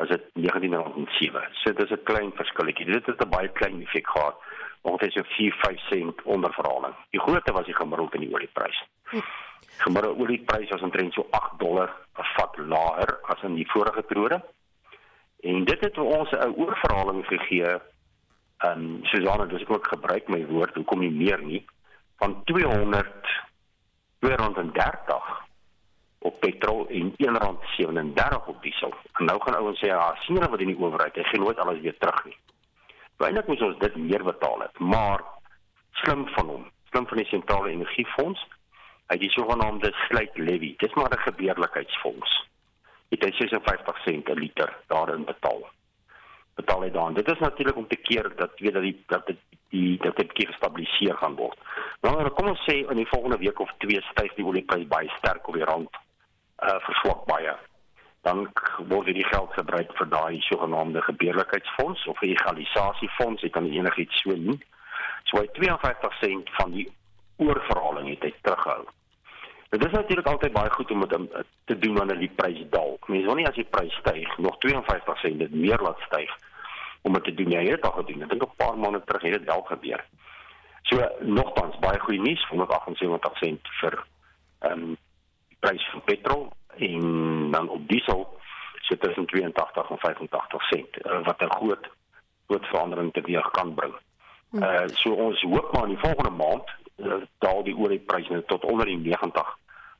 was 0.00 0.08
dit 0.08 0.22
1907. 0.32 1.48
So 1.52 1.72
dit 1.72 1.90
is 1.90 1.96
'n 1.96 2.02
klein 2.02 2.32
verskilletjie. 2.34 2.86
Dit 2.86 3.06
het 3.06 3.24
'n 3.24 3.28
baie 3.28 3.48
klein 3.48 3.82
effek 3.82 4.06
gehad. 4.08 4.36
Ongeveer 4.82 5.10
so 5.12 5.22
4-5 5.22 5.80
sent 5.90 6.22
onder 6.22 6.52
verhaling. 6.52 6.94
Die 7.10 7.20
grootte 7.20 7.52
was 7.52 7.64
die 7.64 7.74
gemiddelde 7.74 8.14
in 8.14 8.20
die 8.20 8.34
olieprys. 8.34 8.84
Gemiddelde 9.76 10.20
olieprys 10.20 10.68
was 10.68 10.80
omtrent 10.80 11.12
so 11.12 11.26
8 11.30 11.58
dollar 11.58 11.96
per 12.12 12.32
vat 12.36 12.56
laer 12.56 13.18
as 13.22 13.42
in 13.42 13.54
die 13.54 13.70
vorige 13.70 14.02
periode. 14.02 14.44
En 15.40 15.64
dit 15.64 15.80
het 15.80 15.98
ons 15.98 16.30
'n 16.30 16.54
oorverhaling 16.56 17.26
gegee 17.26 17.80
ehm 18.60 18.80
um, 18.80 19.04
Susanna, 19.08 19.44
dis 19.48 19.66
ook 19.66 19.86
gebruik 19.86 20.28
my 20.28 20.46
woord, 20.46 20.74
hoekom 20.74 21.00
nie 21.00 21.10
meer 21.10 21.42
nie 21.42 21.64
van 22.20 22.44
200 22.44 23.30
230 24.20 25.48
op 26.18 26.40
petrol 26.40 26.88
en 26.88 27.14
1.37 27.16 28.46
op 28.46 28.62
diesel. 28.62 28.94
En 29.12 29.24
nou 29.24 29.40
gaan 29.42 29.56
ouens 29.56 29.80
sê 29.80 29.88
ja, 29.88 30.14
sien 30.20 30.36
hulle 30.36 30.50
wat 30.52 30.60
in 30.60 30.72
die 30.74 30.76
owerheid, 30.76 31.16
hy 31.16 31.24
gee 31.30 31.40
nooit 31.40 31.58
alles 31.58 31.80
weer 31.80 31.96
terug 31.98 32.24
nie. 32.28 32.36
Weinig 33.16 33.46
moet 33.46 33.62
ons 33.62 33.78
dit 33.80 33.96
meer 33.96 34.24
betaal 34.24 34.60
het, 34.66 34.78
maar 34.78 35.24
slim 36.02 36.26
van 36.36 36.52
hom, 36.52 36.68
slim 36.92 37.08
van 37.08 37.22
die 37.22 37.28
sentrale 37.32 37.72
energiefonds, 37.72 38.44
hy 39.08 39.16
het 39.16 39.24
die 39.24 39.32
sogenaamde 39.32 39.92
sluit 40.06 40.36
levy. 40.38 40.74
Dis 40.84 40.94
maar 40.94 41.12
'n 41.16 41.24
gebeurlikheidsfonds. 41.24 42.36
Het 43.08 43.24
hy 43.24 43.32
56 43.40 44.02
sent 44.04 44.24
per 44.24 44.36
liter 44.36 44.76
daarin 44.86 45.24
betaal 45.24 45.64
betaal 46.60 46.84
hy 46.86 46.90
dan. 46.94 47.16
Dit 47.18 47.30
is 47.32 47.42
natuurlik 47.42 47.76
om 47.76 47.88
te 47.88 47.96
keer 47.96 48.30
dat 48.36 48.58
weet 48.62 48.76
dat 48.76 48.82
die 48.82 48.96
dat 49.06 49.26
dit 49.26 49.40
die 49.70 49.98
dat 50.02 50.16
dit 50.16 50.32
keer 50.32 50.46
gestabiliseer 50.46 51.16
gaan 51.16 51.36
word. 51.38 51.58
Nou 52.02 52.28
kom 52.34 52.50
ons 52.52 52.62
sê 52.66 52.80
in 52.82 52.98
die 52.98 53.08
volgende 53.10 53.38
week 53.38 53.60
of 53.60 53.72
twee 53.84 54.00
styg 54.10 54.34
die 54.38 54.46
olieprys 54.46 54.88
baie 54.90 55.10
sterk 55.18 55.48
op 55.48 55.58
die 55.58 55.66
rand 55.68 55.98
uh 56.66 56.78
verswak 56.86 57.24
baie. 57.30 57.56
Dan 58.26 58.48
word 58.90 59.12
die 59.16 59.26
geld 59.30 59.52
gebruik 59.56 59.92
vir 59.96 60.08
daai 60.12 60.40
sogenaamde 60.48 61.02
gebeurlikheidsfonds 61.06 62.06
of 62.12 62.22
egalisasiefonds, 62.22 63.46
ek 63.48 63.54
kan 63.56 63.70
enigiets 63.70 64.20
so 64.24 64.36
noem. 64.36 64.58
So 65.30 65.40
hy 65.40 65.46
52 65.56 66.18
sent 66.20 66.50
van 66.58 66.74
die 66.74 66.88
oorverhaling 67.40 68.10
het 68.12 68.26
hy 68.26 68.34
teruggehou. 68.42 68.84
Dit 69.70 69.86
is 69.86 69.94
natuurlik 69.94 70.26
altyd 70.26 70.52
baie 70.52 70.70
goed 70.74 70.90
om 70.90 71.06
dit 71.06 71.46
te 71.70 71.78
doen 71.78 71.96
wanneer 72.02 72.18
die 72.18 72.32
prys 72.36 72.60
daal. 72.74 72.96
Mens 73.06 73.24
wil 73.24 73.38
nie 73.38 73.46
as 73.48 73.56
die 73.56 73.68
prys 73.70 73.94
styg 74.02 74.36
nog 74.42 74.58
52 74.66 75.20
sent 75.22 75.44
dit 75.46 75.54
meer 75.54 75.80
laat 75.86 76.08
styg 76.10 76.34
om 77.02 77.12
dit 77.12 77.24
te 77.24 77.34
doen. 77.34 77.50
Jy 77.50 77.64
het 77.70 77.84
al 77.86 77.92
gedoen. 78.00 78.22
Ek 78.22 78.28
dink 78.28 78.42
'n 78.42 78.56
paar 78.56 78.78
maande 78.78 79.02
terug 79.04 79.22
het 79.22 79.32
dit 79.32 79.44
wel 79.44 79.62
gebeur. 79.62 80.04
So 80.82 81.08
nogtans 81.20 81.78
baie 81.78 81.98
goeie 81.98 82.20
nuus, 82.20 82.46
178 82.48 83.36
sent 83.38 83.68
vir 83.80 84.04
ehm 84.60 84.72
um, 84.72 84.96
prys 85.60 85.84
van 85.92 86.02
petrol 86.04 86.52
en 86.76 87.50
dan 87.50 87.68
op 87.68 87.88
diesel 87.88 88.40
so 88.80 88.96
tussen 88.96 89.26
82 89.26 89.90
en 89.90 89.98
85 89.98 90.62
sent 90.62 91.06
uh, 91.06 91.24
wat 91.24 91.42
'n 91.42 91.52
groot 91.52 91.90
groot 92.46 92.66
verandering 92.66 93.12
teweeg 93.12 93.50
kan 93.50 93.74
bring. 93.74 93.94
Uh 94.52 94.86
so 94.86 95.12
ons 95.12 95.42
hoop 95.42 95.72
maar 95.72 95.82
in 95.82 95.94
die 95.94 96.04
volgende 96.04 96.30
maand 96.30 96.70
uh, 96.96 97.22
daal 97.38 97.62
die 97.62 97.76
olieprys 97.76 98.28
net 98.28 98.46
tot 98.48 98.64
onder 98.64 98.86
die 98.86 98.98
90 98.98 99.58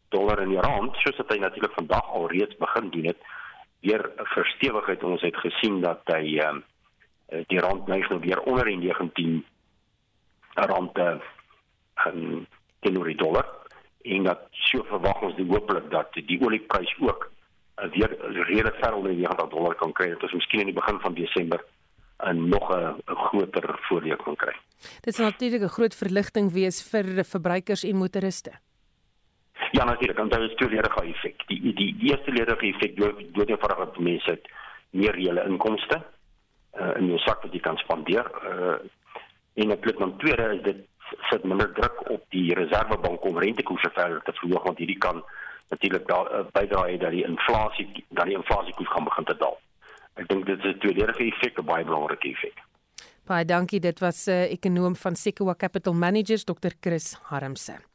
dollar 0.08 0.40
in 0.42 0.48
die 0.48 0.60
rand, 0.60 0.96
soos 0.96 1.16
dit 1.16 1.28
hy 1.30 1.38
natuurlik 1.38 1.76
vandag 1.78 2.08
al 2.10 2.26
reeds 2.28 2.56
begin 2.56 2.90
doen 2.90 3.04
het. 3.04 3.20
Weer 3.80 4.10
verstewigheid 4.16 5.04
ons 5.04 5.22
het 5.22 5.36
gesien 5.36 5.80
dat 5.80 6.00
hy 6.04 6.38
ehm 6.38 6.56
um, 6.56 6.64
die 7.46 7.60
rand 7.60 7.86
neig 7.86 8.08
nou 8.08 8.20
weer 8.20 8.40
onder 8.40 8.64
die 8.64 8.76
19 8.76 9.44
rand 10.54 10.98
um, 12.06 12.46
teenoor 12.80 13.06
die 13.06 13.16
dollar 13.16 13.46
en 14.02 14.24
dat 14.24 14.46
so 14.50 14.84
verwag 14.88 15.22
ons 15.22 15.36
die 15.36 15.46
hopelik 15.46 15.90
dat 15.90 16.14
die 16.14 16.40
olieprys 16.40 16.94
ook 16.98 17.26
uh, 17.26 17.90
weer 17.92 18.16
redelik 18.48 18.78
ver 18.80 18.94
onder 18.94 19.12
die 19.12 19.26
90 19.26 19.52
dollar 19.52 19.74
kan 19.74 19.92
kry 19.92 20.08
dat 20.14 20.22
ons 20.22 20.38
miskien 20.38 20.64
in 20.64 20.72
die 20.72 20.78
begin 20.80 21.00
van 21.00 21.14
Desember 21.14 21.64
en 22.28 22.48
nog 22.48 22.72
'n 22.72 23.00
groter 23.06 23.78
voordeel 23.88 24.16
kan 24.16 24.36
kry. 24.36 24.54
Dit 25.00 25.14
sal 25.14 25.24
natuurlik 25.24 25.62
'n 25.62 25.76
groot 25.76 25.94
verligting 25.94 26.52
wees 26.52 26.82
vir 26.90 27.24
verbruikers 27.24 27.84
en 27.84 27.96
motoriste. 27.96 28.52
Ja 29.72 29.84
natuurlik, 29.84 30.16
want 30.16 30.32
dit 30.32 30.40
is 30.40 30.56
tweeledige 30.56 31.02
effek. 31.02 31.46
Die 31.46 31.60
die, 31.60 31.74
die 31.74 32.10
eerste 32.10 32.30
ledige 32.30 32.66
effek 32.66 32.96
dood 32.96 33.34
dood 33.34 33.48
eenvoudig 33.48 33.78
dat 33.78 33.98
mense 33.98 34.30
het 34.30 34.48
meer 34.90 35.14
reële 35.14 35.44
inkomste 35.44 36.02
uh, 36.78 36.94
in 36.96 37.06
jou 37.06 37.18
sak 37.18 37.42
wat 37.42 37.52
jy 37.52 37.60
kan 37.60 37.76
spandeer. 37.76 38.30
Uh 38.44 38.78
en 39.54 39.70
'n 39.70 39.78
plek 39.78 39.98
van 39.98 40.16
tweede 40.16 40.54
is 40.54 40.62
dit 40.62 40.76
sit 41.30 41.44
minder 41.44 41.72
druk 41.72 42.10
op 42.10 42.22
die 42.28 42.54
reservebank 42.54 43.24
om 43.24 43.38
rentekoerse 43.38 43.90
verder 43.92 44.22
te 44.22 44.32
verhoog 44.32 44.62
want 44.62 44.78
hierdie 44.78 44.98
kan 44.98 45.24
natuurlik 45.68 46.06
daar 46.06 46.32
uh, 46.32 46.46
bydra 46.52 46.86
hê 46.86 46.96
dat 46.98 47.10
die 47.10 47.26
inflasie 47.26 48.04
dat 48.08 48.24
die 48.30 48.36
inflasiekoers 48.36 48.90
gaan 48.90 49.04
begin 49.04 49.24
te 49.24 49.36
daal. 49.36 49.58
Ek 50.14 50.28
dink 50.28 50.46
dit 50.46 50.58
is 50.58 50.74
'n 50.74 50.78
tweedelige 50.78 51.24
effek, 51.24 51.58
'n 51.58 51.64
baie 51.64 51.84
belangrike 51.84 52.28
effek. 52.28 52.56
Baie 53.26 53.44
dankie. 53.44 53.80
Dit 53.80 53.98
was 53.98 54.26
'n 54.26 54.30
uh, 54.30 54.42
eh, 54.42 54.52
ekonom 54.52 54.96
van 54.96 55.14
Sequoia 55.14 55.54
Capital 55.54 55.94
Managers, 55.94 56.44
Dr. 56.44 56.72
Chris 56.80 57.18
Harmse. 57.22 57.89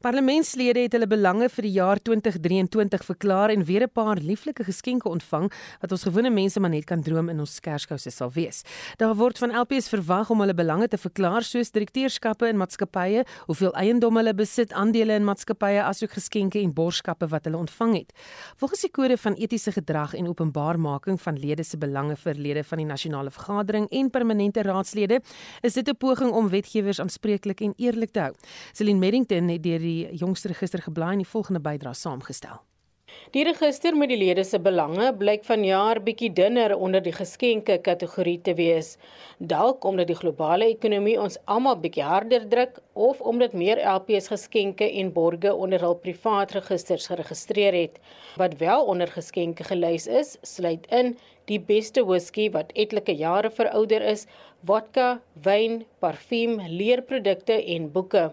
Parlementslede 0.00 0.80
het 0.80 0.94
hulle 0.96 1.04
belange 1.04 1.44
vir 1.52 1.66
die 1.66 1.74
jaar 1.74 1.98
2023 2.00 3.02
verklaar 3.04 3.52
en 3.52 3.64
weer 3.68 3.82
'n 3.84 3.92
paar 3.92 4.16
lieflike 4.16 4.64
geskenke 4.64 5.08
ontvang 5.08 5.52
wat 5.80 5.92
ons 5.92 6.02
gewone 6.02 6.30
mense 6.30 6.60
maar 6.60 6.70
net 6.70 6.86
kan 6.86 7.02
droom 7.02 7.28
in 7.28 7.38
ons 7.40 7.60
Kerskouse 7.60 8.10
sal 8.10 8.30
wees. 8.32 8.62
Daar 8.96 9.14
word 9.14 9.38
van 9.38 9.52
LPS 9.52 9.88
verwag 9.88 10.30
om 10.30 10.40
hulle 10.40 10.54
belange 10.54 10.88
te 10.88 10.96
verklaar 10.96 11.42
soos 11.42 11.70
direkteurskappe 11.70 12.48
in 12.48 12.56
maatskappye, 12.56 13.26
hoeveel 13.46 13.74
eiendom 13.74 14.16
hulle 14.16 14.34
besit, 14.34 14.72
aandele 14.72 15.12
in 15.12 15.24
maatskappye 15.24 15.82
asook 15.82 16.10
geskenke 16.10 16.58
en 16.58 16.72
borgskappe 16.72 17.28
wat 17.28 17.44
hulle 17.44 17.58
ontvang 17.58 17.94
het. 17.94 18.12
Volgens 18.56 18.80
die 18.80 18.90
kode 18.90 19.18
van 19.18 19.34
etiese 19.34 19.72
gedrag 19.72 20.14
en 20.14 20.28
openbaarmaking 20.28 21.20
van 21.20 21.38
lede 21.38 21.62
se 21.62 21.76
belange 21.76 22.16
vir 22.16 22.34
lede 22.34 22.64
van 22.64 22.78
die 22.78 22.86
nasionale 22.86 23.30
vergadering 23.30 23.86
en 23.90 24.10
permanente 24.10 24.62
raadslede, 24.62 25.20
is 25.62 25.74
dit 25.74 25.88
'n 25.88 25.96
poging 25.96 26.30
om 26.30 26.48
wetgewers 26.48 27.00
aanspreeklik 27.00 27.60
en 27.60 27.74
eerlik 27.76 28.12
te 28.12 28.20
hou. 28.20 28.32
Celine 28.72 28.98
Merrington 28.98 29.48
het 29.48 29.62
deur 29.62 29.78
die 29.78 29.89
jongste 30.22 30.48
register 30.48 30.82
geblaai 30.82 31.12
en 31.12 31.22
die 31.24 31.32
volgende 31.32 31.60
bydrae 31.60 31.94
saamgestel. 31.94 32.60
Die 33.34 33.44
register 33.46 33.94
met 33.96 34.10
die 34.10 34.18
lede 34.18 34.42
se 34.44 34.58
belange 34.58 35.12
blyk 35.18 35.44
vanjaar 35.46 36.00
bietjie 36.02 36.32
dunner 36.34 36.72
onder 36.76 37.02
die 37.04 37.12
geskenke 37.14 37.76
kategorie 37.78 38.40
te 38.42 38.54
wees. 38.58 38.96
Dalk 39.38 39.84
omdat 39.86 40.10
die 40.10 40.18
globale 40.18 40.66
ekonomie 40.72 41.14
ons 41.20 41.38
almal 41.44 41.78
bietjie 41.82 42.06
harder 42.06 42.48
druk 42.50 42.80
of 42.94 43.20
omdat 43.20 43.54
meer 43.54 43.78
LPS 43.92 44.30
geskenke 44.32 44.88
en 45.02 45.12
borge 45.14 45.54
onder 45.54 45.84
hul 45.86 45.94
privaat 46.02 46.56
registers 46.58 47.06
geregistreer 47.12 47.78
het. 47.78 48.00
Wat 48.40 48.58
wel 48.58 48.84
onder 48.94 49.10
geskenke 49.14 49.64
gelys 49.70 50.06
is, 50.06 50.36
sluit 50.42 50.90
in 50.90 51.14
die 51.50 51.60
beste 51.70 52.02
whisky 52.06 52.50
wat 52.54 52.74
etlike 52.78 53.14
jare 53.18 53.50
verouder 53.50 54.02
is, 54.12 54.26
vodka, 54.66 55.20
wyn, 55.46 55.84
parfuum, 56.02 56.58
leerprodukte 56.68 57.56
en 57.74 57.88
boeke. 57.94 58.28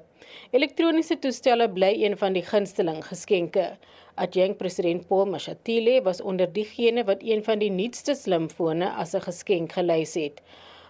Elektroniese 0.57 1.17
toestelle 1.23 1.69
bly 1.71 1.93
een 2.01 2.17
van 2.19 2.35
die 2.35 2.43
gunsteling 2.45 2.99
geskenke. 3.05 3.69
Adjunkt 4.17 4.57
president 4.57 5.03
Paul 5.07 5.27
Mashatile 5.29 6.01
was 6.01 6.21
onder 6.21 6.47
diegene 6.53 7.03
wat 7.05 7.21
een 7.21 7.43
van 7.45 7.59
die 7.61 7.69
nuutste 7.69 8.15
slimfone 8.17 8.89
as 9.03 9.13
'n 9.13 9.21
geskenk 9.21 9.75
gelys 9.77 10.13
het. 10.13 10.41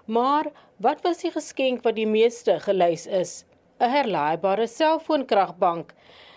Maar 0.05 0.45
wat 0.77 1.01
was 1.01 1.17
die 1.17 1.31
geskenk 1.31 1.83
wat 1.83 1.95
die 1.95 2.07
meeste 2.07 2.59
gelys 2.59 3.05
is? 3.07 3.43
'n 3.79 3.89
Herlaaibare 3.89 4.67
selfoonkragbank. 4.67 5.93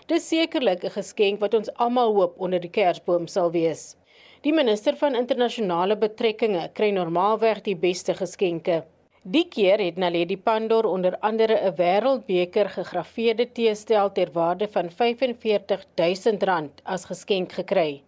Dis 0.07 0.27
sekerlik 0.27 0.83
'n 0.83 0.97
geskenk 0.99 1.39
wat 1.39 1.53
ons 1.53 1.73
almal 1.73 2.13
hoop 2.13 2.33
onder 2.37 2.59
die 2.59 2.69
kersboom 2.79 3.27
sal 3.27 3.51
wees. 3.51 3.95
Die 4.41 4.53
minister 4.53 4.97
van 4.97 5.15
internasionale 5.15 5.95
betrekkinge 5.97 6.69
kry 6.73 6.89
normaalweg 6.89 7.61
die 7.61 7.75
beste 7.75 8.13
geskenke. 8.13 8.83
Die 9.21 9.43
keer 9.45 9.77
het 9.77 9.99
Naledi 10.01 10.33
Pandor 10.33 10.87
onder 10.89 11.13
andere 11.21 11.53
'n 11.53 11.75
wêreldbeker 11.77 12.69
gegraveerde 12.69 13.51
teestel 13.51 14.11
ter 14.11 14.31
waarde 14.33 14.67
van 14.67 14.89
R45000 14.89 16.81
as 16.83 17.05
geskenk 17.05 17.51
gekry. 17.51 18.01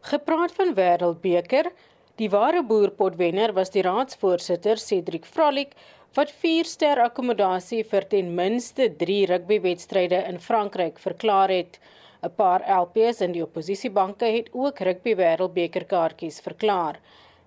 Gepraat 0.00 0.52
van 0.52 0.74
wêreldbeker, 0.74 1.72
die 2.14 2.30
ware 2.30 2.62
boerpotwenner 2.62 3.52
was 3.52 3.70
die 3.70 3.82
raadsvoorsitter 3.82 4.78
Cedric 4.78 5.24
Frolik 5.24 5.72
wat 6.14 6.32
4-ster 6.32 7.00
akkommodasie 7.02 7.84
vir 7.84 8.08
ten 8.08 8.34
minste 8.34 8.96
3 8.96 9.26
rugbywedstryde 9.26 10.24
in 10.28 10.38
Frankryk 10.38 10.98
verklaar 10.98 11.48
het. 11.48 11.80
'n 12.22 12.30
Paar 12.36 12.62
LPs 12.80 13.20
in 13.20 13.32
die 13.32 13.42
oppositiebanke 13.42 14.24
het 14.24 14.48
ook 14.52 14.78
rugby 14.78 15.14
wêreldbeker 15.16 15.84
kaartjies 15.84 16.40
verklaar. 16.40 17.00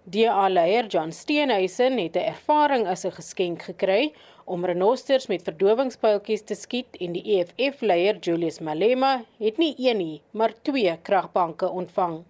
DA-leier 0.05 0.87
John 0.87 1.11
Steenhuisen 1.11 1.97
het 1.97 2.15
'n 2.15 2.27
ervaring 2.33 2.87
as 2.87 3.05
'n 3.05 3.11
geskenk 3.11 3.61
gekry 3.61 4.13
om 4.45 4.65
renosters 4.65 5.27
met 5.27 5.43
verdowingspyltjies 5.43 6.43
te 6.43 6.55
skiet 6.55 6.97
en 6.99 7.11
die 7.11 7.23
EFF-leier 7.35 8.17
Julius 8.19 8.59
Malema 8.59 9.23
het 9.39 9.57
nie 9.57 9.75
een 9.77 9.97
nie, 9.97 10.21
maar 10.31 10.53
twee 10.61 10.97
kragbanke 11.01 11.69
ontvang. 11.69 12.23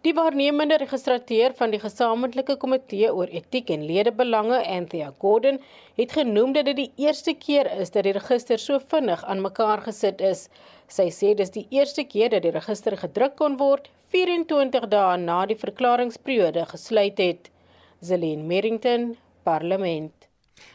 Die 0.00 0.14
waarnemende 0.16 0.78
registrateur 0.80 1.52
van 1.58 1.74
die 1.74 1.78
gesamentlike 1.80 2.54
komitee 2.56 3.10
oor 3.12 3.28
etiek 3.36 3.68
en 3.74 3.82
ledebelange, 3.84 4.62
Anthea 4.64 5.10
Gordon, 5.20 5.58
het 5.98 6.14
genoem 6.16 6.54
dat 6.56 6.70
dit 6.70 6.78
die 6.78 6.92
eerste 7.04 7.34
keer 7.36 7.68
is 7.82 7.92
dat 7.92 8.08
die 8.08 8.14
register 8.16 8.58
so 8.58 8.80
vinnig 8.80 9.20
aan 9.28 9.44
mekaar 9.44 9.84
gesit 9.84 10.24
is. 10.24 10.46
Sy 10.88 11.10
sê 11.12 11.34
dis 11.36 11.52
die 11.52 11.66
eerste 11.68 12.06
keer 12.08 12.32
dat 12.32 12.48
die 12.48 12.54
register 12.56 12.96
gedruk 12.96 13.36
kon 13.36 13.60
word 13.60 13.92
24 14.16 14.88
dae 14.88 15.20
na 15.20 15.44
die 15.46 15.60
verklaringsperiode 15.60 16.64
gesluit 16.72 17.20
het. 17.20 17.52
Zelene 18.00 18.48
Merrington, 18.48 19.10
Parlement. 19.44 20.30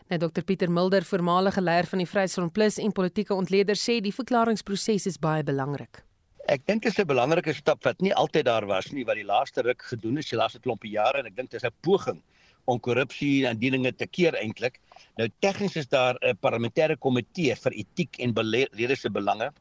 Nou 0.06 0.22
Dr 0.22 0.46
Pieter 0.46 0.70
Mulder, 0.70 1.02
voormalige 1.02 1.66
leier 1.66 1.90
van 1.90 2.06
die 2.06 2.12
Vryheidsfront 2.14 2.54
Plus 2.54 2.78
en 2.78 2.94
politieke 2.94 3.34
ontleder, 3.34 3.74
sê 3.74 4.04
die 4.06 4.14
verklaringsproses 4.14 5.10
is 5.10 5.18
baie 5.18 5.42
belangrik. 5.42 6.05
Ek 6.46 6.62
dink 6.70 6.84
dit 6.86 6.92
is 6.92 7.00
'n 7.02 7.10
belangrike 7.10 7.54
stap 7.58 7.84
wat 7.88 8.02
nie 8.06 8.14
altyd 8.14 8.46
daar 8.46 8.66
was 8.70 8.92
nie 8.94 9.06
wat 9.06 9.18
die 9.18 9.26
laaste 9.26 9.64
ruk 9.66 9.82
gedoen 9.82 10.20
is, 10.22 10.30
die 10.30 10.38
laaste 10.38 10.60
klompie 10.62 10.92
jare 10.94 11.18
en 11.18 11.26
ek 11.26 11.36
dink 11.36 11.50
dit 11.50 11.58
is 11.58 11.66
'n 11.66 11.74
poging 11.82 12.22
om 12.66 12.80
korrupsie 12.80 13.48
en 13.48 13.58
dinge 13.58 13.92
te 13.92 14.06
keer 14.06 14.38
eintlik. 14.38 14.80
Nou 15.18 15.28
tegnies 15.42 15.76
is 15.76 15.88
daar 15.88 16.20
'n 16.22 16.38
parlementêre 16.38 16.98
komitee 17.00 17.56
vir 17.56 17.74
etiek 17.74 18.20
en 18.20 18.34
lede 18.38 18.96
se 18.96 19.10
belange 19.10 19.52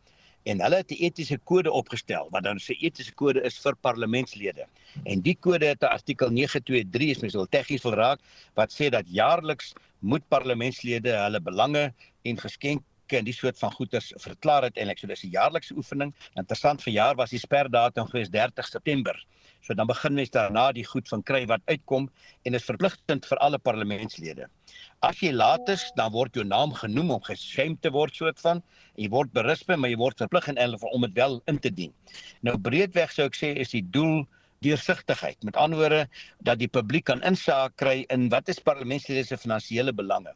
en 0.45 0.61
hulle 0.61 0.77
het 0.77 0.91
'n 0.91 1.05
etiese 1.09 1.39
kode 1.39 1.73
opgestel 1.73 2.29
wat 2.31 2.45
dan 2.45 2.57
'n 2.57 2.77
etiese 2.81 3.15
kode 3.15 3.41
is 3.43 3.59
vir 3.59 3.75
parlementslede. 3.77 4.67
En 5.07 5.23
die 5.23 5.37
kode 5.41 5.67
het 5.67 5.83
'n 5.83 5.97
artikel 5.97 6.29
923 6.29 7.11
is 7.11 7.21
mens 7.21 7.35
wil 7.35 7.49
tegnies 7.49 7.83
wil 7.83 7.95
raak 7.95 8.21
wat 8.55 8.71
sê 8.71 8.91
dat 8.91 9.07
jaarliks 9.09 9.73
moet 10.01 10.29
parlementslede 10.29 11.17
hulle 11.17 11.41
belange 11.41 11.95
en 12.25 12.37
geskenke 12.37 12.85
en 13.13 13.25
die 13.25 13.35
soort 13.35 13.59
van 13.59 13.73
goederes 13.73 14.13
verklaar 14.23 14.65
het 14.69 14.79
eintlik 14.81 14.99
so 14.99 15.07
dis 15.07 15.25
'n 15.25 15.31
jaarlikse 15.31 15.75
oefening. 15.77 16.15
Interessant 16.37 16.83
vir 16.83 16.93
jaar 16.93 17.15
was 17.17 17.31
die 17.31 17.39
sperdatum 17.39 18.07
gewees 18.07 18.31
30 18.31 18.67
September. 18.67 19.17
So 19.61 19.75
dan 19.75 19.87
begin 19.87 20.15
mens 20.15 20.31
daarna 20.31 20.73
die 20.73 20.85
goed 20.85 21.09
van 21.09 21.23
kry 21.23 21.47
wat 21.47 21.61
uitkom 21.67 22.11
en 22.45 22.55
is 22.55 22.65
verpligtend 22.65 23.27
vir 23.27 23.39
alle 23.39 23.59
parlementslede. 23.59 24.49
As 25.01 25.21
jy 25.21 25.33
laat 25.33 25.69
is, 25.69 25.93
dan 25.97 26.13
word 26.13 26.35
jou 26.35 26.45
naam 26.45 26.73
genoem 26.73 27.11
om 27.11 27.23
geskem 27.23 27.77
te 27.81 27.91
word 27.91 28.15
soort 28.15 28.41
van 28.41 28.63
en 28.97 29.03
jy 29.03 29.09
word 29.09 29.33
berisp 29.33 29.69
maar 29.77 29.91
jy 29.91 29.97
word 29.97 30.19
verplig 30.19 30.49
in 30.49 30.57
elke 30.57 30.87
om 30.93 31.01
dit 31.01 31.15
wel 31.15 31.43
in 31.47 31.59
te 31.59 31.71
dien. 31.71 31.93
Nou 32.43 32.59
breedweg 32.59 33.13
sou 33.13 33.27
ek 33.27 33.35
sê 33.35 33.55
is 33.57 33.71
die 33.71 33.83
doel 33.83 34.27
deursigtigheid. 34.61 35.43
Met 35.45 35.57
ander 35.57 35.79
woorde 35.79 36.09
dat 36.41 36.59
die 36.59 36.69
publiek 36.69 37.05
kan 37.05 37.23
insaag 37.23 37.75
kry 37.77 38.05
in 38.09 38.29
wat 38.29 38.49
is 38.49 38.59
parlementslede 38.59 39.25
se 39.25 39.37
finansiële 39.37 39.93
belange 39.93 40.33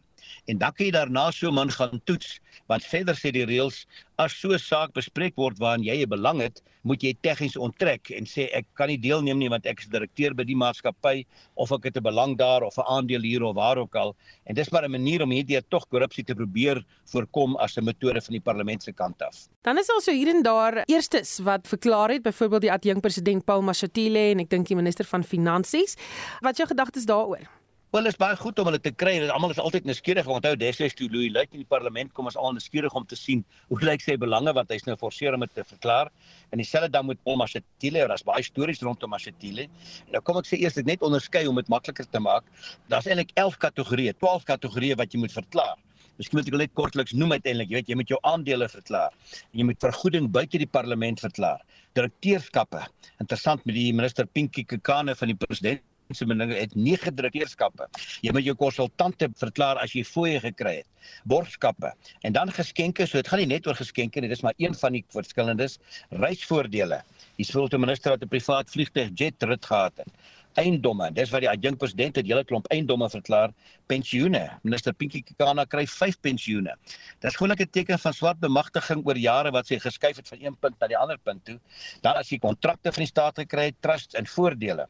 en 0.47 0.59
dan 0.59 0.73
kan 0.73 0.87
jy 0.87 0.93
daarna 0.93 1.31
so 1.31 1.51
man 1.51 1.71
gaan 1.71 2.01
toets 2.05 2.39
want 2.67 2.85
verder 2.85 3.17
sê 3.17 3.33
die 3.33 3.47
reëls 3.49 3.87
as 4.19 4.35
so 4.35 4.53
'n 4.53 4.59
saak 4.59 4.93
bespreek 4.93 5.37
word 5.37 5.59
waarin 5.59 5.85
jy 5.85 6.03
'n 6.03 6.09
belang 6.09 6.41
het 6.41 6.63
moet 6.83 7.03
jy 7.03 7.15
tegnies 7.23 7.57
onttrek 7.57 8.11
en 8.11 8.25
sê 8.25 8.49
ek 8.53 8.67
kan 8.75 8.89
nie 8.89 8.99
deelneem 8.99 9.39
nie 9.39 9.49
want 9.49 9.67
ek 9.67 9.81
is 9.81 9.89
direkteur 9.93 10.35
by 10.35 10.45
die 10.45 10.57
maatskappy 10.57 11.25
of 11.57 11.73
ek 11.73 11.85
het 11.85 11.97
'n 11.97 12.03
belang 12.03 12.37
daar 12.37 12.63
of 12.63 12.79
'n 12.79 12.87
aandeel 12.87 13.23
hier 13.23 13.43
of 13.43 13.55
waar 13.57 13.79
ook 13.79 13.95
al 13.95 14.17
en 14.47 14.55
dis 14.55 14.71
maar 14.71 14.85
'n 14.85 14.91
manier 14.91 15.23
om 15.23 15.31
hierdie 15.31 15.61
tog 15.69 15.87
korrupsie 15.89 16.25
te 16.25 16.35
probeer 16.35 16.85
voorkom 17.13 17.57
as 17.57 17.77
'n 17.77 17.85
metode 17.85 18.21
van 18.21 18.33
die 18.33 18.41
parlement 18.41 18.83
se 18.83 18.93
kant 18.93 19.23
af. 19.23 19.49
Dan 19.63 19.79
is 19.79 19.91
also 19.91 20.13
hier 20.13 20.29
en 20.29 20.43
daar 20.43 20.83
eerstes 20.87 21.39
wat 21.39 21.69
verklaar 21.69 22.11
het 22.11 22.23
byvoorbeeld 22.23 22.63
die 22.63 22.73
adjunk 22.73 23.01
president 23.01 23.45
Paul 23.45 23.63
Mashatile 23.63 24.31
en 24.31 24.41
ek 24.41 24.51
dink 24.51 24.67
die 24.67 24.77
minister 24.77 25.05
van 25.05 25.25
finansies. 25.25 25.97
Wat 26.41 26.57
jou 26.57 26.69
gedagtes 26.69 27.05
daaroor? 27.05 27.58
Wel 27.89 28.05
is 28.05 28.19
baie 28.21 28.37
goed 28.37 28.59
om 28.61 28.67
hulle 28.69 28.79
te 28.85 28.91
kry. 28.93 29.15
Almal 29.33 29.55
is 29.55 29.59
altyd 29.63 29.87
nuuskierig. 29.89 30.27
Onthou 30.29 30.51
destyds 30.61 30.93
toe 30.97 31.07
Louis 31.09 31.31
lyk 31.33 31.55
in 31.57 31.63
die 31.63 31.69
parlement 31.71 32.11
kom 32.13 32.27
ons 32.29 32.35
al 32.37 32.53
nuuskierig 32.53 32.93
om 32.99 33.07
te 33.09 33.17
sien 33.17 33.41
hoe 33.71 33.79
lyk 33.81 34.05
sy 34.05 34.19
belange 34.21 34.53
wat 34.59 34.69
hy's 34.75 34.85
nou 34.85 34.97
forceer 35.01 35.33
om 35.33 35.47
dit 35.47 35.55
te 35.57 35.65
verklaar. 35.65 36.11
En 36.53 36.61
dieselfde 36.61 36.93
dan 36.93 37.09
met 37.09 37.23
Paul 37.25 37.41
Mashatile, 37.41 38.05
daar's 38.13 38.27
baie 38.29 38.45
stories 38.45 38.85
rondom 38.85 39.15
Mashatile. 39.17 39.71
Nou 40.13 40.21
kom 40.21 40.37
ek 40.43 40.51
sê 40.51 40.61
eers 40.61 40.77
ek 40.77 40.93
net 40.93 41.09
onderskei 41.09 41.47
om 41.49 41.57
dit 41.57 41.73
makliker 41.73 42.05
te 42.05 42.21
maak. 42.21 42.45
Daar's 42.93 43.09
eintlik 43.09 43.33
11 43.41 43.57
kategorieë, 43.65 44.19
12 44.21 44.49
kategorieë 44.53 45.01
wat 45.01 45.17
jy 45.17 45.25
moet 45.25 45.41
verklaar. 45.41 45.77
Miskien 46.21 46.43
moet 46.43 46.53
ek 46.53 46.61
net 46.67 46.77
kortliks 46.77 47.17
noem 47.17 47.39
uiteindelik, 47.39 47.73
jy 47.73 47.81
weet, 47.81 47.89
jy 47.89 48.03
moet 48.03 48.13
jou 48.13 48.21
aandele 48.29 48.69
verklaar. 48.69 49.17
Jy 49.57 49.65
moet 49.65 49.81
vergoeding 49.81 50.29
buite 50.37 50.61
die 50.61 50.69
parlement 50.69 51.25
verklaar. 51.25 51.65
Direkteurskappe. 51.97 52.85
Interessant 53.17 53.65
met 53.65 53.81
die 53.81 53.95
minister 53.97 54.29
Pinkie 54.29 54.69
Kekane 54.69 55.17
van 55.17 55.33
die 55.33 55.41
president 55.47 55.87
se 56.17 56.27
mening 56.27 56.53
het 56.57 56.75
nege 56.77 57.13
direkteurskappe. 57.13 57.89
Jy 58.25 58.33
moet 58.33 58.47
jou 58.47 58.55
konsultante 58.57 59.29
verklaar 59.41 59.81
as 59.83 59.93
jy 59.97 60.05
fooie 60.09 60.41
gekry 60.41 60.79
het. 60.81 60.89
Borgskappe 61.29 61.93
en 62.27 62.33
dan 62.37 62.53
geskenke, 62.53 63.07
so 63.07 63.21
dit 63.21 63.29
gaan 63.29 63.43
nie 63.43 63.51
net 63.53 63.69
oor 63.69 63.77
geskenke 63.77 64.21
nie, 64.21 64.31
dis 64.33 64.45
maar 64.45 64.57
een 64.59 64.75
van 64.77 64.97
die 64.97 65.05
verskillendes 65.13 65.79
reisvoordele. 66.11 67.03
Die 67.37 67.47
sulke 67.47 67.79
minister 67.79 68.17
wat 68.17 68.25
'n 68.25 68.29
privaat 68.29 68.71
vliegtuig 68.71 69.11
jet 69.15 69.43
rit 69.43 69.65
gehad 69.65 69.97
het. 69.97 70.13
eiendomme. 70.59 71.11
Dis 71.15 71.31
wat 71.33 71.45
die 71.45 71.51
adjunkt 71.51 71.81
president 71.83 72.19
het 72.19 72.27
hele 72.29 72.45
klomp 72.47 72.67
eiendomme 72.75 73.09
verklaar 73.13 73.53
pensioene. 73.91 74.45
Minister 74.67 74.95
Pinkie 74.97 75.23
Kekana 75.27 75.65
kry 75.71 75.85
5 75.87 76.19
pensioene. 76.25 76.75
Dis 77.23 77.37
gewoonlik 77.37 77.63
'n 77.63 77.71
teken 77.71 77.99
van 77.99 78.13
swart 78.13 78.41
bemagtiging 78.41 79.05
oor 79.07 79.17
jare 79.17 79.51
wat 79.51 79.67
sy 79.67 79.79
geskuif 79.79 80.17
het 80.17 80.29
van 80.29 80.39
een 80.41 80.57
punt 80.57 80.79
na 80.81 80.87
die 80.87 80.99
ander 80.99 81.19
punt 81.19 81.45
toe. 81.45 81.59
Dan 82.03 82.17
as 82.17 82.31
jy 82.31 82.39
kontrakte 82.39 82.93
van 82.93 83.03
die 83.03 83.13
staat 83.13 83.39
gekry 83.39 83.65
het, 83.71 83.77
trusts 83.81 84.15
en 84.15 84.27
voordele. 84.27 84.89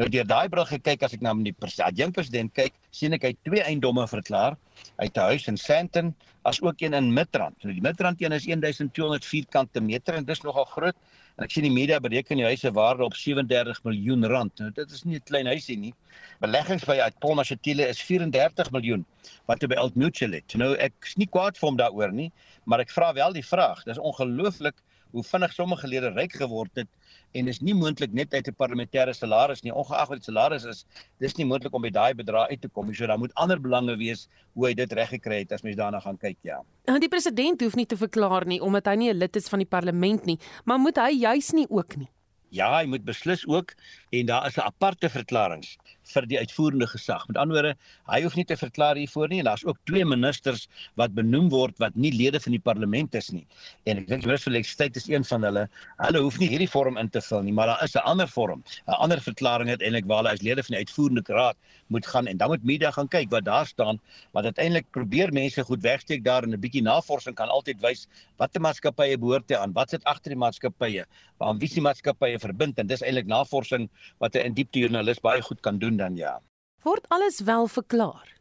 Nou 0.00 0.08
deur 0.10 0.24
daai 0.26 0.48
bril 0.50 0.64
gekyk 0.66 1.04
as 1.06 1.12
ek 1.14 1.20
na 1.22 1.32
die 1.38 1.54
adjunkt 1.86 2.16
president 2.16 2.50
kyk, 2.54 2.74
sien 2.90 3.14
ek 3.14 3.26
hy 3.28 3.32
twee 3.46 3.62
eiendomme 3.62 4.06
verklaar. 4.10 4.56
Het 4.98 5.16
'n 5.16 5.26
huis 5.30 5.46
in 5.46 5.56
Sandton 5.56 6.14
as 6.42 6.60
ook 6.62 6.80
een 6.82 6.94
in 6.94 7.12
Midrand. 7.14 7.54
Nou 7.62 7.72
die 7.72 7.82
Midrand 7.82 8.20
een 8.20 8.32
is 8.32 8.44
1200 8.44 9.24
vierkante 9.24 9.80
meter 9.80 10.14
en 10.14 10.24
dis 10.24 10.42
nogal 10.42 10.64
groot. 10.64 10.96
En 11.36 11.44
ek 11.44 11.50
sien 11.50 11.62
die 11.62 11.70
media 11.70 12.00
bereken 12.00 12.36
die 12.36 12.44
huis 12.44 12.60
se 12.60 12.72
waarde 12.72 13.04
op 13.04 13.14
37 13.14 13.84
miljoen 13.84 14.26
rand. 14.26 14.58
Nou 14.58 14.70
dit 14.74 14.90
is 14.90 15.04
nie 15.04 15.16
'n 15.16 15.22
klein 15.24 15.46
huisie 15.46 15.78
nie. 15.78 15.94
Beleggings 16.40 16.84
by 16.84 16.98
Paul 17.20 17.34
Machetile 17.34 17.88
is 17.88 18.02
34 18.02 18.70
miljoen 18.72 19.06
wat 19.46 19.60
by 19.60 19.76
Old 19.76 19.94
Mutual 19.94 20.32
het. 20.32 20.54
Nou 20.54 20.74
ek 20.74 20.92
is 21.02 21.16
nie 21.16 21.26
kwaad 21.26 21.56
vir 21.56 21.68
hom 21.68 21.76
daaroor 21.76 22.12
nie, 22.12 22.32
maar 22.64 22.80
ek 22.80 22.90
vra 22.90 23.12
wel 23.12 23.32
die 23.32 23.46
vraag. 23.46 23.84
Dis 23.84 23.98
ongelooflik 23.98 24.74
hoe 25.12 25.22
vinnig 25.22 25.52
sommige 25.52 25.86
lede 25.86 26.10
ryk 26.10 26.32
geword 26.32 26.70
het 26.74 26.88
en 27.34 27.48
is 27.50 27.60
nie 27.60 27.74
moontlik 27.74 28.12
net 28.14 28.34
uit 28.34 28.48
'n 28.48 28.56
parlementêre 28.62 29.14
salaris 29.14 29.62
nie 29.62 29.74
ongeag 29.74 30.08
wat 30.08 30.18
die 30.18 30.30
salaris 30.30 30.64
is 30.64 30.84
dis 31.18 31.36
nie 31.36 31.46
moontlik 31.46 31.74
om 31.74 31.82
by 31.82 31.90
daai 31.90 32.14
bedrag 32.14 32.50
uit 32.50 32.60
te 32.60 32.68
kom 32.68 32.94
so 32.94 33.06
dan 33.06 33.18
moet 33.18 33.34
ander 33.34 33.60
belange 33.60 33.96
wees 33.96 34.28
hoe 34.54 34.66
hy 34.68 34.74
dit 34.74 34.92
reg 34.92 35.08
gekry 35.08 35.38
het 35.42 35.52
as 35.52 35.62
mens 35.62 35.76
daarna 35.76 36.00
gaan 36.00 36.18
kyk 36.18 36.38
ja. 36.42 36.62
En 36.86 37.00
die 37.00 37.08
president 37.08 37.60
hoef 37.60 37.74
nie 37.74 37.86
te 37.86 37.96
verklaar 37.96 38.46
nie 38.46 38.60
omdat 38.60 38.86
hy 38.86 38.94
nie 38.96 39.10
'n 39.10 39.18
lid 39.18 39.36
is 39.36 39.48
van 39.48 39.58
die 39.58 39.68
parlement 39.68 40.24
nie 40.26 40.38
maar 40.64 40.78
moet 40.78 40.96
hy 40.96 41.10
juis 41.10 41.52
nie 41.52 41.66
ook 41.70 41.96
nie? 41.96 42.08
Ja, 42.54 42.68
hy 42.78 42.86
moet 42.86 43.04
beslis 43.04 43.46
ook 43.46 43.74
en 44.20 44.26
daar 44.26 44.46
is 44.46 44.56
'n 44.56 44.66
aparte 44.66 45.08
verklaring 45.08 45.64
vir 46.12 46.26
die 46.26 46.38
uitvoerende 46.38 46.86
gesag. 46.86 47.26
Met 47.28 47.36
ander 47.36 47.56
woorde, 47.56 47.74
hy 48.10 48.20
hoef 48.22 48.36
nie 48.36 48.44
te 48.44 48.56
verklaar 48.56 48.96
hiervoor 48.96 49.28
nie 49.28 49.38
en 49.38 49.48
daar's 49.48 49.64
ook 49.64 49.78
twee 49.88 50.04
ministers 50.04 50.68
wat 51.00 51.14
benoem 51.14 51.48
word 51.52 51.78
wat 51.78 51.94
nie 51.96 52.12
lede 52.12 52.40
van 52.40 52.52
die 52.52 52.60
parlement 52.60 53.14
is 53.14 53.30
nie. 53.30 53.46
En 53.84 53.98
ek 53.98 54.08
dink 54.08 54.24
die 54.24 54.28
minister 54.28 54.50
vir 54.50 54.56
elektrisiteit 54.56 54.96
is 54.96 55.08
een 55.08 55.24
van 55.24 55.42
hulle. 55.42 55.68
Hulle 56.02 56.20
hoef 56.26 56.38
nie 56.38 56.48
hierdie 56.48 56.70
vorm 56.70 56.98
in 57.00 57.08
te 57.08 57.20
vul 57.20 57.42
nie, 57.42 57.52
maar 57.52 57.66
daar 57.66 57.84
is 57.84 57.96
'n 57.96 58.04
ander 58.04 58.28
vorm, 58.28 58.62
'n 58.86 58.92
ander 58.92 59.20
verklaring 59.20 59.68
uiteindelik 59.68 60.06
waar 60.06 60.22
hulle 60.22 60.34
as 60.34 60.42
lede 60.42 60.62
van 60.62 60.76
die 60.76 60.84
uitvoerende 60.84 61.22
raad 61.26 61.56
moet 61.88 62.06
gaan 62.06 62.26
en 62.26 62.36
dan 62.36 62.48
moet 62.48 62.64
media 62.64 62.90
gaan 62.90 63.08
kyk 63.08 63.30
wat 63.30 63.44
daar 63.44 63.66
staan, 63.66 64.00
want 64.32 64.44
uiteindelik 64.44 64.86
probeer 64.90 65.32
mense 65.32 65.62
goed 65.64 65.82
wegsteek 65.82 66.24
daar 66.24 66.42
en 66.42 66.52
'n 66.52 66.60
bietjie 66.60 66.82
navorsing 66.82 67.34
kan 67.34 67.48
altyd 67.48 67.80
wys 67.80 68.08
watter 68.36 68.60
maatskappye 68.60 69.18
behoort 69.18 69.50
hy 69.50 69.56
aan, 69.56 69.72
wat 69.72 69.90
sit 69.90 70.04
agter 70.04 70.30
die 70.34 70.38
maatskappye, 70.38 71.04
waar 71.38 71.56
wie 71.58 71.68
se 71.68 71.80
maatskappye 71.80 72.38
verbind 72.38 72.78
en 72.78 72.86
dis 72.86 73.02
eintlik 73.02 73.26
navorsing 73.26 73.88
wat 74.18 74.36
'n 74.36 74.54
diepte 74.54 74.78
joernalis 74.78 75.20
baie 75.20 75.42
goed 75.42 75.60
kan 75.60 75.78
doen 75.78 75.96
dan 75.96 76.16
ja. 76.16 76.40
Word 76.82 77.08
alles 77.08 77.40
wel 77.40 77.66
verklaar? 77.66 78.34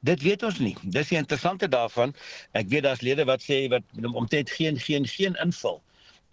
Dit 0.00 0.22
weet 0.22 0.42
ons 0.42 0.58
nie. 0.58 0.76
Dis 0.82 1.08
die 1.08 1.18
interessante 1.18 1.68
daarvan. 1.68 2.14
Ek 2.52 2.68
weet 2.68 2.82
daar's 2.82 3.00
lede 3.00 3.24
wat 3.24 3.42
sê 3.42 3.68
wat 3.72 3.82
omtrent 4.12 4.50
geen 4.50 4.78
geen 4.78 5.06
geen 5.06 5.34
invul. 5.42 5.82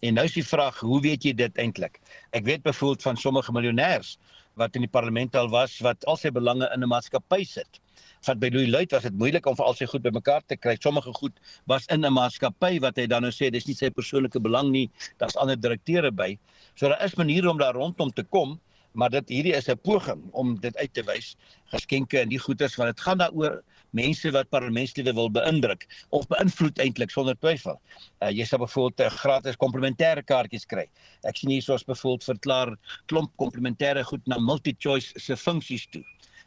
En 0.04 0.14
nou 0.14 0.26
is 0.28 0.36
die 0.36 0.44
vraag, 0.44 0.80
hoe 0.84 1.00
weet 1.02 1.24
jy 1.24 1.32
dit 1.34 1.58
eintlik? 1.58 2.02
Ek 2.36 2.44
weet 2.44 2.64
bevoeld 2.64 3.02
van 3.02 3.18
sommige 3.18 3.54
miljonêers 3.56 4.18
wat 4.60 4.76
in 4.76 4.84
die 4.86 4.92
parlement 4.92 5.36
al 5.36 5.48
was 5.50 5.80
wat 5.86 6.04
al 6.06 6.20
sy 6.20 6.30
belange 6.30 6.68
in 6.76 6.84
'n 6.84 6.90
maatskappy 6.92 7.44
sit. 7.44 7.80
Vat 8.28 8.40
by 8.40 8.50
Louis 8.54 8.70
Luit 8.70 8.92
was 8.92 9.04
dit 9.04 9.16
moeilik 9.20 9.46
om 9.48 9.56
vir 9.56 9.66
al 9.66 9.74
sy 9.74 9.86
goed 9.86 10.04
bymekaar 10.04 10.44
te 10.48 10.56
kry. 10.56 10.76
Sommige 10.80 11.14
goed 11.14 11.40
was 11.66 11.86
in 11.88 12.06
'n 12.06 12.14
maatskappy 12.14 12.80
wat 12.80 12.98
hy 12.98 13.08
dan 13.08 13.22
nou 13.22 13.32
sê 13.32 13.50
dis 13.52 13.68
nie 13.68 13.76
sy 13.76 13.90
persoonlike 13.90 14.40
belang 14.40 14.72
nie, 14.72 14.90
daar's 15.18 15.36
ander 15.36 15.56
direkteure 15.56 16.12
by. 16.12 16.38
So 16.76 16.90
daar 16.90 17.04
is 17.04 17.16
maniere 17.16 17.50
om 17.50 17.58
daar 17.58 17.74
rondom 17.74 18.12
te 18.12 18.24
kom, 18.24 18.60
maar 18.94 19.10
dit 19.14 19.30
hierdie 19.30 19.56
is 19.58 19.70
'n 19.70 19.80
poging 19.84 20.22
om 20.32 20.56
dit 20.60 20.78
uit 20.78 20.94
te 20.94 21.04
wys. 21.04 21.36
Geskenke 21.74 22.20
en 22.20 22.30
die 22.30 22.40
goederes 22.40 22.76
want 22.76 22.96
dit 22.96 23.06
gaan 23.06 23.18
daaroor 23.18 23.62
mense 23.94 24.32
wat 24.32 24.50
parlementslede 24.50 25.14
wil 25.14 25.30
beïndruk 25.32 25.86
of 26.10 26.28
beïnvloed 26.28 26.80
eintlik 26.80 27.14
sonder 27.14 27.38
twyfel. 27.40 27.80
Uh, 28.22 28.30
jy 28.30 28.46
sal 28.46 28.60
byvoorbeeld 28.64 29.06
uh, 29.06 29.10
gratis 29.18 29.60
komplementêre 29.62 30.24
kaartjies 30.24 30.66
kry. 30.66 30.88
Ek 31.30 31.38
sien 31.38 31.54
hier 31.54 31.62
soos 31.62 31.86
byvoorbeeld 31.86 32.24
verklaar 32.32 32.74
klomp 33.12 33.32
komplementêre 33.38 34.04
goed 34.04 34.26
na 34.28 34.40
multi-choice 34.42 35.14
se 35.20 35.38
funksies 35.38 35.86
toe. 35.94 36.04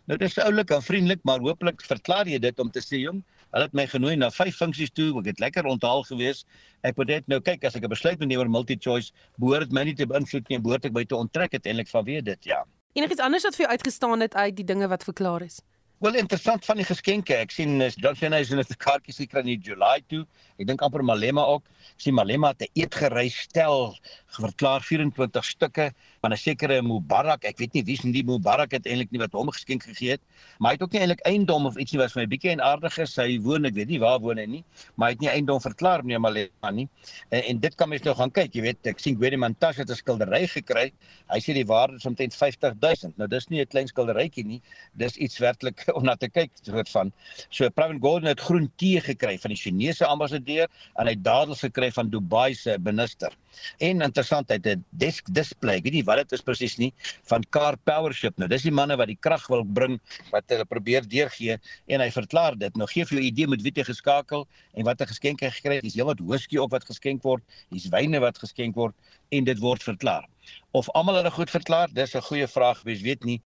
Nou 0.07 0.19
dis 0.19 0.39
oulik 0.39 0.71
en 0.71 0.83
vriendelik, 0.83 1.23
maar 1.27 1.43
hooplik 1.43 1.83
verklaar 1.83 2.29
jy 2.31 2.39
dit 2.39 2.61
om 2.63 2.71
te 2.71 2.83
sê 2.83 3.03
jong, 3.03 3.23
Hulle 3.57 3.71
het 3.71 3.77
my 3.79 3.87
genooi 3.89 4.19
na 4.21 4.29
vyf 4.29 4.59
funksies 4.61 4.91
toe. 4.93 5.15
Ek 5.23 5.31
het 5.31 5.39
lekker 5.41 5.65
onthaal 5.65 6.03
gewees. 6.05 6.43
Ek 6.85 6.99
moet 7.01 7.09
net 7.09 7.31
nou 7.33 7.39
kyk 7.41 7.63
as 7.65 7.79
ek 7.79 7.87
'n 7.89 7.89
besluit 7.89 8.19
moet 8.21 8.29
neem 8.29 8.43
oor 8.43 8.51
multi-choice, 8.53 9.15
behoort 9.41 9.73
my 9.73 9.85
nie 9.89 9.95
te 9.97 10.05
beïnvloed 10.05 10.51
nie, 10.53 10.59
behoort 10.61 10.85
ek 10.85 10.93
by 10.93 11.05
te 11.05 11.17
onttrek 11.17 11.57
uiteindelik 11.57 11.89
vanweë 11.89 12.23
dit, 12.25 12.45
ja. 12.53 12.65
Enigiets 12.93 13.25
anders 13.25 13.49
wat 13.49 13.57
vir 13.57 13.65
jou 13.65 13.73
uitgestaan 13.73 14.21
het 14.21 14.35
uit 14.35 14.57
die 14.57 14.65
dinge 14.65 14.89
wat 14.89 15.05
verklaar 15.09 15.43
is? 15.43 15.63
Wel 16.05 16.19
interessant 16.21 16.65
van 16.69 16.77
die 16.77 16.85
geskenke. 16.85 17.33
Ek 17.41 17.51
sien 17.51 17.81
is 17.81 17.97
Cena 18.21 18.37
is 18.37 18.51
in 18.53 18.59
'n 18.61 18.77
kaartjies 18.77 19.17
gekry 19.17 19.41
in 19.41 19.61
July 19.65 20.03
toe. 20.09 20.27
Ek 20.61 20.67
dink 20.67 20.83
amper 20.83 21.03
Malema 21.03 21.41
ook. 21.41 21.65
Ek 21.97 22.01
sien 22.01 22.15
Malema 22.15 22.49
het 22.49 22.61
'n 22.61 22.69
eetgerei 22.75 23.31
stel 23.31 23.97
verklaar 24.45 24.83
24 24.83 25.45
stukke 25.45 25.93
van 26.21 26.33
'n 26.33 26.37
sekere 26.37 26.83
Mubarak. 26.83 27.45
Ek 27.45 27.59
weet 27.59 27.73
nie 27.75 27.85
wie's 27.85 28.03
die 28.03 28.25
Mubarak 28.25 28.73
het 28.73 28.87
eintlik 28.87 29.11
nie 29.11 29.21
wat 29.21 29.33
hom 29.33 29.49
geskenk 29.51 29.83
gegee 29.85 30.11
het, 30.11 30.21
maar 30.59 30.71
hy 30.71 30.75
het 30.77 30.83
ook 30.83 30.93
nie 30.93 31.01
eintlik 31.01 31.25
eiendom 31.27 31.67
of 31.67 31.77
ietsie 31.77 31.99
wat 31.99 32.13
vir 32.13 32.23
my 32.23 32.27
bietjie 32.27 32.51
en 32.51 32.61
aardig 32.61 32.99
is. 32.99 33.17
Hy 33.17 33.39
woon, 33.41 33.65
ek 33.65 33.75
weet 33.75 33.89
nie 33.89 33.99
waar 33.99 34.21
woon 34.21 34.39
hy 34.39 34.47
nie, 34.47 34.65
maar 34.97 35.09
hy 35.09 35.13
het 35.15 35.21
nie 35.21 35.31
eiendom 35.31 35.61
verklaar 35.61 36.05
nie, 36.05 36.19
maar 36.19 36.73
nie. 36.73 36.89
En, 37.31 37.43
en 37.43 37.61
dit 37.61 37.75
kan 37.75 37.89
mens 37.89 38.03
nou 38.03 38.15
gaan 38.15 38.31
kyk, 38.31 38.55
jy 38.55 38.63
weet, 38.63 38.87
ek 38.87 38.99
sien 38.99 39.17
Gwede 39.17 39.37
Mantashe 39.37 39.81
het 39.81 39.91
'n 39.91 39.97
skildery 39.97 40.47
gekry. 40.47 40.93
Hy 41.33 41.41
sê 41.41 41.55
die 41.55 41.67
waarde 41.67 41.97
is 41.97 42.07
omtrent 42.07 42.35
50000. 42.35 43.17
Nou 43.19 43.29
dis 43.29 43.49
nie 43.49 43.61
'n 43.61 43.67
klein 43.67 43.89
skilderytjie 43.89 44.45
nie. 44.45 44.61
Dis 44.95 45.17
iets 45.17 45.39
werklik 45.39 45.85
om 45.97 46.05
na 46.05 46.17
te 46.17 46.29
kyk 46.29 46.51
soort 46.63 46.89
van. 46.89 47.13
So 47.51 47.71
Pravin 47.71 48.01
Gordhan 48.01 48.29
het 48.29 48.41
groen 48.41 48.71
tee 48.77 49.01
gekry 49.01 49.39
van 49.39 49.51
die 49.51 49.61
Chinese 49.61 50.07
ambassadeur 50.07 50.69
en 50.99 51.07
hy 51.07 51.15
dadels 51.15 51.61
gekry 51.61 51.91
van 51.93 52.11
Dubai 52.11 52.55
se 52.55 52.79
minister. 52.79 53.33
En 53.79 54.03
interessant 54.03 54.49
hy 54.49 54.59
het 54.59 54.67
'n 54.67 54.85
desk 54.91 55.29
display, 55.33 55.77
ek 55.77 55.85
weet 55.85 55.93
nie 55.93 56.05
wat 56.05 56.17
dit 56.17 56.33
is 56.33 56.43
presies 56.43 56.77
nie, 56.79 56.93
van 57.25 57.45
Car 57.51 57.77
Powership. 57.77 58.37
Nou 58.39 58.49
dis 58.49 58.63
die 58.63 58.73
manne 58.73 58.97
wat 58.97 59.09
die 59.09 59.19
krag 59.21 59.47
wil 59.49 59.65
bring 59.65 60.01
wat 60.33 60.45
hulle 60.49 60.65
probeer 60.65 61.03
deurgee 61.09 61.59
en 61.87 62.01
hy 62.01 62.11
verklaar 62.11 62.57
dit. 62.59 62.77
Nou 62.77 62.87
gee 62.87 63.05
vir 63.05 63.19
jou 63.19 63.23
'n 63.23 63.29
idee 63.33 63.47
met 63.47 63.63
wie 63.63 63.73
jy 63.73 63.85
geskakel 63.85 64.47
en 64.75 64.85
wat 64.85 65.01
'n 65.01 65.07
geskenk 65.07 65.41
hy 65.41 65.51
gekry 65.51 65.75
het. 65.75 65.85
Dis 65.85 65.95
heelwat 65.95 66.21
whisky 66.21 66.59
op 66.59 66.71
wat 66.71 66.85
geskenk 66.85 67.23
word, 67.23 67.43
dis 67.71 67.89
wyne 67.89 68.21
wat 68.21 68.39
geskenk 68.39 68.75
word 68.75 68.95
en 69.31 69.45
dit 69.45 69.59
word 69.59 69.83
verklaar. 69.83 70.27
Of 70.73 70.89
almal 70.91 71.17
hulle 71.17 71.31
goed 71.31 71.51
verklaar, 71.51 71.89
dis 71.93 72.15
'n 72.15 72.23
goeie 72.23 72.49
vraag, 72.49 72.83
wie 72.85 73.03
weet 73.03 73.25
nie. 73.25 73.43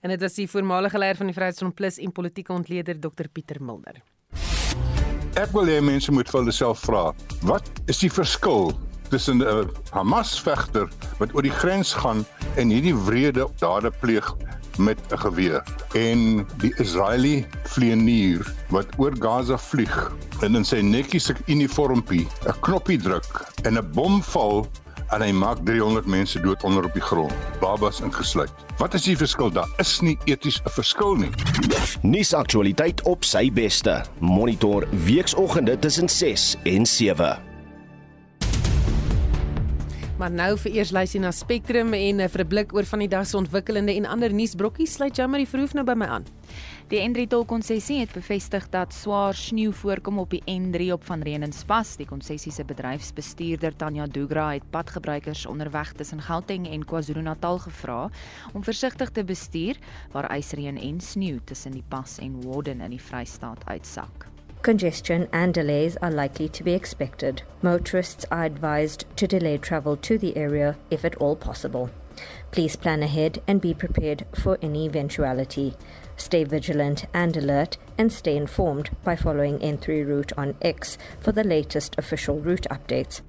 En 0.00 0.10
dit 0.10 0.22
is 0.22 0.34
die 0.34 0.48
voormalige 0.50 0.98
leier 0.98 1.16
van 1.16 1.26
die 1.26 1.34
Vryheidsfront 1.34 1.74
Plus 1.74 1.98
en 1.98 2.12
politieke 2.12 2.52
ontleder 2.52 2.98
Dr 3.00 3.28
Pieter 3.32 3.62
Mulder. 3.62 4.02
Ek 5.40 5.52
wil 5.56 5.64
hê 5.70 5.80
mense 5.80 6.12
moet 6.12 6.28
vir 6.28 6.40
hulle 6.42 6.52
self 6.52 6.82
vra, 6.84 7.14
wat 7.48 7.68
is 7.88 8.02
die 8.02 8.10
verskil 8.12 8.74
tussen 9.12 9.44
'n 9.44 9.68
Hamas-vegter 9.92 10.88
wat 11.20 11.34
oor 11.34 11.44
die 11.44 11.58
grens 11.62 11.92
gaan 11.92 12.24
en 12.56 12.72
hierdie 12.72 12.96
wrede 12.96 13.46
dade 13.60 13.92
pleeg 14.00 14.34
met 14.78 14.98
'n 15.12 15.18
geweer 15.18 15.62
en 15.94 16.46
die 16.64 16.72
Israeliese 16.80 17.46
vlieënier 17.74 18.40
wat 18.72 18.88
oor 18.96 19.12
Gaza 19.18 19.58
vlieg 19.58 20.12
en 20.40 20.56
in 20.56 20.64
sy 20.64 20.80
netjiese 20.80 21.36
uniformpie 21.46 22.26
'n 22.48 22.56
knoppie 22.60 22.98
druk 22.98 23.44
en 23.62 23.76
'n 23.76 23.90
bom 23.92 24.22
val 24.22 24.66
en 25.12 25.20
hy 25.20 25.32
maak 25.36 25.60
300 25.64 26.06
mense 26.06 26.40
dood 26.40 26.62
onder 26.64 26.84
op 26.88 26.94
die 26.96 27.04
grond, 27.04 27.32
babas 27.60 28.00
ingesluit. 28.00 28.52
Wat 28.78 28.94
is 28.94 29.02
die 29.02 29.16
verskil? 29.16 29.50
Daar 29.52 29.68
is 29.76 30.00
nie 30.00 30.18
eties 30.24 30.60
'n 30.64 30.70
verskil 30.70 31.14
nie. 31.14 31.30
Nuusaktualiteit 32.02 33.02
op 33.02 33.24
sy 33.24 33.52
beste. 33.52 34.04
Monitor 34.18 34.86
weeksoggende 35.04 35.78
tussen 35.78 36.08
6 36.08 36.56
en 36.64 36.86
7. 36.86 37.51
Maar 40.22 40.30
nou 40.30 40.52
vir 40.54 40.76
eers 40.76 40.92
luister 40.94 41.18
na 41.18 41.32
Spectrum 41.34 41.96
en 41.98 42.20
eh, 42.22 42.28
vir 42.30 42.44
'n 42.44 42.46
blik 42.46 42.74
oor 42.74 42.86
van 42.86 43.00
die 43.02 43.08
dag 43.08 43.26
se 43.26 43.36
ontwikkelende 43.36 43.92
en 43.92 44.06
ander 44.06 44.32
nuusbrokkies 44.32 44.92
sluit 44.92 45.16
jammer 45.16 45.38
die 45.38 45.48
verhoef 45.48 45.74
nou 45.74 45.84
by 45.84 45.96
my 45.98 46.06
aan. 46.06 46.24
Die 46.88 47.00
N3 47.00 47.26
tolkonsessie 47.26 47.98
het 47.98 48.12
bevestig 48.12 48.68
dat 48.70 48.94
swaar 48.94 49.34
sneeu 49.34 49.72
voorkom 49.72 50.18
op 50.18 50.30
die 50.30 50.42
N3 50.46 50.92
op 50.92 51.04
van 51.04 51.22
Reenenspas. 51.22 51.96
Die 51.96 52.06
konsessie 52.06 52.52
se 52.52 52.64
bedryfsbestuurder 52.64 53.76
Tanya 53.76 54.06
Dugra 54.06 54.52
het 54.52 54.70
padgebruikers 54.70 55.46
onderweg 55.46 55.92
tussen 55.92 56.22
Gauteng 56.22 56.68
en 56.68 56.84
KwaZulu-Natal 56.84 57.58
gevra 57.58 58.10
om 58.52 58.62
versigtig 58.62 59.10
te 59.10 59.24
bestuur 59.24 59.76
waar 60.12 60.30
ysreën 60.38 60.78
en 60.78 61.00
sneeu 61.00 61.40
tussen 61.44 61.72
die 61.72 61.84
pas 61.88 62.18
en 62.18 62.42
Warden 62.46 62.80
in 62.80 62.90
die 62.90 63.02
Vrystaat 63.02 63.66
uitsak. 63.66 64.31
Congestion 64.62 65.28
and 65.32 65.52
delays 65.52 65.96
are 65.96 66.10
likely 66.10 66.48
to 66.48 66.62
be 66.62 66.72
expected. 66.72 67.42
Motorists 67.62 68.24
are 68.30 68.44
advised 68.44 69.04
to 69.16 69.26
delay 69.26 69.58
travel 69.58 69.96
to 69.96 70.16
the 70.16 70.36
area 70.36 70.76
if 70.88 71.04
at 71.04 71.16
all 71.16 71.34
possible. 71.34 71.90
Please 72.52 72.76
plan 72.76 73.02
ahead 73.02 73.42
and 73.48 73.60
be 73.60 73.74
prepared 73.74 74.24
for 74.40 74.58
any 74.62 74.86
eventuality. 74.86 75.74
Stay 76.16 76.44
vigilant 76.44 77.06
and 77.12 77.36
alert 77.36 77.76
and 77.98 78.12
stay 78.12 78.36
informed 78.36 78.90
by 79.02 79.16
following 79.16 79.58
N3 79.58 80.06
route 80.06 80.32
on 80.36 80.54
X 80.62 80.96
for 81.18 81.32
the 81.32 81.42
latest 81.42 81.96
official 81.98 82.38
route 82.38 82.68
updates. 82.70 83.20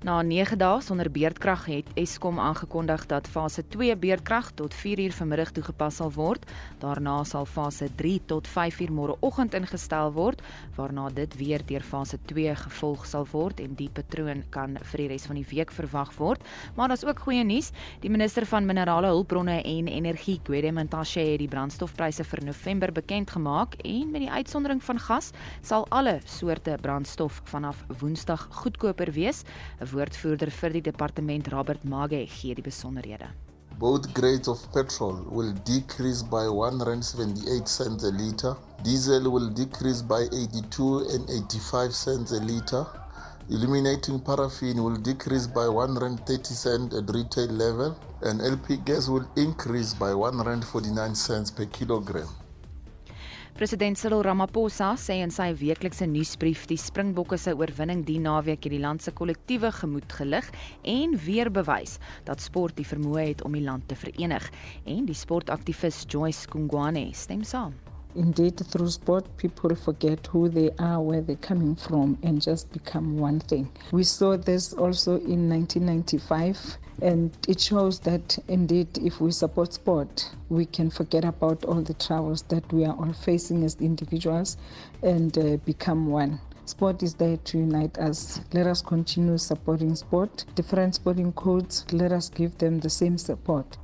Na 0.00 0.22
9 0.24 0.56
dae 0.56 0.80
sonder 0.80 1.10
beerdkrag 1.12 1.66
het 1.68 1.88
Eskom 2.00 2.38
aangekondig 2.40 3.02
dat 3.06 3.26
fase 3.28 3.60
2 3.68 3.92
beerdkrag 4.00 4.46
tot 4.56 4.72
4uur 4.72 5.12
vanmiddag 5.12 5.50
toegepas 5.52 5.98
sal 6.00 6.08
word. 6.14 6.46
Daarna 6.80 7.18
sal 7.28 7.44
fase 7.44 7.90
3 7.98 8.22
tot 8.32 8.48
5uur 8.48 8.94
môreoggend 8.96 9.52
ingestel 9.58 10.08
word, 10.16 10.40
waarna 10.78 11.10
dit 11.12 11.36
weer 11.36 11.60
deur 11.68 11.84
fase 11.84 12.16
2 12.32 12.54
gevolg 12.62 13.04
sal 13.04 13.26
word 13.32 13.60
en 13.60 13.74
die 13.76 13.90
patroon 13.92 14.40
kan 14.48 14.78
vir 14.92 15.02
die 15.02 15.10
res 15.12 15.26
van 15.28 15.36
die 15.36 15.44
week 15.50 15.74
verwag 15.76 16.14
word. 16.16 16.48
Maar 16.80 16.88
daar's 16.88 17.04
ook 17.04 17.20
goeie 17.26 17.44
nuus. 17.44 17.68
Die 18.00 18.10
minister 18.10 18.48
van 18.48 18.64
Minerale 18.64 19.12
Hulpbronne 19.12 19.58
en 19.60 19.92
Energie, 19.92 20.38
Gwede 20.48 20.72
Mantashe, 20.72 21.20
het 21.34 21.44
die 21.44 21.50
brandstofpryse 21.52 22.24
vir 22.24 22.44
November 22.48 22.88
bekend 23.02 23.36
gemaak 23.36 23.76
en 23.84 24.08
met 24.16 24.24
die 24.24 24.32
uitsondering 24.32 24.80
van 24.80 25.04
gas 25.10 25.30
sal 25.60 25.84
alle 25.92 26.22
soorte 26.24 26.80
brandstof 26.80 27.42
vanaf 27.52 27.84
Woensdag 28.00 28.48
goedkoper 28.62 29.12
wees. 29.12 29.44
Woordvoerder 29.92 30.50
vir 30.50 30.74
die 30.76 30.82
departement 30.86 31.48
Robert 31.52 31.84
Mage 31.84 32.24
gee 32.26 32.54
die 32.54 32.62
besonderhede. 32.62 33.28
Both 33.78 34.12
grades 34.12 34.48
of 34.48 34.60
petrol 34.72 35.16
will 35.30 35.52
decrease 35.64 36.22
by 36.22 36.46
178 36.48 37.68
cents 37.68 38.04
a 38.04 38.10
liter. 38.10 38.56
Diesel 38.84 39.30
will 39.30 39.48
decrease 39.50 40.02
by 40.02 40.28
82 40.32 41.06
and 41.14 41.30
85 41.30 41.94
cents 41.94 42.32
a 42.32 42.40
liter. 42.40 42.84
Eliminating 43.48 44.20
paraffin 44.20 44.82
will 44.82 44.96
decrease 44.96 45.46
by 45.46 45.66
130 45.66 46.54
cents 46.54 46.94
at 46.94 47.08
retail 47.14 47.48
level 47.48 47.96
and 48.22 48.40
LP 48.40 48.76
gas 48.84 49.08
will 49.08 49.26
increase 49.36 49.94
by 49.94 50.12
149 50.14 51.14
cents 51.14 51.50
per 51.50 51.66
kilogram. 51.66 52.28
President 53.60 53.98
Cyril 53.98 54.22
Ramaphosa 54.24 54.94
sê 54.96 55.18
in 55.20 55.28
sy 55.28 55.50
weeklikse 55.60 56.06
nuusbrief 56.08 56.62
die 56.70 56.78
Springbokke 56.80 57.36
se 57.36 57.52
oorwinning 57.52 58.06
die 58.08 58.16
naweek 58.24 58.64
het 58.64 58.72
die 58.72 58.80
land 58.80 59.04
se 59.04 59.12
kollektiewe 59.12 59.68
gemoed 59.82 60.16
gelig 60.16 60.48
en 60.94 61.12
weer 61.26 61.52
bewys 61.52 61.98
dat 62.24 62.40
sport 62.40 62.78
die 62.80 62.88
vermoë 62.88 63.26
het 63.34 63.44
om 63.44 63.60
die 63.60 63.66
land 63.68 63.84
te 63.92 64.00
verenig 64.00 64.48
en 64.88 65.04
die 65.04 65.20
sportaktivis 65.26 66.06
Joyce 66.08 66.48
Kungwane 66.48 67.10
stem 67.12 67.44
saam. 67.44 67.76
Indeed, 68.14 68.58
through 68.58 68.90
sport, 68.90 69.36
people 69.36 69.74
forget 69.76 70.26
who 70.26 70.48
they 70.48 70.70
are, 70.78 71.00
where 71.00 71.20
they're 71.20 71.36
coming 71.36 71.76
from, 71.76 72.18
and 72.22 72.42
just 72.42 72.72
become 72.72 73.18
one 73.18 73.38
thing. 73.40 73.70
We 73.92 74.02
saw 74.02 74.36
this 74.36 74.72
also 74.72 75.16
in 75.16 75.48
1995, 75.48 76.78
and 77.02 77.30
it 77.46 77.60
shows 77.60 78.00
that 78.00 78.38
indeed, 78.48 78.98
if 78.98 79.20
we 79.20 79.30
support 79.30 79.72
sport, 79.74 80.30
we 80.48 80.66
can 80.66 80.90
forget 80.90 81.24
about 81.24 81.64
all 81.64 81.82
the 81.82 81.94
troubles 81.94 82.42
that 82.48 82.70
we 82.72 82.84
are 82.84 82.96
all 82.96 83.12
facing 83.12 83.62
as 83.62 83.76
individuals 83.76 84.56
and 85.02 85.36
uh, 85.38 85.56
become 85.58 86.08
one. 86.08 86.40
Sport 86.64 87.02
is 87.02 87.14
there 87.14 87.36
to 87.36 87.58
unite 87.58 87.98
us. 87.98 88.40
Let 88.52 88.66
us 88.66 88.82
continue 88.82 89.38
supporting 89.38 89.94
sport. 89.96 90.44
Different 90.54 90.94
sporting 90.94 91.32
codes, 91.32 91.84
let 91.92 92.12
us 92.12 92.28
give 92.28 92.58
them 92.58 92.80
the 92.80 92.90
same 92.90 93.18
support. 93.18 93.76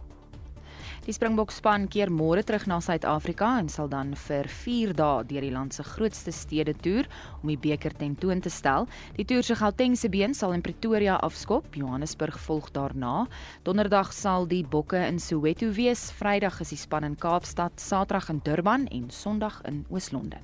Die 1.07 1.15
Springbok 1.15 1.53
span 1.55 1.85
keer 1.87 2.11
môre 2.11 2.43
terug 2.43 2.65
na 2.67 2.81
Suid-Afrika 2.83 3.53
en 3.61 3.69
sal 3.71 3.87
dan 3.87 4.09
vir 4.25 4.49
4 4.51 4.91
dae 4.99 5.21
deur 5.29 5.45
die 5.47 5.53
land 5.55 5.77
se 5.77 5.85
grootste 5.87 6.33
stede 6.35 6.75
toer 6.83 7.07
om 7.45 7.53
die 7.53 7.59
beker 7.63 7.95
ten 7.95 8.17
toon 8.19 8.43
te 8.43 8.51
stel. 8.51 8.89
Die 9.15 9.23
toer 9.23 9.47
se 9.47 9.55
Gautengse 9.55 10.11
been 10.11 10.35
sal 10.35 10.57
in 10.57 10.65
Pretoria 10.67 11.21
afskop, 11.23 11.79
Johannesburg 11.79 12.41
volg 12.49 12.73
daarna. 12.75 13.29
Donderdag 13.63 14.11
sal 14.11 14.51
die 14.51 14.65
Bokke 14.67 14.99
in 15.07 15.23
Soweto 15.23 15.71
wees, 15.79 16.09
Vrydag 16.19 16.59
is 16.67 16.75
die 16.75 16.83
span 16.83 17.07
in 17.07 17.15
Kaapstad, 17.15 17.79
Saterdag 17.79 18.33
in 18.35 18.43
Durban 18.43 18.91
en 18.91 19.07
Sondag 19.15 19.63
in 19.71 19.85
Oos-London. 19.95 20.43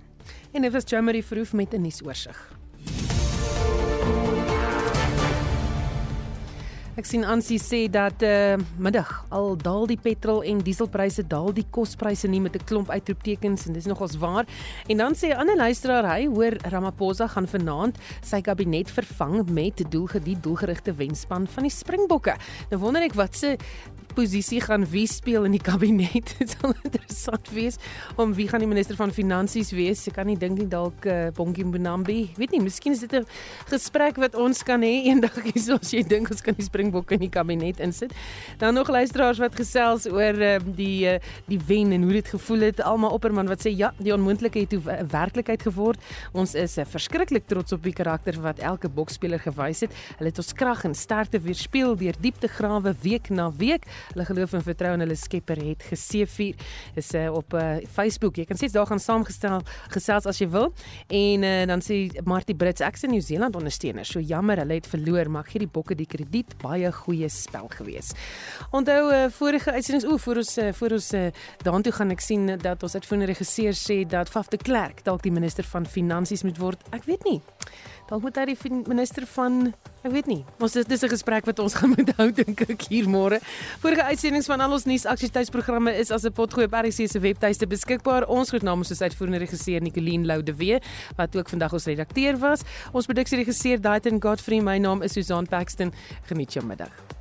En 0.55 0.63
dit 0.63 0.71
was 0.73 0.87
Jamie 0.87 1.25
Verhoef 1.27 1.59
met 1.59 1.75
'n 1.75 1.83
nuusoorseig. 1.83 2.39
Ek 6.93 7.07
sien 7.09 7.23
Ansie 7.25 7.57
sê 7.57 7.87
dat 7.89 8.21
uh 8.21 8.61
middag 8.77 9.09
al 9.33 9.55
daal 9.57 9.87
die 9.89 9.97
petrol 9.97 10.43
en 10.45 10.59
dieselpryse 10.61 11.23
daal 11.25 11.49
die 11.57 11.65
kospryse 11.73 12.29
nie 12.29 12.41
met 12.45 12.53
'n 12.53 12.65
klomp 12.69 12.91
uitroeptekens 12.93 13.65
en 13.67 13.73
dis 13.73 13.89
nogals 13.89 14.19
waar. 14.21 14.45
En 14.89 14.97
dan 15.01 15.15
sê 15.15 15.33
'n 15.33 15.41
ander 15.41 15.57
luisteraar 15.57 16.05
hy 16.05 16.27
hoor 16.27 16.53
Ramaphosa 16.69 17.27
gaan 17.29 17.49
vanaand 17.49 17.97
sy 18.21 18.43
kabinet 18.43 18.91
vervang 18.91 19.49
met 19.49 19.81
doelgedied 19.89 20.43
doelgerigte 20.43 20.93
wenspan 20.93 21.47
van 21.47 21.63
die 21.63 21.73
Springbokke. 21.73 22.37
Nou 22.71 22.81
wonder 22.81 23.03
ek 23.03 23.15
wat 23.15 23.37
se 23.37 23.57
posisie 24.15 24.61
gaan 24.63 24.85
wie 24.93 25.07
speel 25.11 25.47
in 25.49 25.55
die 25.57 25.63
kabinet. 25.63 26.35
Dit 26.41 26.55
sal 26.55 26.75
interessant 26.83 27.51
wees 27.55 27.79
om 28.21 28.35
wie 28.37 28.47
gaan 28.51 28.63
die 28.63 28.69
minister 28.71 28.97
van 28.99 29.13
finansies 29.15 29.73
wees. 29.77 30.05
Ek 30.09 30.17
kan 30.19 30.29
nie 30.29 30.39
dink 30.39 30.59
nie 30.61 30.69
dalk 30.71 31.07
uh, 31.09 31.31
Bongie 31.37 31.65
Mbonambi. 31.67 32.19
Weet 32.39 32.55
nie, 32.55 32.63
miskien 32.65 32.97
is 32.97 33.03
dit 33.05 33.15
'n 33.19 33.27
gesprek 33.71 34.21
wat 34.23 34.35
ons 34.35 34.63
kan 34.63 34.83
hê 34.83 34.93
eendag 35.11 35.37
hierso 35.45 35.79
as 35.81 35.93
jy 35.93 36.03
dink 36.03 36.31
ons 36.31 36.43
kan 36.43 36.55
die 36.55 36.67
Springbokke 36.67 37.15
in 37.15 37.25
die 37.27 37.33
kabinet 37.33 37.81
insit. 37.81 38.13
Dan 38.59 38.75
nog 38.75 38.89
luisteraars 38.89 39.39
wat 39.39 39.57
gesels 39.57 40.07
oor 40.07 40.35
uh, 40.35 40.59
die 40.63 41.07
uh, 41.09 41.19
die 41.49 41.61
wen 41.67 41.93
en 41.93 42.03
hoe 42.03 42.13
dit 42.13 42.29
gevoel 42.29 42.69
het. 42.71 42.81
Alma 42.81 43.09
Opperman 43.09 43.49
wat 43.49 43.65
sê 43.65 43.73
ja, 43.75 43.93
die 43.99 44.13
onmoontlike 44.13 44.61
het 44.61 44.73
'n 44.75 45.09
werklikheid 45.11 45.63
geword. 45.63 46.01
Ons 46.33 46.55
is 46.55 46.79
uh, 46.79 46.85
verskriklik 46.85 47.47
trots 47.47 47.73
op 47.73 47.83
die 47.83 47.93
karakter 47.93 48.41
wat 48.41 48.59
elke 48.59 48.89
boksspeler 48.89 49.41
gewys 49.41 49.81
het. 49.81 49.93
Hulle 50.19 50.31
het 50.31 50.39
ons 50.39 50.53
krag 50.53 50.85
en 50.85 50.95
sterkte 50.95 51.41
weerspieël 51.41 51.97
deur 51.97 52.15
diepte 52.21 52.49
grawe 52.49 52.95
week 53.03 53.31
na 53.31 53.51
week. 53.57 53.87
Hulle 54.13 54.27
geloof 54.29 54.57
en 54.59 54.65
vertrou 54.67 54.93
in 54.97 55.05
hulle 55.05 55.17
Skepper 55.17 55.61
het 55.63 55.83
geseëvier. 55.91 56.59
Is 56.99 57.13
uh, 57.19 57.29
op 57.33 57.55
uh, 57.55 57.79
Facebook. 57.93 58.37
Jy 58.37 58.47
kan 58.49 58.61
steeds 58.61 58.77
daar 58.77 58.89
gaan 58.91 59.03
saamgestel 59.03 59.63
gesels 59.95 60.27
as 60.31 60.41
jy 60.43 60.49
wil. 60.53 60.73
En 61.09 61.47
uh, 61.47 61.55
dan 61.71 61.85
sê 61.85 62.05
Martie 62.29 62.57
Brits 62.57 62.85
ek 62.85 63.01
se 63.01 63.11
New 63.11 63.23
Zealand 63.25 63.57
ondersteuner. 63.59 64.07
So 64.09 64.21
jammer 64.21 64.63
hulle 64.63 64.81
het 64.81 64.89
verloor, 64.91 65.31
maar 65.31 65.49
gee 65.49 65.65
die 65.65 65.71
bokke 65.71 65.97
die 65.99 66.09
krediet. 66.09 66.57
Baie 66.63 66.93
goeie 67.03 67.31
spel 67.33 67.69
gewees. 67.73 68.13
Onthou 68.71 69.01
uh, 69.13 69.25
vorige 69.33 69.73
uitsendings 69.73 70.09
o, 70.09 70.19
voor 70.19 70.43
ons 70.43 70.57
uh, 70.59 70.73
voor 70.73 70.99
ons 70.99 71.13
uh, 71.19 71.27
daartoe 71.65 71.93
gaan 71.93 72.15
ek 72.15 72.25
sien 72.25 72.57
dat 72.63 72.83
ons 72.83 72.95
uitvoerende 72.99 73.31
regisseur 73.33 73.77
sê 73.77 74.03
dat 74.09 74.31
Faf 74.33 74.51
de 74.53 74.61
Klerk 74.61 75.05
dalk 75.07 75.23
die 75.25 75.33
minister 75.33 75.67
van 75.69 75.87
finansies 75.87 76.45
moet 76.47 76.59
word. 76.61 76.83
Ek 76.93 77.07
weet 77.09 77.25
nie. 77.29 77.41
Dalk 78.13 78.27
moet 78.27 78.37
hy 78.37 78.43
die 78.51 78.71
minister 78.85 79.25
van 79.39 79.71
ek 80.05 80.13
weet 80.13 80.27
nie. 80.29 80.43
Ons 80.61 80.75
dis 80.77 80.85
dis 80.85 81.01
'n 81.01 81.09
gesprek 81.09 81.47
wat 81.49 81.63
ons 81.65 81.73
gaan 81.81 81.95
moet 81.97 82.11
hou 82.19 82.29
dink 82.29 82.61
ek 82.61 82.83
hier 82.93 83.09
môre. 83.09 83.39
Vorige 83.81 84.05
uitsendings 84.05 84.51
van 84.53 84.61
al 84.61 84.75
ons 84.77 84.85
nuusaktiwiteitsprogramme 84.85 85.97
is 85.97 86.13
as 86.13 86.27
'n 86.29 86.33
potgooi 86.37 86.67
op 86.69 86.77
RC 86.77 87.09
se 87.09 87.19
webtuiste 87.19 87.67
beskikbaar. 87.67 88.29
Ons 88.29 88.51
groet 88.51 88.69
namens 88.69 88.91
ons 88.91 89.01
uitvoerende 89.01 89.41
regisseur 89.41 89.81
Nicoline 89.81 90.27
Loude 90.27 90.53
Wee 90.53 90.79
wat 91.17 91.35
ook 91.37 91.49
vandag 91.49 91.73
ons 91.73 91.89
redakteur 91.89 92.37
was. 92.37 92.61
Ons 92.93 93.07
produksieregisseur 93.07 93.81
Daiten 93.81 94.21
Godfrey. 94.21 94.61
My 94.61 94.77
naam 94.77 95.01
is 95.03 95.13
Susan 95.13 95.47
Paxton. 95.49 95.91
Geniet 96.29 96.53
jou 96.53 96.67
middag. 96.67 97.12